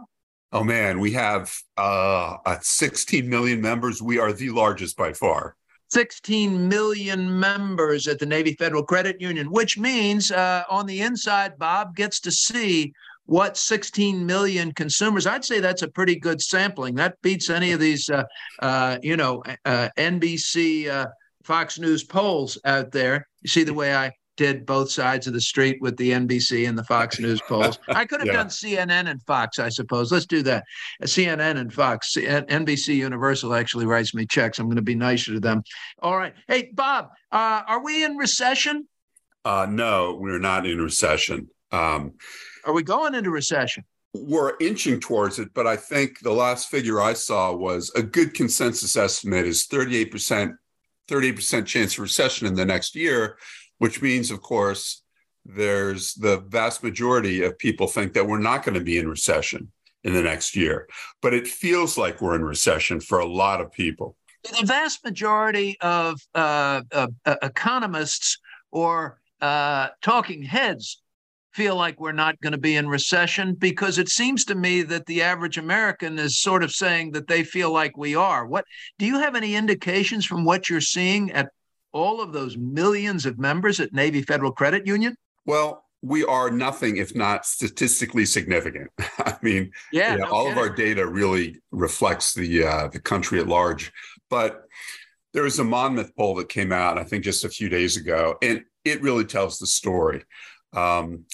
Oh 0.52 0.64
man, 0.64 1.00
we 1.00 1.12
have 1.14 1.52
uh, 1.78 2.38
16 2.62 3.28
million 3.28 3.60
members. 3.60 4.02
We 4.02 4.20
are 4.20 4.32
the 4.32 4.52
largest 4.52 4.96
by 4.96 5.14
far. 5.14 5.56
16 5.90 6.68
million 6.68 7.40
members 7.40 8.08
at 8.08 8.18
the 8.18 8.26
Navy 8.26 8.56
Federal 8.56 8.84
Credit 8.84 9.22
Union, 9.22 9.52
which 9.52 9.78
means 9.78 10.32
uh, 10.32 10.64
on 10.70 10.88
the 10.88 11.02
inside, 11.02 11.58
Bob 11.60 11.96
gets 11.96 12.20
to 12.22 12.32
see 12.32 12.94
what 13.26 13.58
16 13.58 14.26
million 14.26 14.72
consumers. 14.74 15.26
I'd 15.26 15.46
say 15.46 15.60
that's 15.60 15.82
a 15.82 15.88
pretty 15.88 16.16
good 16.16 16.42
sampling. 16.42 16.96
That 16.96 17.22
beats 17.22 17.50
any 17.50 17.72
of 17.72 17.80
these, 17.80 18.10
uh, 18.10 18.24
uh, 18.60 18.98
you 19.02 19.18
know, 19.18 19.44
uh, 19.66 19.90
NBC, 19.98 20.90
uh, 20.90 21.08
Fox 21.44 21.80
News 21.80 22.04
polls 22.04 22.58
out 22.66 22.92
there. 22.92 23.28
You 23.42 23.50
see 23.50 23.64
the 23.64 23.74
way 23.74 23.96
I 23.96 24.12
did 24.36 24.66
both 24.66 24.92
sides 24.92 25.28
of 25.28 25.34
the 25.34 25.42
street 25.42 25.78
with 25.82 25.96
the 25.98 26.12
NBC 26.12 26.68
and 26.68 26.78
the 26.78 26.84
Fox 26.86 27.20
News 27.20 27.42
polls. 27.42 27.78
I 27.90 28.06
could 28.06 28.20
have 28.20 28.28
yeah. 28.28 28.34
done 28.34 28.48
CNN 28.48 29.10
and 29.10 29.22
Fox, 29.24 29.60
I 29.60 29.70
suppose. 29.70 30.12
Let's 30.12 30.26
do 30.26 30.42
that. 30.44 30.64
CNN 31.04 31.58
and 31.58 31.72
Fox. 31.72 32.16
NBC 32.18 32.96
Universal 32.96 33.54
actually 33.54 33.86
writes 33.86 34.16
me 34.16 34.26
checks. 34.26 34.60
I'm 34.60 34.66
going 34.66 34.78
to 34.78 34.82
be 34.82 34.96
nicer 34.96 35.34
to 35.34 35.40
them. 35.40 35.64
All 36.02 36.18
right. 36.18 36.34
Hey, 36.48 36.72
Bob, 36.74 37.10
uh, 37.32 37.62
are 37.68 37.84
we 37.84 38.04
in 38.04 38.18
recession? 38.18 38.88
Uh, 39.46 39.68
no, 39.70 40.18
we're 40.20 40.40
not 40.40 40.66
in 40.66 40.80
recession. 40.80 41.50
Um, 41.72 42.14
are 42.66 42.74
we 42.74 42.84
going 42.84 43.16
into 43.16 43.30
recession? 43.30 43.84
We're 44.14 44.54
inching 44.60 45.00
towards 45.00 45.40
it, 45.40 45.50
but 45.54 45.66
I 45.66 45.76
think 45.76 46.20
the 46.20 46.32
last 46.32 46.70
figure 46.70 47.02
I 47.02 47.14
saw 47.14 47.52
was 47.52 47.92
a 47.96 48.04
good 48.04 48.34
consensus 48.34 48.96
estimate 48.96 49.46
is 49.46 49.68
38%, 49.68 50.56
38% 51.10 51.66
chance 51.66 51.94
of 51.94 52.00
recession 52.00 52.46
in 52.46 52.54
the 52.54 52.66
next 52.66 52.96
year 52.96 53.38
which 53.84 54.02
means, 54.02 54.32
of 54.32 54.42
course, 54.42 55.04
there's 55.44 56.14
the 56.14 56.38
vast 56.48 56.84
majority 56.84 57.44
of 57.44 57.58
people 57.58 57.86
think 57.86 58.14
that 58.14 58.26
we're 58.26 58.40
not 58.40 58.64
going 58.64 58.76
to 58.76 58.84
be 58.84 58.98
in 58.98 59.10
recession 59.10 59.70
in 60.06 60.14
the 60.14 60.22
next 60.22 60.56
year. 60.56 60.88
But 61.22 61.34
it 61.34 61.46
feels 61.46 61.98
like 61.98 62.22
we're 62.22 62.38
in 62.38 62.46
recession 62.46 63.02
for 63.02 63.20
a 63.20 63.26
lot 63.26 63.60
of 63.60 63.74
people. 63.74 64.16
The 64.58 64.66
vast 64.66 65.04
majority 65.04 65.78
of 65.82 66.18
uh, 66.34 66.84
uh, 66.94 67.08
economists 67.42 68.38
or 68.72 69.20
uh, 69.42 69.90
talking 70.02 70.44
heads 70.44 71.02
feel 71.54 71.76
like 71.76 72.00
we're 72.00 72.12
not 72.12 72.40
going 72.42 72.52
to 72.52 72.58
be 72.58 72.76
in 72.76 72.88
recession 72.88 73.54
because 73.54 73.98
it 73.98 74.10
seems 74.10 74.44
to 74.46 74.56
me 74.56 74.82
that 74.82 75.06
the 75.06 75.22
average 75.22 75.58
American 75.58 76.18
is 76.18 76.40
sort 76.40 76.64
of 76.64 76.72
saying 76.72 77.12
that 77.12 77.28
they 77.28 77.44
feel 77.44 77.72
like 77.72 77.96
we 77.96 78.16
are. 78.16 78.46
What 78.46 78.66
do 78.98 79.06
you 79.06 79.20
have 79.20 79.36
any 79.36 79.56
indications 79.56 80.26
from 80.26 80.44
what 80.44 80.70
you're 80.70 80.82
seeing 80.82 81.32
at 81.32 81.50
all 81.92 82.22
of 82.22 82.34
those 82.34 82.58
millions 82.58 83.26
of 83.26 83.38
members 83.38 83.80
at 83.80 83.94
Navy 83.94 84.24
Federal 84.24 84.52
Credit 84.52 84.88
Union? 84.88 85.16
Well, 85.46 85.86
we 86.02 86.26
are 86.26 86.52
nothing 86.52 86.98
if 86.98 87.16
not 87.16 87.46
statistically 87.46 88.26
significant. 88.26 88.90
I 89.20 89.38
mean, 89.42 89.72
yeah, 89.92 90.16
no 90.16 90.26
all 90.26 90.46
kidding. 90.46 90.58
of 90.58 90.58
our 90.58 90.70
data 90.76 91.08
really 91.08 91.62
reflects 91.72 92.34
the 92.34 92.66
uh, 92.66 92.88
the 92.90 93.00
country 93.00 93.40
at 93.40 93.48
large. 93.48 93.92
But 94.30 94.64
there 95.34 95.44
was 95.44 95.60
a 95.60 95.64
Monmouth 95.64 96.16
poll 96.16 96.36
that 96.36 96.50
came 96.50 96.72
out, 96.72 96.98
I 96.98 97.04
think, 97.04 97.24
just 97.24 97.46
a 97.46 97.50
few 97.50 97.70
days 97.70 97.96
ago, 97.96 98.36
and 98.42 98.64
it 98.84 99.02
really 99.02 99.24
tells 99.24 99.60
the 99.60 99.68
story. 99.68 100.24
Um, 100.74 101.26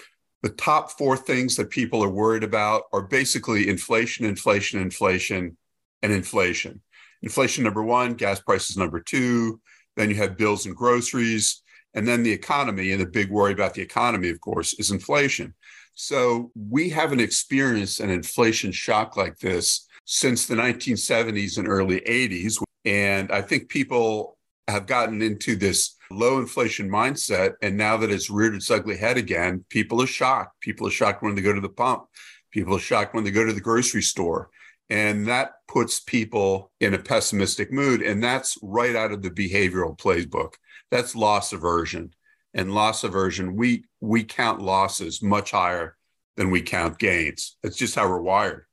the 0.42 0.50
top 0.50 0.92
four 0.92 1.18
things 1.18 1.56
that 1.58 1.70
people 1.70 2.04
are 2.04 2.10
worried 2.10 2.44
about 2.44 2.84
are 2.94 3.02
basically 3.02 3.68
inflation, 3.68 4.26
inflation, 4.26 4.80
inflation, 4.80 5.58
and 6.02 6.14
inflation. 6.14 6.82
Inflation 7.22 7.64
number 7.64 7.84
one, 7.84 8.14
gas 8.14 8.40
prices 8.40 8.78
number 8.78 9.02
two, 9.02 9.60
then 9.98 10.10
you 10.10 10.16
have 10.16 10.38
bills 10.38 10.66
and 10.66 10.76
groceries, 10.76 11.62
and 11.94 12.08
then 12.08 12.24
the 12.24 12.32
economy. 12.32 12.92
And 12.92 13.02
the 13.02 13.06
big 13.06 13.30
worry 13.30 13.52
about 13.52 13.74
the 13.74 13.82
economy, 13.82 14.30
of 14.30 14.40
course, 14.40 14.74
is 14.76 14.92
inflation. 14.92 15.54
So 15.96 16.52
we 16.56 16.90
haven't 16.90 17.20
experienced 17.20 18.00
an 18.00 18.10
inflation 18.10 18.72
shock 18.72 19.18
like 19.18 19.38
this 19.40 19.86
since 20.06 20.46
the 20.46 20.56
1970s 20.56 21.58
and 21.58 21.68
early 21.68 22.00
80s. 22.02 22.64
And 22.86 23.30
I 23.32 23.42
think 23.42 23.68
people 23.68 24.38
have 24.72 24.86
gotten 24.86 25.22
into 25.22 25.56
this 25.56 25.96
low 26.12 26.40
inflation 26.40 26.90
mindset. 26.90 27.54
And 27.62 27.78
now 27.78 27.98
that 27.98 28.12
it's 28.12 28.30
reared 28.30 28.56
its 28.56 28.72
ugly 28.72 28.98
head 28.98 29.18
again, 29.18 29.66
people 29.70 30.02
are 30.02 30.08
shocked. 30.08 30.60
People 30.62 30.88
are 30.88 30.92
shocked 30.92 31.24
when 31.24 31.36
they 31.36 31.42
go 31.42 31.54
to 31.54 31.62
the 31.62 31.70
pump. 31.70 32.06
People 32.52 32.76
are 32.76 32.80
shocked 32.80 33.14
when 33.14 33.24
they 33.24 33.32
go 33.32 33.46
to 33.46 33.54
the 33.54 33.62
grocery 33.62 34.02
store. 34.02 34.50
And 34.90 35.28
that 35.28 35.52
puts 35.68 36.00
people 36.00 36.72
in 36.80 36.96
a 36.96 37.00
pessimistic 37.00 37.72
mood. 37.72 38.02
And 38.02 38.24
that's 38.24 38.58
right 38.64 38.96
out 38.96 39.12
of 39.12 39.22
the 39.22 39.30
behavioral 39.30 39.98
playbook. 39.98 40.54
That's 40.90 41.16
loss 41.16 41.54
aversion. 41.54 42.14
And 42.56 42.74
loss 42.74 43.04
aversion, 43.04 43.56
we 43.56 43.86
we 44.02 44.24
count 44.24 44.60
losses 44.60 45.22
much 45.22 45.52
higher 45.52 45.96
than 46.36 46.50
we 46.50 46.62
count 46.62 46.98
gains. 46.98 47.58
That's 47.62 47.78
just 47.78 47.94
how 47.94 48.10
we're 48.10 48.22
wired. 48.22 48.66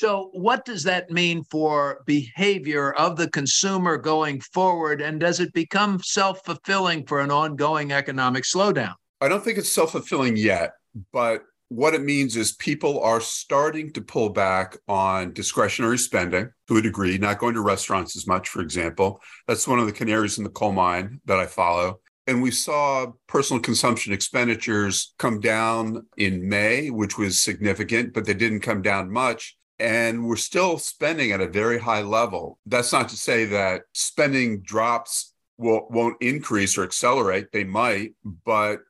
So, 0.00 0.30
what 0.32 0.64
does 0.64 0.82
that 0.84 1.10
mean 1.10 1.44
for 1.50 2.00
behavior 2.06 2.92
of 2.92 3.18
the 3.18 3.28
consumer 3.28 3.98
going 3.98 4.40
forward? 4.40 5.02
And 5.02 5.20
does 5.20 5.40
it 5.40 5.52
become 5.52 6.00
self 6.02 6.42
fulfilling 6.42 7.04
for 7.04 7.20
an 7.20 7.30
ongoing 7.30 7.92
economic 7.92 8.44
slowdown? 8.44 8.94
I 9.20 9.28
don't 9.28 9.44
think 9.44 9.58
it's 9.58 9.70
self 9.70 9.92
fulfilling 9.92 10.38
yet, 10.38 10.70
but 11.12 11.42
what 11.68 11.92
it 11.92 12.00
means 12.00 12.34
is 12.38 12.52
people 12.52 13.02
are 13.02 13.20
starting 13.20 13.92
to 13.92 14.00
pull 14.00 14.30
back 14.30 14.78
on 14.88 15.34
discretionary 15.34 15.98
spending 15.98 16.48
to 16.68 16.78
a 16.78 16.80
degree, 16.80 17.18
not 17.18 17.38
going 17.38 17.52
to 17.52 17.60
restaurants 17.60 18.16
as 18.16 18.26
much, 18.26 18.48
for 18.48 18.62
example. 18.62 19.20
That's 19.46 19.68
one 19.68 19.80
of 19.80 19.84
the 19.84 19.92
canaries 19.92 20.38
in 20.38 20.44
the 20.44 20.50
coal 20.50 20.72
mine 20.72 21.20
that 21.26 21.38
I 21.38 21.44
follow. 21.44 22.00
And 22.26 22.40
we 22.40 22.52
saw 22.52 23.12
personal 23.26 23.60
consumption 23.60 24.14
expenditures 24.14 25.12
come 25.18 25.40
down 25.40 26.06
in 26.16 26.48
May, 26.48 26.88
which 26.88 27.18
was 27.18 27.38
significant, 27.38 28.14
but 28.14 28.24
they 28.24 28.32
didn't 28.32 28.60
come 28.60 28.80
down 28.80 29.12
much. 29.12 29.58
And 29.80 30.26
we're 30.26 30.36
still 30.36 30.78
spending 30.78 31.32
at 31.32 31.40
a 31.40 31.48
very 31.48 31.78
high 31.78 32.02
level. 32.02 32.58
That's 32.66 32.92
not 32.92 33.08
to 33.08 33.16
say 33.16 33.46
that 33.46 33.82
spending 33.94 34.60
drops 34.60 35.32
will, 35.56 35.86
won't 35.90 36.16
increase 36.20 36.76
or 36.76 36.84
accelerate. 36.84 37.50
They 37.52 37.64
might, 37.64 38.14
but 38.44 38.80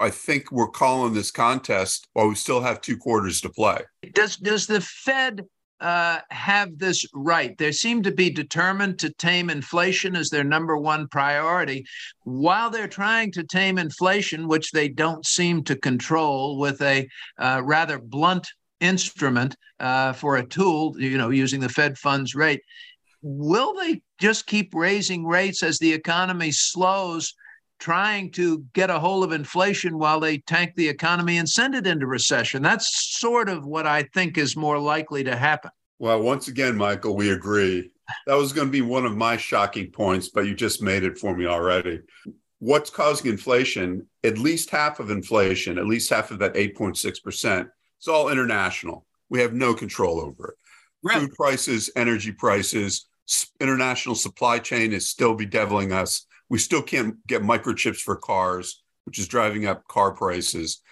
I 0.00 0.10
think 0.10 0.50
we're 0.50 0.70
calling 0.70 1.12
this 1.12 1.30
contest 1.30 2.08
while 2.14 2.28
we 2.28 2.34
still 2.34 2.60
have 2.60 2.80
two 2.80 2.96
quarters 2.96 3.40
to 3.42 3.50
play. 3.50 3.82
Does 4.14 4.36
does 4.36 4.66
the 4.66 4.80
Fed 4.80 5.44
uh, 5.80 6.20
have 6.30 6.78
this 6.78 7.04
right? 7.14 7.56
They 7.58 7.72
seem 7.72 8.02
to 8.02 8.12
be 8.12 8.30
determined 8.30 8.98
to 9.00 9.12
tame 9.14 9.50
inflation 9.50 10.16
as 10.16 10.30
their 10.30 10.44
number 10.44 10.76
one 10.76 11.06
priority, 11.08 11.84
while 12.24 12.70
they're 12.70 12.88
trying 12.88 13.32
to 13.32 13.44
tame 13.44 13.78
inflation, 13.78 14.48
which 14.48 14.72
they 14.72 14.88
don't 14.88 15.24
seem 15.26 15.64
to 15.64 15.76
control 15.76 16.58
with 16.58 16.80
a 16.82 17.08
uh, 17.38 17.60
rather 17.64 17.98
blunt 17.98 18.46
instrument 18.80 19.56
uh, 19.78 20.12
for 20.12 20.36
a 20.36 20.46
tool, 20.46 20.94
you 20.98 21.18
know, 21.18 21.30
using 21.30 21.60
the 21.60 21.68
Fed 21.68 21.98
funds 21.98 22.34
rate. 22.34 22.62
Will 23.22 23.74
they 23.74 24.02
just 24.18 24.46
keep 24.46 24.74
raising 24.74 25.26
rates 25.26 25.62
as 25.62 25.78
the 25.78 25.92
economy 25.92 26.52
slows? 26.52 27.34
trying 27.80 28.30
to 28.30 28.62
get 28.74 28.90
a 28.90 28.98
hold 28.98 29.24
of 29.24 29.32
inflation 29.32 29.98
while 29.98 30.20
they 30.20 30.38
tank 30.38 30.74
the 30.76 30.88
economy 30.88 31.38
and 31.38 31.48
send 31.48 31.74
it 31.74 31.86
into 31.86 32.06
recession. 32.06 32.62
That's 32.62 33.18
sort 33.18 33.48
of 33.48 33.66
what 33.66 33.86
I 33.86 34.04
think 34.14 34.38
is 34.38 34.54
more 34.54 34.78
likely 34.78 35.24
to 35.24 35.34
happen. 35.34 35.70
Well, 35.98 36.22
once 36.22 36.48
again, 36.48 36.76
Michael, 36.76 37.16
we 37.16 37.30
agree. 37.32 37.90
That 38.26 38.34
was 38.34 38.52
going 38.52 38.68
to 38.68 38.72
be 38.72 38.82
one 38.82 39.06
of 39.06 39.16
my 39.16 39.36
shocking 39.36 39.90
points, 39.90 40.28
but 40.28 40.46
you 40.46 40.54
just 40.54 40.82
made 40.82 41.04
it 41.04 41.18
for 41.18 41.36
me 41.36 41.46
already. 41.46 42.00
What's 42.58 42.90
causing 42.90 43.30
inflation? 43.30 44.06
At 44.22 44.38
least 44.38 44.70
half 44.70 45.00
of 45.00 45.10
inflation, 45.10 45.78
at 45.78 45.86
least 45.86 46.10
half 46.10 46.30
of 46.30 46.38
that 46.40 46.54
8.6%, 46.54 47.68
it's 48.00 48.08
all 48.08 48.28
international. 48.28 49.06
We 49.28 49.40
have 49.42 49.54
no 49.54 49.74
control 49.74 50.20
over 50.20 50.48
it. 50.48 50.54
Right. 51.02 51.20
Food 51.20 51.34
prices, 51.34 51.88
energy 51.94 52.32
prices, 52.32 53.06
international 53.60 54.16
supply 54.16 54.58
chain 54.58 54.92
is 54.92 55.08
still 55.08 55.34
bedeviling 55.34 55.92
us 55.92 56.26
we 56.50 56.58
still 56.58 56.82
can't 56.82 57.24
get 57.26 57.42
microchips 57.42 58.00
for 58.00 58.16
cars, 58.16 58.82
which 59.04 59.18
is 59.18 59.28
driving 59.28 59.66
up 59.66 59.86
car 59.88 60.10
prices. 60.12 60.82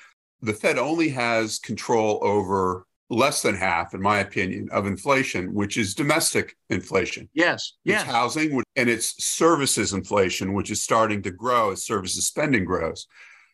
The 0.41 0.55
Fed 0.55 0.79
only 0.79 1.11
has 1.11 1.59
control 1.59 2.21
over 2.23 2.87
less 3.11 3.43
than 3.43 3.57
half, 3.57 3.93
in 3.93 4.01
my 4.01 4.21
opinion, 4.21 4.69
of 4.71 4.87
inflation, 4.87 5.53
which 5.53 5.77
is 5.77 5.95
domestic 5.95 6.57
inflation. 6.71 7.29
Yes. 7.35 7.75
It's 7.85 7.95
yes. 7.95 8.03
housing 8.05 8.63
and 8.77 8.89
it's 8.89 9.23
services 9.25 9.93
inflation, 9.93 10.53
which 10.53 10.71
is 10.71 10.81
starting 10.81 11.23
to 11.23 11.31
grow 11.33 11.73
as 11.73 11.85
services 11.85 12.27
spending 12.27 12.65
grows. 12.65 13.09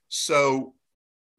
So 0.09 0.75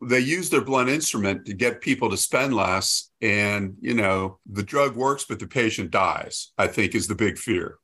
they 0.01 0.19
use 0.19 0.49
their 0.49 0.61
blunt 0.61 0.89
instrument 0.89 1.45
to 1.45 1.53
get 1.53 1.81
people 1.81 2.09
to 2.09 2.17
spend 2.17 2.53
less. 2.53 3.09
And, 3.21 3.75
you 3.79 3.93
know, 3.93 4.39
the 4.45 4.63
drug 4.63 4.95
works, 4.95 5.25
but 5.27 5.39
the 5.39 5.47
patient 5.47 5.91
dies, 5.91 6.51
I 6.57 6.67
think 6.67 6.95
is 6.95 7.07
the 7.07 7.15
big 7.15 7.37
fear. 7.37 7.79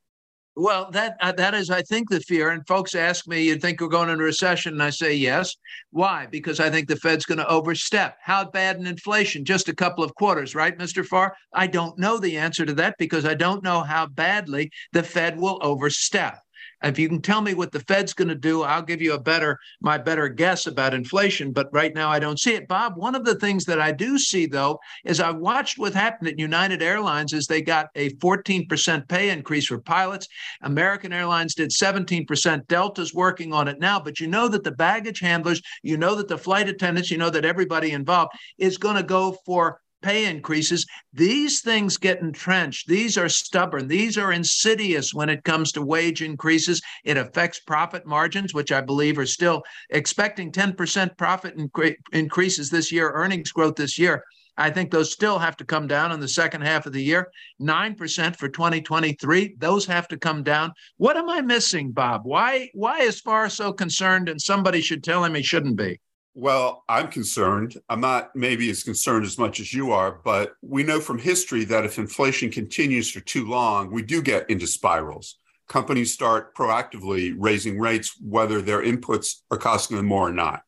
Well, 0.56 0.92
that 0.92 1.16
uh, 1.22 1.32
that 1.34 1.54
is, 1.54 1.70
I 1.70 1.82
think, 1.82 2.10
the 2.10 2.20
fear. 2.20 2.50
And 2.50 2.68
folks 2.68 2.94
ask 2.94 3.26
me, 3.26 3.44
"You 3.44 3.56
think 3.56 3.80
we're 3.80 3.88
going 3.88 4.10
into 4.10 4.26
recession?" 4.26 4.74
And 4.74 4.84
I 4.84 4.90
say, 4.90 5.14
"Yes." 5.14 5.56
Why? 5.92 6.28
Because 6.30 6.60
I 6.60 6.70
think 6.70 6.90
the 6.90 6.98
Fed's 6.98 7.26
going 7.26 7.38
to 7.38 7.48
overstep. 7.48 8.18
How 8.22 8.44
bad 8.44 8.76
in 8.76 8.86
inflation? 8.86 9.46
Just 9.46 9.70
a 9.70 9.76
couple 9.76 10.04
of 10.04 10.14
quarters, 10.16 10.54
right, 10.54 10.78
Mr. 10.78 11.06
Farr? 11.06 11.34
I 11.54 11.68
don't 11.68 11.98
know 11.98 12.18
the 12.18 12.38
answer 12.38 12.66
to 12.66 12.74
that 12.74 12.96
because 13.00 13.26
I 13.26 13.34
don't 13.34 13.64
know 13.64 13.82
how 13.82 14.08
badly 14.08 14.72
the 14.92 15.04
Fed 15.04 15.40
will 15.40 15.58
overstep. 15.62 16.38
If 16.84 16.98
you 16.98 17.08
can 17.08 17.22
tell 17.22 17.42
me 17.42 17.54
what 17.54 17.72
the 17.72 17.80
Fed's 17.82 18.14
going 18.14 18.28
to 18.28 18.36
do, 18.36 18.64
I'll 18.64 18.82
give 18.82 19.02
you 19.02 19.14
a 19.14 19.20
better 19.20 19.60
my 19.82 19.98
better 19.98 20.28
guess 20.30 20.68
about 20.68 20.94
inflation. 20.94 21.52
But 21.52 21.70
right 21.72 21.94
now, 21.94 22.10
I 22.10 22.20
don't 22.20 22.40
see 22.40 22.54
it. 22.54 22.68
Bob, 22.68 22.98
one 22.98 23.16
of 23.16 23.26
the 23.26 23.36
things 23.36 23.66
that 23.66 23.80
I 23.80 23.92
do 23.92 24.18
see 24.18 24.46
though 24.46 24.80
is 25.06 25.20
I 25.20 25.32
watched 25.32 25.78
what 25.78 25.94
happened 25.94 26.30
at 26.30 26.40
United 26.40 26.82
Airlines 26.82 27.34
is 27.34 27.46
they 27.46 27.62
got 27.62 27.88
a 27.96 28.10
14% 28.16 29.08
pay 29.08 29.30
increase 29.30 29.68
for 29.68 29.80
pilots. 29.80 30.28
American 30.62 31.14
Airlines 31.14 31.56
did 31.56 31.70
17%. 31.70 32.68
Delta's 32.68 33.14
working 33.14 33.54
on 33.54 33.68
it 33.68 33.80
now, 33.80 34.00
but 34.00 34.20
you 34.20 34.28
know 34.28 34.48
that 34.48 34.64
the 34.64 34.72
baggage 34.72 35.20
handlers, 35.20 35.62
you 35.84 35.98
know 35.98 36.16
that 36.16 36.28
the 36.28 36.38
flight 36.38 36.70
attendants, 36.70 37.12
you 37.12 37.18
know 37.18 37.30
that 37.30 37.46
everybody 37.46 37.92
involved 37.92 38.32
is 38.58 38.78
going 38.78 38.96
to 38.96 39.04
go 39.04 39.38
for 39.46 39.80
pay 40.02 40.26
increases. 40.26 40.86
These 41.14 41.62
things 41.62 41.98
get 41.98 42.22
entrenched. 42.22 42.88
These 42.88 43.18
are 43.18 43.30
stubborn. 43.30 43.88
These 43.88 44.18
are 44.18 44.32
insidious 44.32 45.14
when 45.14 45.30
it 45.30 45.44
comes 45.44 45.72
to 45.74 45.82
wage 45.82 46.22
increases. 46.22 46.82
It 47.04 47.18
affects 47.18 47.60
profit 47.60 48.06
margins, 48.06 48.54
which 48.54 48.72
I 48.72 48.82
believe 48.82 49.18
are 49.18 49.26
still 49.26 49.64
expecting 49.90 50.52
10% 50.52 51.18
profit 51.18 51.58
incre- 51.58 51.96
increases 52.12 52.70
this 52.70 52.92
year, 52.92 53.12
earnings 53.12 53.52
growth 53.52 53.76
this 53.76 53.98
year. 53.98 54.24
I 54.58 54.70
think 54.70 54.92
those 54.92 55.12
still 55.12 55.40
have 55.40 55.58
to 55.58 55.66
come 55.66 55.88
down 55.88 56.12
in 56.12 56.20
the 56.20 56.28
second 56.28 56.62
half 56.62 56.86
of 56.86 56.94
the 56.94 57.02
year. 57.02 57.32
9% 57.62 58.36
for 58.36 58.50
2023, 58.50 59.56
those 59.58 59.86
have 59.86 60.08
to 60.10 60.18
come 60.18 60.44
down. 60.44 60.74
What 60.98 61.18
am 61.18 61.30
I 61.30 61.42
missing, 61.42 61.92
Bob? 61.92 62.22
Why 62.26 62.70
why 62.74 63.00
is 63.00 63.22
Farr 63.22 63.50
so 63.50 63.74
concerned 63.74 64.30
and 64.30 64.42
somebody 64.42 64.82
should 64.82 65.04
tell 65.04 65.24
him 65.24 65.36
he 65.36 65.42
shouldn't 65.42 65.78
be? 65.78 66.00
Well, 66.34 66.84
I'm 66.88 67.10
concerned. 67.10 67.76
I'm 67.90 68.00
not 68.00 68.36
maybe 68.36 68.70
as 68.70 68.84
concerned 68.84 69.26
as 69.26 69.38
much 69.38 69.60
as 69.60 69.74
you 69.74 69.92
are, 69.92 70.22
but 70.24 70.54
we 70.62 70.84
know 70.84 71.02
from 71.02 71.20
history 71.20 71.66
that 71.66 71.84
if 71.84 71.98
inflation 71.98 72.50
continues 72.50 73.12
for 73.12 73.20
too 73.20 73.46
long, 73.46 73.92
we 73.92 74.02
do 74.02 74.22
get 74.22 74.50
into 74.50 74.66
spirals. 74.66 75.38
Companies 75.68 76.14
start 76.14 76.56
proactively 76.56 77.34
raising 77.38 77.80
rates, 77.80 78.16
whether 78.22 78.62
their 78.62 78.82
inputs 78.82 79.42
are 79.52 79.58
costing 79.58 79.98
them 79.98 80.06
more 80.06 80.30
or 80.30 80.34
not. 80.34 80.62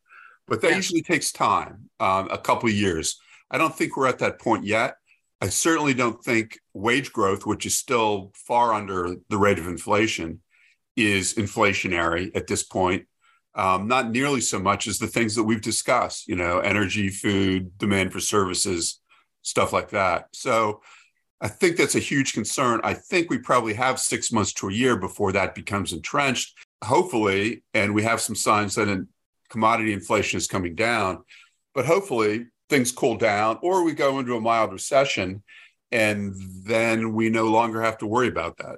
But 0.47 0.61
that 0.61 0.75
usually 0.75 1.01
takes 1.01 1.31
time, 1.31 1.89
um, 2.01 2.29
a 2.29 2.37
couple 2.37 2.67
of 2.67 2.75
years. 2.75 3.17
I 3.49 3.57
don't 3.57 3.75
think 3.75 3.95
we're 3.95 4.07
at 4.07 4.19
that 4.19 4.39
point 4.39 4.65
yet. 4.65 4.95
I 5.39 5.47
certainly 5.47 5.93
don't 5.93 6.21
think 6.23 6.59
wage 6.73 7.13
growth, 7.13 7.45
which 7.45 7.65
is 7.65 7.77
still 7.77 8.31
far 8.33 8.73
under 8.73 9.15
the 9.29 9.37
rate 9.37 9.59
of 9.59 9.67
inflation, 9.67 10.41
is 10.97 11.35
inflationary 11.35 12.35
at 12.35 12.47
this 12.47 12.63
point 12.63 13.05
um, 13.55 13.87
not 13.87 14.09
nearly 14.11 14.41
so 14.41 14.59
much 14.59 14.87
as 14.87 14.97
the 14.97 15.07
things 15.07 15.35
that 15.35 15.43
we've 15.43 15.61
discussed, 15.61 16.27
you 16.27 16.35
know, 16.35 16.59
energy, 16.59 17.09
food, 17.09 17.77
demand 17.77 18.11
for 18.11 18.19
services, 18.19 18.99
stuff 19.41 19.73
like 19.73 19.89
that. 19.91 20.29
So 20.33 20.81
I 21.39 21.49
think 21.49 21.77
that's 21.77 21.95
a 21.95 21.99
huge 21.99 22.33
concern. 22.33 22.79
I 22.83 22.93
think 22.93 23.29
we 23.29 23.37
probably 23.37 23.73
have 23.73 23.99
six 23.99 24.31
months 24.31 24.53
to 24.53 24.69
a 24.69 24.73
year 24.73 24.95
before 24.97 25.33
that 25.33 25.55
becomes 25.55 25.93
entrenched, 25.93 26.57
hopefully, 26.83 27.63
and 27.73 27.93
we 27.93 28.03
have 28.03 28.21
some 28.21 28.35
signs 28.35 28.75
that 28.75 28.87
in 28.87 29.07
commodity 29.49 29.93
inflation 29.93 30.37
is 30.37 30.47
coming 30.47 30.73
down, 30.73 31.23
but 31.75 31.85
hopefully 31.85 32.47
things 32.69 32.91
cool 32.91 33.17
down 33.17 33.59
or 33.61 33.83
we 33.83 33.91
go 33.91 34.19
into 34.19 34.35
a 34.35 34.41
mild 34.41 34.71
recession 34.71 35.43
and 35.91 36.33
then 36.65 37.13
we 37.13 37.29
no 37.29 37.45
longer 37.45 37.81
have 37.81 37.99
to 37.99 38.07
worry 38.07 38.27
about 38.27 38.57
that. 38.57 38.77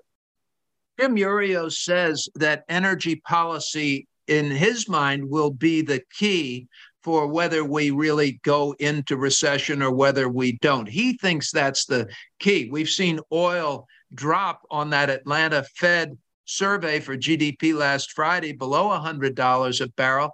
Jim 0.99 1.15
Iuorio 1.15 1.71
says 1.71 2.27
that 2.35 2.63
energy 2.67 3.15
policy 3.15 4.07
in 4.27 4.51
his 4.51 4.87
mind 4.87 5.29
will 5.29 5.51
be 5.51 5.81
the 5.81 6.01
key 6.17 6.67
for 7.03 7.27
whether 7.27 7.63
we 7.63 7.91
really 7.91 8.39
go 8.43 8.73
into 8.79 9.15
recession 9.15 9.83
or 9.83 9.91
whether 9.91 10.27
we 10.27 10.53
don't. 10.53 10.89
He 10.89 11.17
thinks 11.17 11.51
that's 11.51 11.85
the 11.85 12.07
key. 12.39 12.67
We've 12.71 12.89
seen 12.89 13.19
oil 13.31 13.87
drop 14.13 14.61
on 14.71 14.89
that 14.89 15.09
Atlanta 15.09 15.63
Fed 15.75 16.17
survey 16.45 16.99
for 16.99 17.17
GDP 17.17 17.75
last 17.75 18.13
Friday 18.13 18.53
below 18.53 18.89
$100 18.89 19.81
a 19.81 19.89
barrel. 19.89 20.31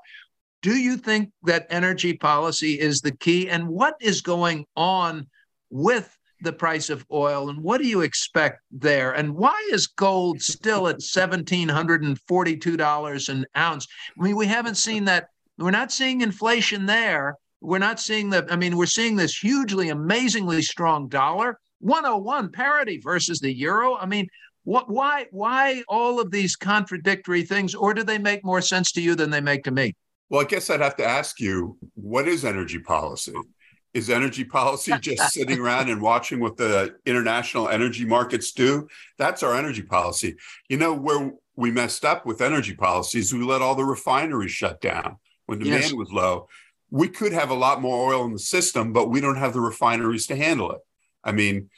Do 0.62 0.76
you 0.76 0.96
think 0.96 1.32
that 1.44 1.68
energy 1.70 2.14
policy 2.14 2.80
is 2.80 3.02
the 3.02 3.16
key? 3.18 3.50
And 3.50 3.68
what 3.68 3.96
is 4.00 4.22
going 4.22 4.66
on 4.76 5.28
with 5.70 6.16
the 6.42 6.54
price 6.54 6.90
of 6.90 7.06
oil 7.12 7.50
and 7.50 7.62
what 7.62 7.82
do 7.82 7.88
you 7.88 8.02
expect 8.02 8.62
there? 8.72 9.12
And 9.14 9.36
why 9.36 9.70
is 9.72 9.88
gold 9.88 10.42
still 10.42 10.88
at 10.88 11.00
$1,742 11.00 13.30
an 13.30 13.46
ounce? 13.58 13.88
I 14.20 14.24
mean, 14.24 14.36
we 14.36 14.48
haven't 14.48 14.76
seen 14.76 15.06
that. 15.06 15.28
We're 15.58 15.72
not 15.72 15.92
seeing 15.92 16.22
inflation 16.22 16.86
there. 16.86 17.36
We're 17.62 17.78
not 17.78 18.00
seeing 18.00 18.30
the, 18.32 18.48
I 18.50 18.56
mean, 18.56 18.76
we're 18.76 18.88
seeing 18.88 19.16
this 19.16 19.38
hugely, 19.38 19.90
amazingly 19.90 20.64
strong 20.64 21.08
dollar, 21.08 21.60
101 21.80 22.52
parity 22.52 22.98
versus 22.98 23.40
the 23.40 23.56
euro. 23.56 23.96
I 23.96 24.08
mean, 24.08 24.28
what, 24.64 24.90
why, 24.90 25.28
why 25.32 25.84
all 25.88 26.20
of 26.20 26.32
these 26.32 26.56
contradictory 26.56 27.44
things, 27.44 27.76
or 27.76 27.94
do 27.94 28.04
they 28.04 28.18
make 28.18 28.44
more 28.44 28.62
sense 28.62 28.92
to 28.94 29.02
you 29.02 29.14
than 29.16 29.30
they 29.30 29.42
make 29.42 29.64
to 29.66 29.72
me? 29.72 29.94
Well, 30.30 30.42
I 30.42 30.46
guess 30.46 30.70
I'd 30.70 30.82
have 30.82 30.98
to 30.98 31.06
ask 31.06 31.40
you, 31.40 31.78
what 31.94 32.28
is 32.28 32.46
energy 32.46 32.80
policy? 32.80 33.34
Is 33.94 34.10
energy 34.10 34.46
policy 34.46 34.94
just 35.02 35.34
sitting 35.34 35.60
around 35.60 35.90
and 35.90 36.02
watching 36.02 36.40
what 36.40 36.58
the 36.58 36.96
international 37.06 37.70
energy 37.70 38.06
markets 38.06 38.52
do? 38.52 38.88
That's 39.18 39.44
our 39.44 39.56
energy 39.56 39.84
policy. 39.84 40.36
You 40.70 40.78
know, 40.78 40.94
where 40.94 41.32
we 41.56 41.72
messed 41.72 42.06
up 42.06 42.26
with 42.26 42.42
energy 42.42 42.76
policies, 42.76 43.34
we 43.34 43.44
let 43.44 43.62
all 43.62 43.76
the 43.76 43.86
refineries 43.86 44.52
shut 44.52 44.82
down 44.82 45.18
when 45.46 45.60
demand 45.60 45.84
yes. 45.84 45.94
was 45.94 46.12
low. 46.12 46.48
We 46.90 47.08
could 47.08 47.34
have 47.34 47.50
a 47.50 47.56
lot 47.56 47.82
more 47.82 48.14
oil 48.14 48.26
in 48.26 48.34
the 48.34 48.40
system, 48.40 48.94
but 48.94 49.10
we 49.10 49.22
don't 49.22 49.38
have 49.38 49.54
the 49.54 49.62
refineries 49.62 50.28
to 50.28 50.36
handle 50.36 50.72
it. 50.72 50.80
I 51.24 51.32
mean, 51.32 51.70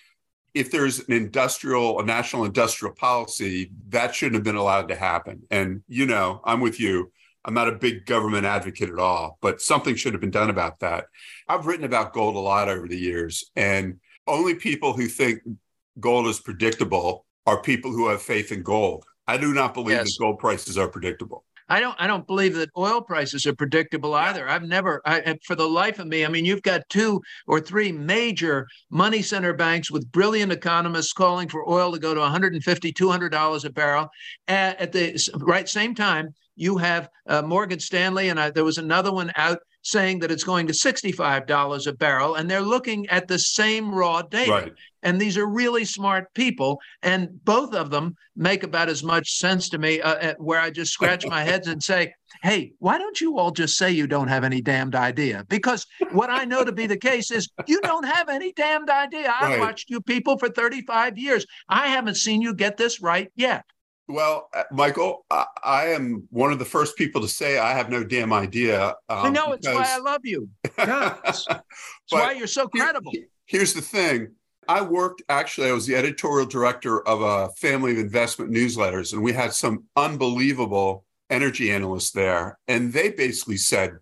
if 0.54 0.72
there's 0.72 1.00
an 1.00 1.14
industrial, 1.14 2.00
a 2.00 2.06
national 2.06 2.46
industrial 2.46 2.94
policy, 2.94 3.72
that 3.90 4.14
shouldn't 4.14 4.36
have 4.36 4.44
been 4.44 4.56
allowed 4.56 4.90
to 4.90 4.96
happen. 4.96 5.44
And, 5.50 5.82
you 5.88 6.06
know, 6.06 6.42
I'm 6.44 6.62
with 6.62 6.80
you. 6.80 7.12
I'm 7.46 7.54
not 7.54 7.68
a 7.68 7.74
big 7.74 8.06
government 8.06 8.46
advocate 8.46 8.90
at 8.90 9.00
all, 9.00 9.38
but 9.42 9.62
something 9.62 9.96
should 9.96 10.14
have 10.14 10.22
been 10.22 10.32
done 10.32 10.50
about 10.50 10.80
that. 10.80 11.06
I've 11.48 11.66
written 11.66 11.86
about 11.86 12.14
gold 12.14 12.36
a 12.36 12.40
lot 12.40 12.70
over 12.70 12.88
the 12.88 12.98
years, 12.98 13.44
and 13.56 14.00
only 14.28 14.56
people 14.56 14.94
who 14.94 15.08
think 15.08 15.42
gold 16.00 16.28
is 16.28 16.40
predictable 16.40 17.26
are 17.46 17.62
people 17.62 17.92
who 17.92 18.08
have 18.08 18.22
faith 18.22 18.52
in 18.52 18.64
gold. 18.64 19.06
I 19.28 19.38
do 19.38 19.54
not 19.54 19.74
believe 19.74 19.98
yes. 19.98 20.14
that 20.14 20.20
gold 20.20 20.40
prices 20.40 20.78
are 20.78 20.88
predictable. 20.88 21.44
I 21.70 21.80
don't. 21.80 21.96
I 21.98 22.08
don't 22.08 22.28
believe 22.28 22.56
that 22.56 22.70
oil 22.78 23.02
prices 23.02 23.48
are 23.48 23.56
predictable 23.56 24.14
either. 24.14 24.50
I've 24.50 24.64
never, 24.64 25.02
I, 25.06 25.38
for 25.44 25.56
the 25.56 25.68
life 25.68 25.98
of 25.98 26.08
me, 26.08 26.26
I 26.26 26.28
mean, 26.28 26.44
you've 26.44 26.62
got 26.62 26.88
two 26.90 27.22
or 27.48 27.62
three 27.62 27.92
major 27.92 28.68
money 28.90 29.22
center 29.22 29.54
banks 29.54 29.90
with 29.90 30.12
brilliant 30.12 30.52
economists 30.52 31.14
calling 31.14 31.48
for 31.48 31.68
oil 31.70 31.94
to 31.94 32.00
go 32.00 32.14
to 32.14 32.20
150, 32.20 32.92
200 32.92 33.30
dollars 33.30 33.64
a 33.64 33.70
barrel. 33.70 34.10
At, 34.48 34.80
at 34.82 34.92
the 34.92 35.18
right 35.38 35.68
same 35.68 35.96
time, 35.96 36.34
you 36.56 36.78
have 36.78 37.10
uh, 37.28 37.42
Morgan 37.42 37.80
Stanley, 37.80 38.30
and 38.30 38.40
I, 38.40 38.50
there 38.50 38.64
was 38.64 38.78
another 38.78 39.12
one 39.12 39.32
out 39.36 39.60
saying 39.84 40.20
that 40.20 40.32
it's 40.32 40.44
going 40.44 40.66
to 40.68 40.74
$65 40.74 41.88
a 41.88 41.94
barrel, 41.94 42.36
and 42.36 42.50
they're 42.50 42.62
looking 42.62 43.08
at 43.10 43.28
the 43.28 43.38
same 43.38 43.94
raw 43.94 44.22
data. 44.22 44.52
Right. 44.52 44.74
And 45.02 45.20
these 45.20 45.38
are 45.38 45.46
really 45.46 45.84
smart 45.84 46.34
people, 46.34 46.80
and 47.02 47.28
both 47.44 47.74
of 47.74 47.90
them 47.90 48.16
make 48.38 48.64
about 48.64 48.88
as 48.88 49.04
much 49.04 49.38
sense 49.38 49.68
to 49.70 49.78
me, 49.78 50.00
uh, 50.00 50.34
where 50.38 50.62
I 50.62 50.70
just 50.70 50.94
scratch 50.94 51.28
my 51.28 51.44
head 51.44 51.68
and 51.68 51.84
say, 51.84 52.14
hey, 52.42 52.72
why 52.80 52.98
don't 52.98 53.20
you 53.20 53.38
all 53.38 53.52
just 53.52 53.78
say 53.78 53.92
you 53.92 54.08
don't 54.08 54.30
have 54.30 54.46
any 54.46 54.62
damned 54.62 54.96
idea? 54.96 55.46
Because 55.50 55.86
what 56.12 56.30
I 56.30 56.46
know 56.46 56.64
to 56.64 56.72
be 56.72 56.88
the 56.88 56.98
case 56.98 57.32
is 57.32 57.50
you 57.68 57.82
don't 57.82 58.06
have 58.06 58.30
any 58.30 58.54
damned 58.54 58.90
idea. 58.90 59.34
I've 59.38 59.60
watched 59.60 59.90
you 59.90 60.00
people 60.00 60.38
for 60.38 60.48
35 60.48 61.18
years. 61.18 61.46
I 61.68 61.88
haven't 61.88 62.16
seen 62.16 62.42
you 62.42 62.56
get 62.56 62.78
this 62.78 63.02
right 63.02 63.30
yet. 63.36 63.66
Well, 64.14 64.48
uh, 64.54 64.66
Michael, 64.72 65.26
I, 65.32 65.46
I, 65.64 65.86
am 65.88 66.28
one 66.30 66.52
of 66.52 66.60
the 66.60 66.66
first 66.66 66.96
people 66.96 67.20
to 67.22 67.28
say 67.28 67.58
I 67.58 67.74
have 67.74 67.90
no 67.90 68.04
damn 68.04 68.32
idea. 68.32 68.90
Um, 69.10 69.26
I 69.26 69.30
know 69.30 69.54
it's 69.54 69.66
why 69.66 69.88
I 69.88 69.98
love 69.98 70.22
you. 70.24 70.50
Yeah, 70.78 71.18
it's, 71.26 71.48
why 72.10 72.34
you're 72.34 72.46
so 72.46 72.68
credible. 72.68 73.12
Here, 73.12 73.26
here's 73.48 73.74
the 73.74 73.82
thing. 73.82 74.36
I 74.68 74.82
worked 74.82 75.24
actually, 75.30 75.70
I 75.70 75.72
was 75.72 75.88
the 75.88 75.96
editorial 75.96 76.46
director 76.46 77.06
of 77.08 77.22
a 77.22 77.50
family 77.54 77.92
of 77.94 77.98
investment 77.98 78.52
newsletters, 78.52 79.14
and 79.14 79.24
we 79.24 79.34
had 79.34 79.52
some 79.54 79.86
unbelievable 79.96 81.06
energy 81.32 81.72
analysts 81.72 82.12
there. 82.12 82.60
And 82.68 82.94
they 82.94 83.10
basically 83.10 83.58
said, 83.58 83.98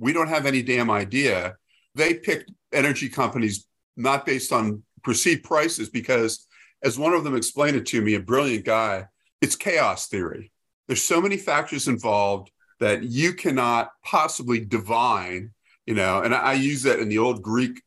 We 0.00 0.12
don't 0.12 0.28
have 0.28 0.44
any 0.44 0.62
damn 0.62 0.90
idea. 0.90 1.54
They 1.94 2.14
picked 2.14 2.50
energy 2.72 3.08
companies 3.08 3.68
not 3.96 4.26
based 4.26 4.52
on 4.52 4.82
perceived 5.04 5.44
prices 5.44 5.88
because, 5.88 6.48
as 6.82 6.98
one 6.98 7.12
of 7.12 7.22
them 7.22 7.36
explained 7.36 7.76
it 7.76 7.86
to 7.86 8.02
me, 8.02 8.14
a 8.14 8.20
brilliant 8.20 8.64
guy, 8.64 9.06
it's 9.42 9.56
chaos 9.56 10.06
theory. 10.06 10.50
There's 10.86 11.02
so 11.02 11.20
many 11.20 11.36
factors 11.36 11.88
involved 11.88 12.50
that 12.80 13.02
you 13.02 13.34
cannot 13.34 13.90
possibly 14.04 14.64
divine, 14.64 15.50
you 15.84 15.94
know, 15.94 16.22
and 16.22 16.34
I, 16.34 16.38
I 16.38 16.52
use 16.54 16.84
that 16.84 17.00
in 17.00 17.08
the 17.08 17.18
old 17.18 17.42
Greek 17.42 17.82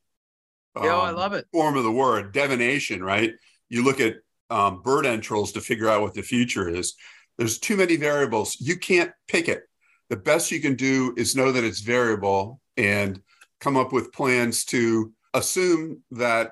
um, 0.75 0.85
I 0.85 1.11
love 1.11 1.33
it. 1.33 1.47
form 1.51 1.77
of 1.77 1.83
the 1.83 1.91
word, 1.91 2.33
divination, 2.33 3.03
right? 3.03 3.33
You 3.69 3.83
look 3.83 3.99
at 3.99 4.15
um, 4.49 4.81
bird 4.81 5.05
entrails 5.05 5.53
to 5.53 5.61
figure 5.61 5.87
out 5.87 6.01
what 6.01 6.13
the 6.13 6.21
future 6.21 6.69
is. 6.69 6.95
There's 7.37 7.59
too 7.59 7.77
many 7.77 7.95
variables. 7.95 8.57
You 8.59 8.77
can't 8.77 9.11
pick 9.27 9.47
it. 9.47 9.63
The 10.09 10.17
best 10.17 10.51
you 10.51 10.59
can 10.59 10.75
do 10.75 11.13
is 11.17 11.35
know 11.35 11.51
that 11.51 11.63
it's 11.63 11.79
variable 11.79 12.59
and 12.77 13.21
come 13.59 13.77
up 13.77 13.91
with 13.93 14.11
plans 14.11 14.65
to 14.65 15.13
assume 15.33 16.03
that 16.11 16.51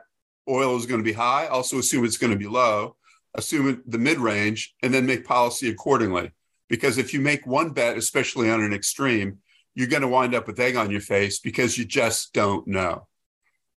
oil 0.49 0.75
is 0.77 0.85
going 0.85 0.99
to 0.99 1.05
be 1.05 1.13
high, 1.13 1.47
also 1.47 1.77
assume 1.79 2.05
it's 2.05 2.17
going 2.17 2.33
to 2.33 2.39
be 2.39 2.47
low, 2.47 2.95
assume 3.35 3.81
the 3.85 3.97
mid 3.97 4.19
range, 4.19 4.73
and 4.81 4.93
then 4.93 5.05
make 5.05 5.25
policy 5.25 5.69
accordingly. 5.69 6.31
Because 6.69 6.97
if 6.97 7.13
you 7.13 7.19
make 7.19 7.45
one 7.45 7.71
bet, 7.71 7.97
especially 7.97 8.49
on 8.49 8.61
an 8.61 8.73
extreme, 8.73 9.39
you're 9.75 9.87
going 9.87 10.01
to 10.01 10.07
wind 10.07 10.35
up 10.35 10.47
with 10.47 10.59
egg 10.59 10.75
on 10.75 10.91
your 10.91 11.01
face 11.01 11.39
because 11.39 11.77
you 11.77 11.85
just 11.85 12.33
don't 12.33 12.67
know. 12.67 13.07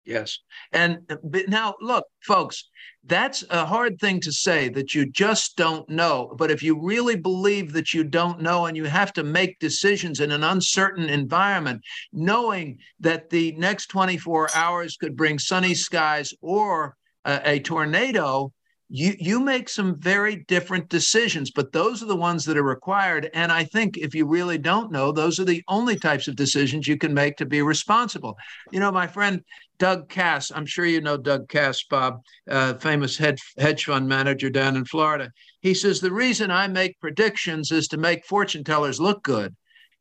Yes. 0.07 0.39
And 0.73 1.01
but 1.25 1.49
now, 1.49 1.75
look, 1.81 2.05
folks, 2.23 2.71
that's 3.05 3.43
a 3.51 3.67
hard 3.67 3.99
thing 3.99 4.21
to 4.21 4.31
say 4.31 4.69
that 4.69 4.95
you 4.95 5.11
just 5.11 5.57
don't 5.57 5.89
know. 5.89 6.33
But 6.39 6.53
if 6.53 6.63
you 6.63 6.81
really 6.81 7.17
believe 7.17 7.73
that 7.73 7.93
you 7.93 8.05
don't 8.05 8.41
know 8.41 8.67
and 8.67 8.77
you 8.77 8.85
have 8.85 9.13
to 9.15 9.25
make 9.25 9.59
decisions 9.59 10.21
in 10.21 10.31
an 10.31 10.45
uncertain 10.45 11.09
environment, 11.09 11.83
knowing 12.13 12.79
that 13.01 13.31
the 13.31 13.53
next 13.53 13.89
24 13.89 14.51
hours 14.55 14.97
could 14.97 15.17
bring 15.17 15.41
sunny 15.41 15.75
skies 15.75 16.33
or 16.41 16.97
a, 17.25 17.41
a 17.45 17.59
tornado, 17.59 18.53
you 18.89 19.15
you 19.19 19.41
make 19.41 19.69
some 19.69 19.99
very 19.99 20.45
different 20.47 20.89
decisions 20.89 21.51
but 21.51 21.73
those 21.73 22.03
are 22.03 22.07
the 22.07 22.17
ones 22.17 22.45
that 22.45 22.57
are 22.57 22.63
required. 22.63 23.31
And 23.35 23.51
i 23.51 23.65
think 23.65 23.97
if 23.97 24.15
you 24.15 24.27
really 24.27 24.59
don't 24.59 24.93
know 24.93 25.11
those 25.11 25.41
are 25.41 25.45
the 25.45 25.63
only 25.69 25.97
types 25.99 26.29
of 26.29 26.37
decisions 26.37 26.87
you 26.87 26.97
can 26.97 27.13
make 27.13 27.37
to 27.37 27.47
be 27.47 27.63
responsible. 27.63 28.37
You 28.71 28.81
know 28.81 28.93
my 28.93 29.07
friend 29.07 29.43
doug 29.79 30.09
kass 30.09 30.51
i'm 30.55 30.65
sure 30.65 30.87
you 30.87 31.01
know 31.01 31.19
doug 31.19 31.49
kass 31.49 31.83
bob 31.91 32.21
uh, 32.51 32.75
famous 32.75 33.17
hedge, 33.17 33.43
hedge 33.59 33.85
fund 33.85 34.09
manager 34.09 34.51
down 34.51 34.77
in 34.77 34.85
florida. 34.85 35.31
He 35.61 35.75
says 35.75 36.01
the 36.01 36.13
reason 36.13 36.51
i 36.51 36.69
make 36.69 37.01
predictions 37.01 37.73
is 37.73 37.89
to 37.89 37.97
make 37.97 38.25
fortune 38.25 38.65
tellers 38.65 39.01
look 39.01 39.23
good 39.23 39.55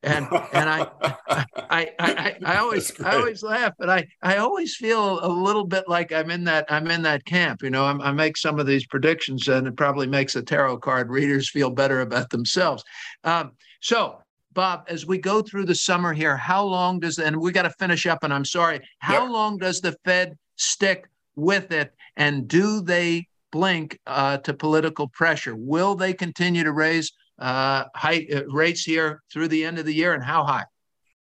and 0.06 0.28
and 0.54 0.70
I, 0.70 0.88
I, 1.02 1.46
I, 1.58 1.92
I, 2.00 2.38
I 2.46 2.58
always 2.60 3.00
I 3.02 3.16
always 3.16 3.44
laugh, 3.44 3.74
but 3.78 3.90
I, 3.90 4.08
I 4.22 4.38
always 4.38 4.76
feel 4.76 5.20
a 5.26 5.28
little 5.28 5.66
bit 5.66 5.88
like 5.88 6.12
I'm 6.12 6.30
in 6.30 6.44
that 6.46 6.66
I'm 6.70 6.90
in 6.92 7.02
that 7.04 7.26
camp. 7.26 7.64
You 7.64 7.72
know, 7.72 7.86
I'm, 7.86 8.02
i 8.02 8.12
make 8.12 8.38
some 8.38 8.60
of 8.60 8.68
these 8.68 8.86
predictions, 8.86 9.48
and 9.48 9.68
it 9.68 9.76
probably 9.76 10.08
makes 10.08 10.34
the 10.34 10.44
tarot 10.44 10.78
card 10.78 11.10
readers 11.10 11.50
feel 11.50 11.70
better 11.70 12.02
about 12.02 12.30
themselves. 12.30 12.84
Um, 13.24 13.52
so. 13.82 14.20
Bob, 14.54 14.86
as 14.88 15.06
we 15.06 15.18
go 15.18 15.42
through 15.42 15.66
the 15.66 15.76
summer 15.76 16.14
here, 16.14 16.38
how 16.38 16.64
long 16.64 16.98
does 17.02 17.20
and 17.20 17.36
we 17.36 17.52
got 17.52 17.64
to 17.64 17.70
finish 17.72 18.06
up? 18.06 18.24
And 18.24 18.34
I'm 18.34 18.46
sorry, 18.46 18.80
how 19.00 19.30
long 19.30 19.58
does 19.58 19.82
the 19.82 19.98
Fed 20.06 20.38
stick 20.56 21.10
with 21.36 21.74
it? 21.74 21.94
And 22.16 22.48
do 22.48 22.80
they 22.80 23.28
blink 23.52 24.00
uh, 24.08 24.38
to 24.38 24.54
political 24.54 25.10
pressure? 25.10 25.58
Will 25.58 25.94
they 25.94 26.14
continue 26.14 26.64
to 26.64 26.72
raise 26.72 27.12
uh, 27.40 27.86
high, 27.94 28.28
uh, 28.34 28.46
rates 28.48 28.84
here 28.84 29.22
through 29.32 29.50
the 29.50 29.66
end 29.66 29.80
of 29.80 29.86
the 29.86 29.94
year 29.94 30.14
and 30.14 30.24
how 30.24 30.44
high? 30.44 30.66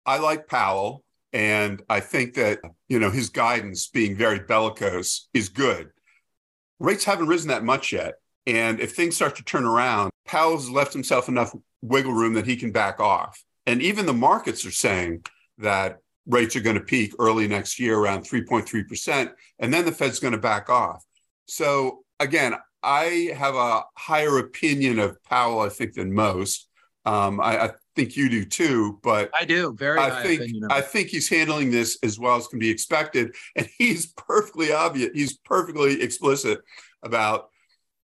I 0.07 0.19
like 0.19 0.49
Powell, 0.49 1.05
and 1.33 1.83
I 1.89 2.01
think 2.01 2.35
that 2.35 2.61
you 2.89 2.99
know 2.99 3.11
his 3.11 3.31
guidance 3.31 3.89
being 3.89 4.17
very 4.17 4.41
bellicose 4.41 5.29
is 5.35 5.49
good. 5.49 5.91
Rates 6.81 7.05
haven't 7.05 7.27
risen 7.27 7.49
that 7.49 7.65
much 7.65 7.93
yet, 7.93 8.15
and 8.47 8.81
if 8.81 8.93
things 8.93 9.17
start 9.17 9.37
to 9.37 9.45
turn 9.45 9.65
around, 9.65 10.11
Powell's 10.27 10.71
left 10.71 10.93
himself 10.93 11.29
enough 11.29 11.55
wiggle 11.83 12.13
room 12.13 12.35
that 12.35 12.47
he 12.47 12.57
can 12.57 12.73
back 12.73 13.01
off. 13.01 13.43
And 13.67 13.83
even 13.83 14.07
the 14.07 14.15
markets 14.15 14.65
are 14.65 14.71
saying 14.71 15.25
that 15.59 15.99
rates 16.27 16.57
are 16.57 16.61
going 16.61 16.77
to 16.77 16.83
peak 16.83 17.13
early 17.19 17.49
next 17.49 17.79
year 17.79 17.99
around 17.99 18.23
3.3%, 18.23 19.31
and 19.59 19.73
then 19.73 19.85
the 19.85 19.93
Fed's 19.93 20.21
going 20.21 20.33
to 20.33 20.39
back 20.39 20.71
off. 20.71 21.05
So 21.47 22.01
again, 22.21 22.55
I 22.83 23.33
have 23.37 23.55
a 23.55 23.83
higher 23.97 24.39
opinion 24.39 24.99
of 24.99 25.23
Powell, 25.25 25.61
I 25.61 25.69
think, 25.69 25.95
than 25.95 26.13
most. 26.13 26.69
Um, 27.05 27.41
I, 27.41 27.65
I, 27.65 27.71
think 27.97 28.17
you 28.17 28.29
do 28.29 28.45
too, 28.45 29.01
but 29.03 29.31
I 29.39 29.45
do 29.45 29.73
very. 29.73 29.99
I 29.99 30.23
think 30.23 30.43
I 30.71 30.81
think 30.81 31.09
he's 31.09 31.29
handling 31.29 31.71
this 31.71 31.99
as 32.03 32.19
well 32.19 32.37
as 32.37 32.47
can 32.47 32.59
be 32.59 32.71
expected, 32.71 33.35
and 33.57 33.69
he's 33.79 34.13
perfectly 34.13 34.73
obvious. 34.73 35.11
He's 35.15 35.37
perfectly 35.39 36.03
explicit 36.03 36.61
about 37.03 37.49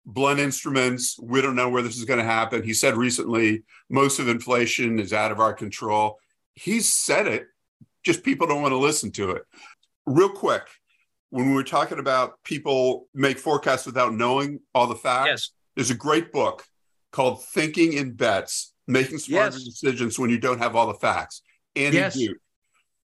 blunt 0.05 0.39
instruments. 0.39 1.20
We 1.22 1.41
don't 1.41 1.55
know 1.55 1.70
where 1.70 1.84
this 1.84 1.97
is 1.97 2.05
going 2.05 2.20
to 2.20 2.26
happen. 2.26 2.63
He 2.63 2.74
said 2.74 2.95
recently, 2.95 3.63
most 3.89 4.20
of 4.20 4.28
inflation 4.28 4.99
is 4.99 5.13
out 5.13 5.32
of 5.32 5.39
our 5.39 5.53
control. 5.53 6.18
he's 6.55 6.89
said 6.89 7.28
it, 7.28 7.47
just 8.03 8.24
people 8.24 8.47
don't 8.47 8.61
want 8.61 8.72
to 8.72 8.78
listen 8.78 9.11
to 9.11 9.32
it. 9.32 9.43
Real 10.05 10.30
quick, 10.30 10.63
when 11.30 11.49
we 11.49 11.53
were 11.53 11.63
talking 11.63 11.99
about 11.99 12.41
people 12.43 13.07
make 13.13 13.38
forecasts 13.38 13.86
without 13.86 14.13
knowing 14.13 14.59
all 14.73 14.88
the 14.88 14.95
facts, 14.95 15.28
yes. 15.28 15.49
there's 15.75 15.91
a 15.91 15.95
great 15.95 16.32
book 16.32 16.63
called 17.11 17.43
Thinking 17.45 17.93
in 17.93 18.13
Bets 18.13 18.73
Making 18.88 19.17
Smarter 19.17 19.57
yes. 19.57 19.63
Decisions 19.65 20.17
When 20.17 20.30
You 20.30 20.39
Don't 20.39 20.59
Have 20.59 20.75
All 20.75 20.88
the 20.88 20.93
Facts. 20.93 21.41
Annie 21.75 21.97
yes. 21.97 22.17
Duke. 22.17 22.38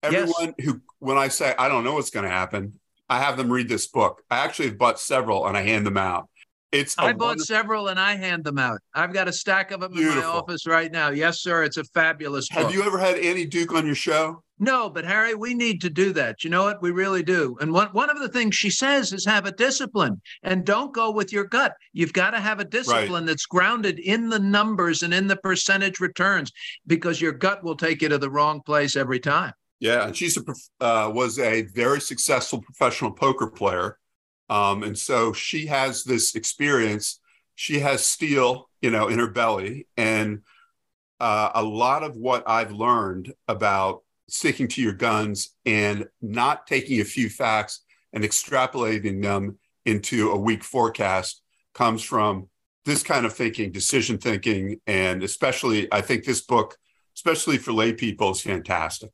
Everyone 0.04 0.54
yes. 0.58 0.66
who, 0.66 0.82
when 1.00 1.18
I 1.18 1.28
say 1.28 1.54
I 1.58 1.68
don't 1.68 1.84
know 1.84 1.94
what's 1.94 2.10
going 2.10 2.26
to 2.26 2.30
happen, 2.32 2.80
I 3.10 3.20
have 3.20 3.38
them 3.38 3.52
read 3.52 3.70
this 3.70 3.88
book. 3.88 4.22
I 4.30 4.38
actually 4.40 4.70
have 4.70 4.78
bought 4.78 5.00
several 5.00 5.48
and 5.48 5.56
I 5.56 5.62
hand 5.62 5.86
them 5.86 5.98
out. 5.98 6.30
It's 6.72 6.96
I 6.98 7.14
bought 7.14 7.28
wonderful... 7.28 7.46
several 7.46 7.88
and 7.88 8.00
I 8.00 8.16
hand 8.16 8.44
them 8.44 8.58
out. 8.58 8.80
I've 8.94 9.14
got 9.14 9.28
a 9.28 9.34
stack 9.34 9.72
of 9.72 9.80
them 9.80 9.94
Beautiful. 9.94 10.22
in 10.22 10.28
my 10.28 10.34
office 10.34 10.68
right 10.68 10.92
now. 10.92 11.10
Yes, 11.10 11.42
sir. 11.42 11.64
It's 11.64 11.78
a 11.78 11.84
fabulous 11.86 12.50
Have 12.50 12.66
book. 12.66 12.74
you 12.74 12.84
ever 12.84 12.98
had 12.98 13.18
Annie 13.18 13.46
Duke 13.46 13.74
on 13.74 13.86
your 13.86 13.96
show? 13.96 14.44
No, 14.60 14.90
but 14.90 15.06
Harry, 15.06 15.36
we 15.36 15.54
need 15.54 15.82
to 15.82 15.90
do 15.90 16.12
that. 16.14 16.44
You 16.44 16.50
know 16.50 16.64
what? 16.64 16.82
We 16.82 16.92
really 16.92 17.22
do. 17.22 17.56
And 17.62 17.72
one, 17.72 17.90
one 17.90 18.10
of 18.10 18.20
the 18.20 18.28
things 18.28 18.56
she 18.56 18.72
says 18.72 19.14
is 19.14 19.24
have 19.24 19.46
a 19.46 19.52
discipline 19.52 20.20
and 20.42 20.66
don't 20.66 20.94
go 20.94 21.12
with 21.12 21.32
your 21.32 21.44
gut. 21.44 21.76
You've 21.94 22.14
got 22.14 22.32
to 22.32 22.40
have 22.40 22.60
a 22.60 22.66
discipline 22.66 23.24
right. 23.24 23.26
that's 23.28 23.46
grounded 23.46 24.00
in 24.00 24.30
the 24.30 24.40
numbers 24.40 25.04
and 25.04 25.14
in 25.14 25.28
the 25.28 25.36
percentage 25.38 26.00
returns 26.00 26.52
because 26.88 27.22
your 27.22 27.34
gut 27.34 27.64
will 27.64 27.76
take 27.76 28.02
you 28.02 28.10
to 28.10 28.18
the 28.18 28.32
wrong 28.32 28.62
place 28.62 28.96
every 28.96 29.20
time. 29.20 29.54
Yeah, 29.80 30.08
and 30.08 30.16
she's 30.16 30.38
a 30.38 30.84
uh, 30.84 31.12
was 31.14 31.38
a 31.38 31.62
very 31.76 32.02
successful 32.02 32.62
professional 32.62 33.12
poker 33.12 33.48
player, 33.48 34.00
um, 34.50 34.84
and 34.84 34.98
so 34.98 35.34
she 35.34 35.68
has 35.68 36.04
this 36.04 36.36
experience. 36.36 37.20
She 37.56 37.80
has 37.80 38.06
steel, 38.06 38.70
you 38.82 38.92
know, 38.92 39.08
in 39.08 39.20
her 39.20 39.30
belly, 39.30 39.88
and 39.98 40.42
uh, 41.20 41.52
a 41.56 41.64
lot 41.64 42.04
of 42.04 42.16
what 42.16 42.44
I've 42.48 42.72
learned 42.72 43.34
about 43.48 44.04
sticking 44.30 44.68
to 44.68 44.82
your 44.82 44.94
guns 44.94 45.56
and 45.66 46.06
not 46.22 46.68
taking 46.68 47.02
a 47.02 47.06
few 47.06 47.30
facts 47.30 47.82
and 48.14 48.24
extrapolating 48.24 49.22
them 49.22 49.58
into 49.86 50.32
a 50.32 50.38
weak 50.38 50.64
forecast 50.64 51.42
comes 51.74 52.04
from 52.04 52.50
this 52.86 53.04
kind 53.04 53.26
of 53.26 53.34
thinking, 53.34 53.72
decision 53.72 54.18
thinking, 54.18 54.80
and 54.88 55.24
especially 55.24 55.92
I 55.92 56.02
think 56.02 56.24
this 56.24 56.42
book, 56.42 56.78
especially 57.16 57.58
for 57.58 57.74
lay 57.74 57.94
people, 57.94 58.32
is 58.32 58.42
fantastic. 58.42 59.10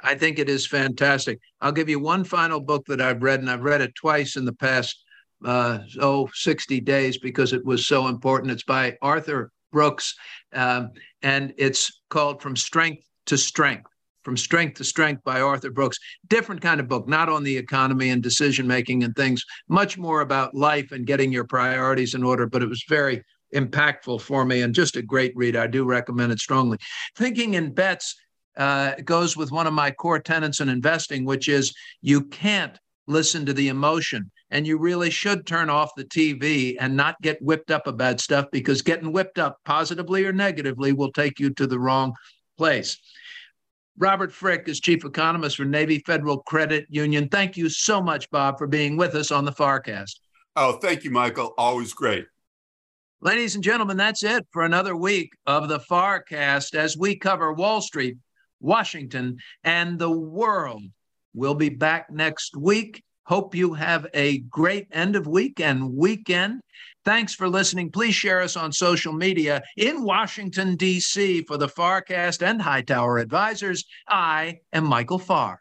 I 0.00 0.14
think 0.14 0.38
it 0.38 0.48
is 0.48 0.66
fantastic. 0.66 1.40
I'll 1.60 1.72
give 1.72 1.88
you 1.88 2.00
one 2.00 2.24
final 2.24 2.60
book 2.60 2.84
that 2.86 3.00
I've 3.00 3.22
read, 3.22 3.40
and 3.40 3.50
I've 3.50 3.62
read 3.62 3.80
it 3.80 3.94
twice 3.94 4.36
in 4.36 4.44
the 4.44 4.52
past, 4.52 5.04
uh, 5.44 5.80
oh, 6.00 6.28
60 6.32 6.80
days 6.80 7.18
because 7.18 7.52
it 7.52 7.64
was 7.64 7.86
so 7.86 8.08
important. 8.08 8.52
It's 8.52 8.64
by 8.64 8.96
Arthur 9.02 9.50
Brooks, 9.72 10.14
um, 10.52 10.90
and 11.22 11.52
it's 11.58 12.00
called 12.10 12.42
From 12.42 12.56
Strength 12.56 13.04
to 13.26 13.36
Strength. 13.36 13.90
From 14.24 14.36
Strength 14.36 14.78
to 14.78 14.84
Strength 14.84 15.22
by 15.24 15.40
Arthur 15.40 15.70
Brooks. 15.70 15.98
Different 16.28 16.60
kind 16.60 16.80
of 16.80 16.88
book, 16.88 17.08
not 17.08 17.28
on 17.28 17.44
the 17.44 17.56
economy 17.56 18.10
and 18.10 18.22
decision 18.22 18.66
making 18.66 19.04
and 19.04 19.14
things, 19.14 19.42
much 19.68 19.96
more 19.96 20.20
about 20.20 20.54
life 20.54 20.92
and 20.92 21.06
getting 21.06 21.32
your 21.32 21.44
priorities 21.44 22.14
in 22.14 22.22
order, 22.22 22.46
but 22.46 22.62
it 22.62 22.68
was 22.68 22.84
very 22.88 23.22
impactful 23.54 24.20
for 24.20 24.44
me 24.44 24.62
and 24.62 24.74
just 24.74 24.96
a 24.96 25.02
great 25.02 25.32
read. 25.34 25.56
I 25.56 25.66
do 25.66 25.84
recommend 25.84 26.32
it 26.32 26.38
strongly. 26.38 26.78
Thinking 27.16 27.54
in 27.54 27.72
Bets 27.72 28.14
uh, 28.58 28.94
goes 29.04 29.36
with 29.36 29.52
one 29.52 29.66
of 29.66 29.72
my 29.72 29.90
core 29.90 30.18
tenets 30.18 30.60
in 30.60 30.68
investing, 30.68 31.24
which 31.24 31.48
is 31.48 31.72
you 32.02 32.22
can't 32.22 32.78
listen 33.06 33.46
to 33.46 33.52
the 33.52 33.68
emotion. 33.68 34.30
And 34.50 34.66
you 34.66 34.78
really 34.78 35.10
should 35.10 35.46
turn 35.46 35.68
off 35.70 35.94
the 35.96 36.04
TV 36.04 36.76
and 36.80 36.96
not 36.96 37.20
get 37.22 37.40
whipped 37.42 37.70
up 37.70 37.86
about 37.86 38.20
stuff 38.20 38.46
because 38.50 38.82
getting 38.82 39.12
whipped 39.12 39.38
up 39.38 39.58
positively 39.64 40.24
or 40.24 40.32
negatively 40.32 40.92
will 40.92 41.12
take 41.12 41.38
you 41.38 41.50
to 41.50 41.66
the 41.66 41.78
wrong 41.78 42.14
place. 42.56 42.98
Robert 43.98 44.32
Frick 44.32 44.68
is 44.68 44.80
chief 44.80 45.04
economist 45.04 45.56
for 45.56 45.64
Navy 45.64 45.98
Federal 46.06 46.38
Credit 46.38 46.86
Union. 46.88 47.28
Thank 47.28 47.56
you 47.56 47.68
so 47.68 48.00
much, 48.00 48.30
Bob, 48.30 48.56
for 48.56 48.66
being 48.66 48.96
with 48.96 49.14
us 49.14 49.30
on 49.30 49.44
the 49.44 49.52
FarrCast. 49.52 50.20
Oh, 50.56 50.78
thank 50.78 51.04
you, 51.04 51.10
Michael. 51.10 51.52
Always 51.58 51.92
great. 51.92 52.26
Ladies 53.20 53.56
and 53.56 53.64
gentlemen, 53.64 53.96
that's 53.96 54.22
it 54.22 54.46
for 54.52 54.62
another 54.62 54.94
week 54.94 55.32
of 55.46 55.68
the 55.68 55.80
FarrCast 55.80 56.74
as 56.74 56.96
we 56.96 57.16
cover 57.16 57.52
Wall 57.52 57.80
Street, 57.80 58.16
Washington, 58.60 59.38
and 59.64 59.98
the 59.98 60.10
world. 60.10 60.82
We'll 61.34 61.54
be 61.54 61.68
back 61.68 62.10
next 62.10 62.56
week. 62.56 63.02
Hope 63.24 63.54
you 63.54 63.74
have 63.74 64.06
a 64.14 64.38
great 64.38 64.88
end 64.90 65.14
of 65.14 65.26
week 65.26 65.60
and 65.60 65.94
weekend. 65.94 66.62
Thanks 67.04 67.34
for 67.34 67.48
listening. 67.48 67.90
Please 67.90 68.14
share 68.14 68.40
us 68.40 68.56
on 68.56 68.72
social 68.72 69.12
media 69.12 69.62
in 69.76 70.02
Washington, 70.02 70.76
D.C. 70.76 71.42
for 71.42 71.58
the 71.58 71.68
FarrCast 71.68 72.46
and 72.46 72.60
Hightower 72.60 73.18
Advisors. 73.18 73.84
I 74.08 74.60
am 74.72 74.84
Michael 74.84 75.18
Farr. 75.18 75.60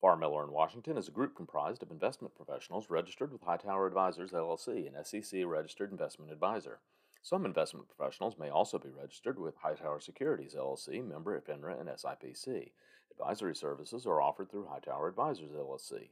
Farr 0.00 0.16
Miller 0.16 0.44
in 0.44 0.52
Washington 0.52 0.96
is 0.96 1.06
a 1.06 1.12
group 1.12 1.36
comprised 1.36 1.82
of 1.82 1.90
investment 1.90 2.34
professionals 2.34 2.90
registered 2.90 3.32
with 3.32 3.42
Hightower 3.42 3.86
Advisors 3.86 4.32
LLC, 4.32 4.88
an 4.88 5.04
SEC 5.04 5.42
registered 5.44 5.92
investment 5.92 6.32
advisor. 6.32 6.80
Some 7.24 7.46
investment 7.46 7.86
professionals 7.86 8.36
may 8.36 8.50
also 8.50 8.80
be 8.80 8.90
registered 8.90 9.38
with 9.38 9.54
Hightower 9.54 10.00
Securities 10.00 10.56
LLC, 10.56 11.06
member 11.06 11.40
FINRA 11.40 11.78
and 11.78 11.88
SIPC. 11.88 12.72
Advisory 13.12 13.54
services 13.54 14.06
are 14.06 14.20
offered 14.20 14.50
through 14.50 14.66
Hightower 14.66 15.06
Advisors 15.06 15.52
LLC. 15.52 16.08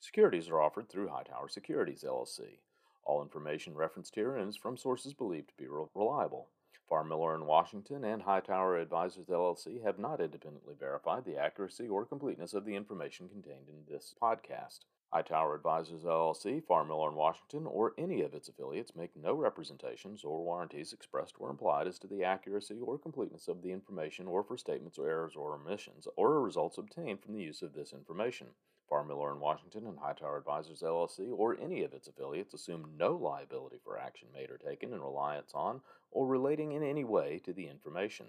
Securities 0.00 0.48
are 0.48 0.62
offered 0.62 0.88
through 0.88 1.08
Hightower 1.08 1.50
Securities 1.50 2.02
LLC. 2.02 2.60
All 3.04 3.22
information 3.22 3.74
referenced 3.74 4.14
herein 4.14 4.48
is 4.48 4.56
from 4.56 4.78
sources 4.78 5.12
believed 5.12 5.48
to 5.48 5.54
be 5.62 5.68
reliable. 5.68 6.48
Farr 6.88 7.04
Miller 7.04 7.34
in 7.34 7.44
Washington 7.44 8.02
and 8.02 8.22
Hightower 8.22 8.78
Advisors 8.78 9.26
LLC 9.26 9.82
have 9.82 9.98
not 9.98 10.20
independently 10.20 10.74
verified 10.80 11.26
the 11.26 11.36
accuracy 11.36 11.88
or 11.88 12.06
completeness 12.06 12.54
of 12.54 12.64
the 12.64 12.74
information 12.74 13.28
contained 13.28 13.68
in 13.68 13.84
this 13.86 14.14
podcast. 14.20 14.80
Hightower 15.14 15.54
Advisors 15.54 16.02
LLC, 16.02 16.60
Farr 16.60 16.84
Miller 16.84 17.08
in 17.08 17.14
Washington, 17.14 17.68
or 17.68 17.94
any 17.96 18.22
of 18.22 18.34
its 18.34 18.48
affiliates 18.48 18.96
make 18.96 19.14
no 19.14 19.32
representations 19.32 20.24
or 20.24 20.42
warranties 20.42 20.92
expressed 20.92 21.36
or 21.38 21.50
implied 21.50 21.86
as 21.86 22.00
to 22.00 22.08
the 22.08 22.24
accuracy 22.24 22.80
or 22.80 22.98
completeness 22.98 23.46
of 23.46 23.62
the 23.62 23.70
information 23.70 24.26
or 24.26 24.42
for 24.42 24.56
statements 24.56 24.98
or 24.98 25.08
errors 25.08 25.36
or 25.36 25.54
omissions 25.54 26.08
or 26.16 26.42
results 26.42 26.78
obtained 26.78 27.22
from 27.22 27.34
the 27.34 27.44
use 27.44 27.62
of 27.62 27.74
this 27.74 27.92
information. 27.92 28.48
Farr 28.88 29.04
Miller 29.04 29.30
in 29.32 29.38
Washington 29.38 29.86
and 29.86 30.00
Hightower 30.00 30.36
Advisors 30.36 30.82
LLC 30.82 31.30
or 31.32 31.56
any 31.60 31.84
of 31.84 31.92
its 31.92 32.08
affiliates 32.08 32.52
assume 32.52 32.96
no 32.98 33.14
liability 33.14 33.78
for 33.84 33.96
action 33.96 34.26
made 34.34 34.50
or 34.50 34.58
taken 34.58 34.92
in 34.92 35.00
reliance 35.00 35.52
on 35.54 35.80
or 36.10 36.26
relating 36.26 36.72
in 36.72 36.82
any 36.82 37.04
way 37.04 37.40
to 37.44 37.52
the 37.52 37.68
information. 37.68 38.26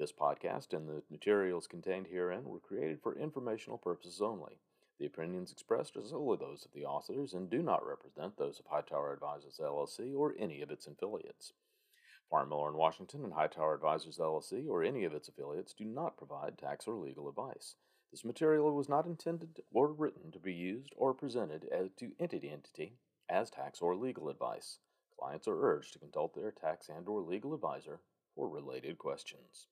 This 0.00 0.12
podcast 0.12 0.72
and 0.72 0.88
the 0.88 1.04
materials 1.12 1.68
contained 1.68 2.08
herein 2.08 2.42
were 2.46 2.58
created 2.58 3.00
for 3.00 3.16
informational 3.16 3.78
purposes 3.78 4.20
only. 4.20 4.58
The 4.98 5.06
opinions 5.06 5.52
expressed 5.52 5.96
are 5.96 6.04
solely 6.06 6.38
those 6.38 6.64
of 6.64 6.72
the 6.72 6.86
authors 6.86 7.34
and 7.34 7.50
do 7.50 7.62
not 7.62 7.86
represent 7.86 8.36
those 8.36 8.58
of 8.58 8.66
Hightower 8.66 9.12
Advisors 9.12 9.58
LLC 9.58 10.16
or 10.16 10.34
any 10.38 10.62
of 10.62 10.70
its 10.70 10.86
affiliates. 10.86 11.52
Farr 12.30 12.46
Miller 12.46 12.70
in 12.70 12.76
Washington 12.76 13.22
and 13.22 13.34
Hightower 13.34 13.74
Advisors 13.74 14.18
LLC 14.18 14.66
or 14.66 14.82
any 14.82 15.04
of 15.04 15.12
its 15.12 15.28
affiliates 15.28 15.74
do 15.74 15.84
not 15.84 16.16
provide 16.16 16.56
tax 16.56 16.88
or 16.88 16.94
legal 16.94 17.28
advice. 17.28 17.76
This 18.10 18.24
material 18.24 18.74
was 18.74 18.88
not 18.88 19.06
intended 19.06 19.62
or 19.70 19.92
written 19.92 20.32
to 20.32 20.38
be 20.38 20.54
used 20.54 20.94
or 20.96 21.12
presented 21.12 21.64
as 21.66 21.92
to 21.98 22.16
entity 22.18 22.48
entity 22.50 22.96
as 23.28 23.50
tax 23.50 23.82
or 23.82 23.94
legal 23.94 24.30
advice. 24.30 24.78
Clients 25.18 25.46
are 25.46 25.62
urged 25.62 25.92
to 25.92 25.98
consult 25.98 26.34
their 26.34 26.50
tax 26.50 26.88
and 26.88 27.06
or 27.06 27.20
legal 27.20 27.52
advisor 27.52 28.00
for 28.34 28.48
related 28.48 28.96
questions. 28.96 29.68